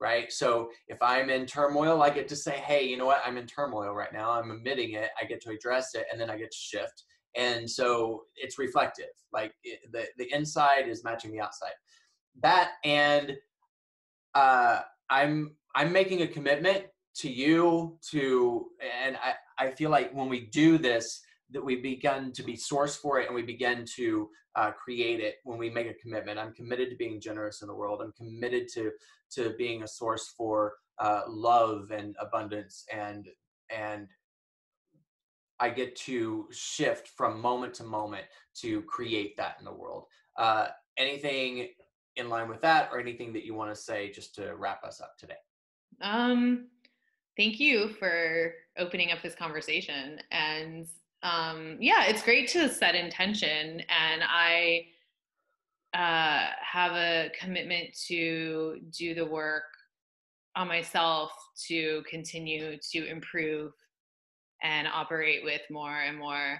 Right. 0.00 0.32
So 0.32 0.68
if 0.88 0.98
I'm 1.00 1.30
in 1.30 1.46
turmoil, 1.46 2.02
I 2.02 2.10
get 2.10 2.26
to 2.28 2.36
say, 2.36 2.52
hey, 2.52 2.84
you 2.84 2.96
know 2.96 3.06
what? 3.06 3.22
I'm 3.24 3.36
in 3.36 3.46
turmoil 3.46 3.92
right 3.92 4.12
now. 4.12 4.32
I'm 4.32 4.50
admitting 4.50 4.92
it. 4.92 5.10
I 5.20 5.24
get 5.24 5.40
to 5.42 5.50
address 5.50 5.94
it 5.94 6.06
and 6.10 6.20
then 6.20 6.28
I 6.28 6.36
get 6.36 6.50
to 6.50 6.56
shift. 6.56 7.04
And 7.36 7.70
so 7.70 8.24
it's 8.34 8.58
reflective. 8.58 9.12
Like 9.32 9.52
it, 9.62 9.80
the, 9.92 10.06
the 10.18 10.32
inside 10.34 10.88
is 10.88 11.04
matching 11.04 11.30
the 11.30 11.40
outside. 11.40 11.74
That 12.42 12.72
and 12.84 13.36
uh, 14.34 14.80
I'm 15.10 15.56
I'm 15.74 15.92
making 15.92 16.22
a 16.22 16.26
commitment 16.26 16.86
to 17.14 17.30
you 17.30 17.98
to 18.10 18.66
and 19.04 19.16
I, 19.16 19.66
I 19.66 19.70
feel 19.70 19.90
like 19.90 20.12
when 20.12 20.28
we 20.28 20.46
do 20.46 20.78
this 20.78 21.20
that 21.50 21.64
we've 21.64 21.82
begun 21.82 22.32
to 22.32 22.42
be 22.42 22.56
source 22.56 22.96
for 22.96 23.20
it 23.20 23.26
and 23.26 23.34
we 23.34 23.42
begin 23.42 23.84
to 23.96 24.30
uh, 24.56 24.70
create 24.70 25.20
it 25.20 25.36
when 25.44 25.58
we 25.58 25.70
make 25.70 25.86
a 25.86 25.94
commitment. 25.94 26.38
I'm 26.38 26.52
committed 26.52 26.90
to 26.90 26.96
being 26.96 27.20
generous 27.20 27.62
in 27.62 27.68
the 27.68 27.74
world. 27.74 28.00
I'm 28.02 28.12
committed 28.12 28.68
to 28.74 28.90
to 29.32 29.54
being 29.56 29.82
a 29.82 29.88
source 29.88 30.34
for 30.36 30.74
uh, 30.98 31.22
love 31.28 31.90
and 31.90 32.16
abundance 32.20 32.84
and 32.92 33.28
and 33.70 34.08
i 35.60 35.70
get 35.70 35.96
to 35.96 36.46
shift 36.50 37.08
from 37.08 37.40
moment 37.40 37.72
to 37.72 37.84
moment 37.84 38.24
to 38.54 38.82
create 38.82 39.36
that 39.36 39.56
in 39.58 39.64
the 39.64 39.72
world. 39.72 40.04
Uh, 40.36 40.68
anything 40.96 41.68
in 42.16 42.28
line 42.28 42.48
with 42.48 42.60
that 42.60 42.90
or 42.92 43.00
anything 43.00 43.32
that 43.32 43.44
you 43.44 43.54
want 43.54 43.74
to 43.74 43.80
say 43.80 44.10
just 44.10 44.34
to 44.34 44.54
wrap 44.56 44.84
us 44.84 45.00
up 45.00 45.16
today? 45.16 45.36
Um, 46.00 46.66
thank 47.36 47.58
you 47.60 47.90
for 47.98 48.54
opening 48.78 49.10
up 49.12 49.22
this 49.22 49.34
conversation. 49.34 50.18
And 50.30 50.86
um, 51.22 51.76
yeah, 51.80 52.04
it's 52.06 52.22
great 52.22 52.48
to 52.50 52.68
set 52.68 52.94
intention. 52.94 53.80
And 53.88 54.22
I 54.26 54.86
uh, 55.94 56.50
have 56.60 56.92
a 56.92 57.30
commitment 57.38 57.96
to 58.06 58.80
do 58.90 59.14
the 59.14 59.26
work 59.26 59.64
on 60.56 60.68
myself 60.68 61.30
to 61.68 62.02
continue 62.08 62.76
to 62.92 63.06
improve 63.06 63.72
and 64.62 64.88
operate 64.88 65.44
with 65.44 65.62
more 65.70 66.00
and 66.00 66.18
more 66.18 66.58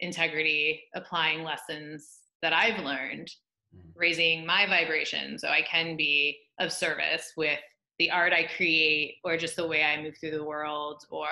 integrity, 0.00 0.82
applying 0.94 1.42
lessons 1.42 2.18
that 2.42 2.52
I've 2.52 2.82
learned, 2.82 3.30
Mhm. 3.74 3.92
raising 3.96 4.46
my 4.46 4.66
vibration 4.66 5.38
so 5.38 5.48
I 5.48 5.62
can 5.62 5.96
be 5.96 6.38
of 6.58 6.72
service 6.72 7.32
with 7.36 7.58
the 7.98 8.10
art 8.10 8.32
I 8.32 8.48
create 8.56 9.16
or 9.24 9.36
just 9.36 9.56
the 9.56 9.66
way 9.66 9.82
I 9.84 10.00
move 10.02 10.14
through 10.18 10.32
the 10.32 10.44
world 10.44 11.02
or 11.10 11.28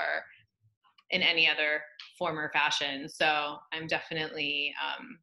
in 1.10 1.22
any 1.22 1.48
other 1.48 1.82
form 2.18 2.38
or 2.38 2.50
fashion. 2.52 3.08
So 3.08 3.56
I'm 3.72 3.86
definitely 3.86 4.74
um, 4.82 5.18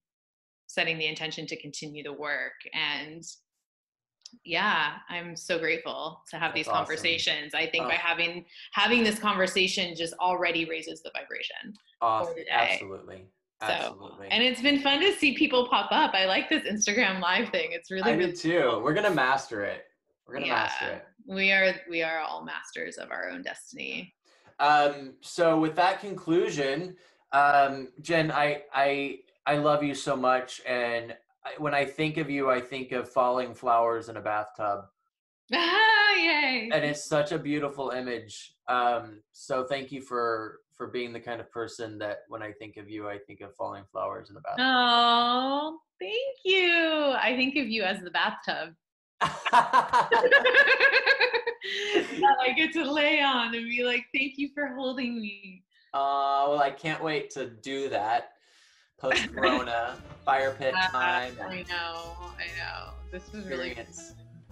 setting 0.68 0.98
the 0.98 1.08
intention 1.08 1.48
to 1.48 1.60
continue 1.60 2.04
the 2.04 2.14
work. 2.14 2.54
And 2.74 3.24
yeah, 4.46 4.98
I'm 5.10 5.36
so 5.36 5.58
grateful 5.58 6.22
to 6.30 6.38
have 6.38 6.50
That's 6.50 6.56
these 6.56 6.68
awesome. 6.68 6.86
conversations. 6.86 7.54
I 7.56 7.68
think 7.68 7.86
by 7.88 7.96
Oh. 7.96 7.98
having 7.98 8.46
having 8.74 9.04
this 9.04 9.18
conversation 9.18 9.96
just 9.96 10.14
already 10.20 10.66
raises 10.66 11.02
the 11.02 11.12
vibration. 11.16 11.74
Awesome. 12.02 12.36
today. 12.36 12.48
Absolutely. 12.52 13.26
So, 13.62 13.68
Absolutely. 13.68 14.28
And 14.30 14.44
it's 14.44 14.62
been 14.62 14.80
fun 14.80 15.02
to 15.02 15.12
see 15.14 15.36
people 15.36 15.68
pop 15.68 15.92
up. 15.92 16.14
I 16.14 16.26
like 16.26 16.48
this 16.48 16.64
Instagram 16.64 17.20
live 17.20 17.50
thing. 17.50 17.72
It's 17.72 17.90
really 17.92 18.12
I 18.12 18.14
really 18.16 18.28
did 18.32 18.36
too. 18.40 18.80
We're 18.84 18.94
gonna 18.94 19.10
master 19.14 19.64
it. 19.64 19.86
We're 20.28 20.36
gonna 20.36 20.48
master 20.48 20.86
it. 20.92 21.06
We 21.28 21.52
are 21.52 21.74
we 21.90 22.02
are 22.04 22.20
all 22.20 22.44
masters 22.44 22.98
of 22.98 23.12
our 23.12 23.30
own 23.30 23.42
destiny. 23.42 24.14
Um, 24.60 25.14
so 25.22 25.60
with 25.60 25.76
that 25.76 26.00
conclusion, 26.02 26.96
Um, 27.32 27.90
Jen, 28.02 28.32
I 28.32 28.64
I 28.74 29.20
I 29.46 29.58
love 29.58 29.84
you 29.84 29.94
so 29.96 30.16
much, 30.16 30.62
and 30.66 31.16
I, 31.46 31.52
when 31.60 31.74
I 31.74 31.86
think 31.86 32.18
of 32.18 32.30
you, 32.30 32.50
I 32.50 32.60
think 32.60 32.92
of 32.92 33.10
falling 33.12 33.54
flowers 33.54 34.10
in 34.10 34.18
a 34.18 34.22
bathtub, 34.22 34.86
Ah, 35.54 36.14
yay. 36.18 36.70
and 36.74 36.84
it's 36.84 37.06
such 37.06 37.32
a 37.32 37.38
beautiful 37.40 37.92
image. 37.92 38.54
Um, 38.68 39.22
so 39.32 39.64
thank 39.64 39.92
you 39.92 40.02
for 40.02 40.60
for 40.76 40.88
being 40.88 41.14
the 41.14 41.20
kind 41.20 41.40
of 41.42 41.52
person 41.52 41.98
that 42.00 42.20
when 42.30 42.42
I 42.42 42.52
think 42.54 42.78
of 42.78 42.90
you, 42.90 43.08
I 43.10 43.18
think 43.20 43.42
of 43.42 43.54
falling 43.56 43.84
flowers 43.92 44.30
in 44.30 44.36
the 44.36 44.42
bathtub. 44.42 44.66
Oh, 44.66 45.80
thank 46.00 46.38
you. 46.46 47.14
I 47.22 47.36
think 47.36 47.56
of 47.58 47.68
you 47.68 47.84
as 47.84 48.00
the 48.02 48.12
bathtub. 48.12 48.74
I 52.42 52.54
get 52.56 52.74
to 52.74 52.90
lay 52.92 53.22
on 53.22 53.54
and 53.56 53.66
be 53.68 53.84
like, 53.84 54.06
thank 54.14 54.38
you 54.38 54.50
for 54.54 54.68
holding 54.68 55.20
me. 55.22 55.64
Uh, 55.94 56.46
well, 56.50 56.60
I 56.62 56.70
can't 56.72 57.04
wait 57.04 57.30
to 57.32 57.48
do 57.48 57.90
that 57.90 58.34
post 59.00 59.34
Corona 59.34 59.96
fire 60.26 60.52
pit 60.58 60.74
Uh, 60.78 60.88
time 60.90 61.34
I 61.42 61.64
know, 61.70 62.16
I 62.38 62.48
know. 62.58 62.92
This 63.12 63.32
was 63.32 63.46
really 63.48 63.74
good. 63.74 63.88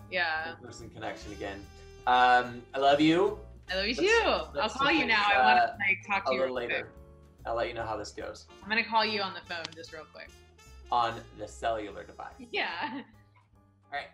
Yeah. 0.10 0.52
in-person 0.52 0.90
connection 0.90 1.32
again. 1.34 1.64
Um, 2.08 2.62
I 2.74 2.80
love 2.80 3.02
you. 3.02 3.38
I 3.70 3.76
love 3.76 3.86
you 3.88 3.96
Let's- 3.96 4.00
too. 4.54 4.60
I'll 4.62 4.70
call 4.70 4.92
you 4.92 5.06
now. 5.06 5.24
I 5.28 5.38
want 5.46 5.60
uh, 5.60 5.66
to 5.68 5.72
like 5.74 6.08
talk 6.08 6.24
A 6.26 6.30
to 6.30 6.34
you 6.36 6.40
little 6.42 6.56
real 6.56 6.66
quick. 6.68 6.78
later. 6.78 6.90
I'll 7.46 7.56
let 7.56 7.68
you 7.68 7.74
know 7.74 7.84
how 7.86 7.96
this 7.98 8.12
goes 8.12 8.46
I'm 8.64 8.70
gonna 8.70 8.84
call 8.84 9.06
you 9.06 9.22
on 9.22 9.34
the 9.34 9.42
phone 9.42 9.64
just 9.76 9.94
real 9.94 10.06
quick. 10.14 10.30
on 10.92 11.20
the 11.38 11.48
cellular 11.48 12.04
device. 12.04 12.34
Yeah. 12.52 12.68
All 12.94 13.02
right. 13.94 14.08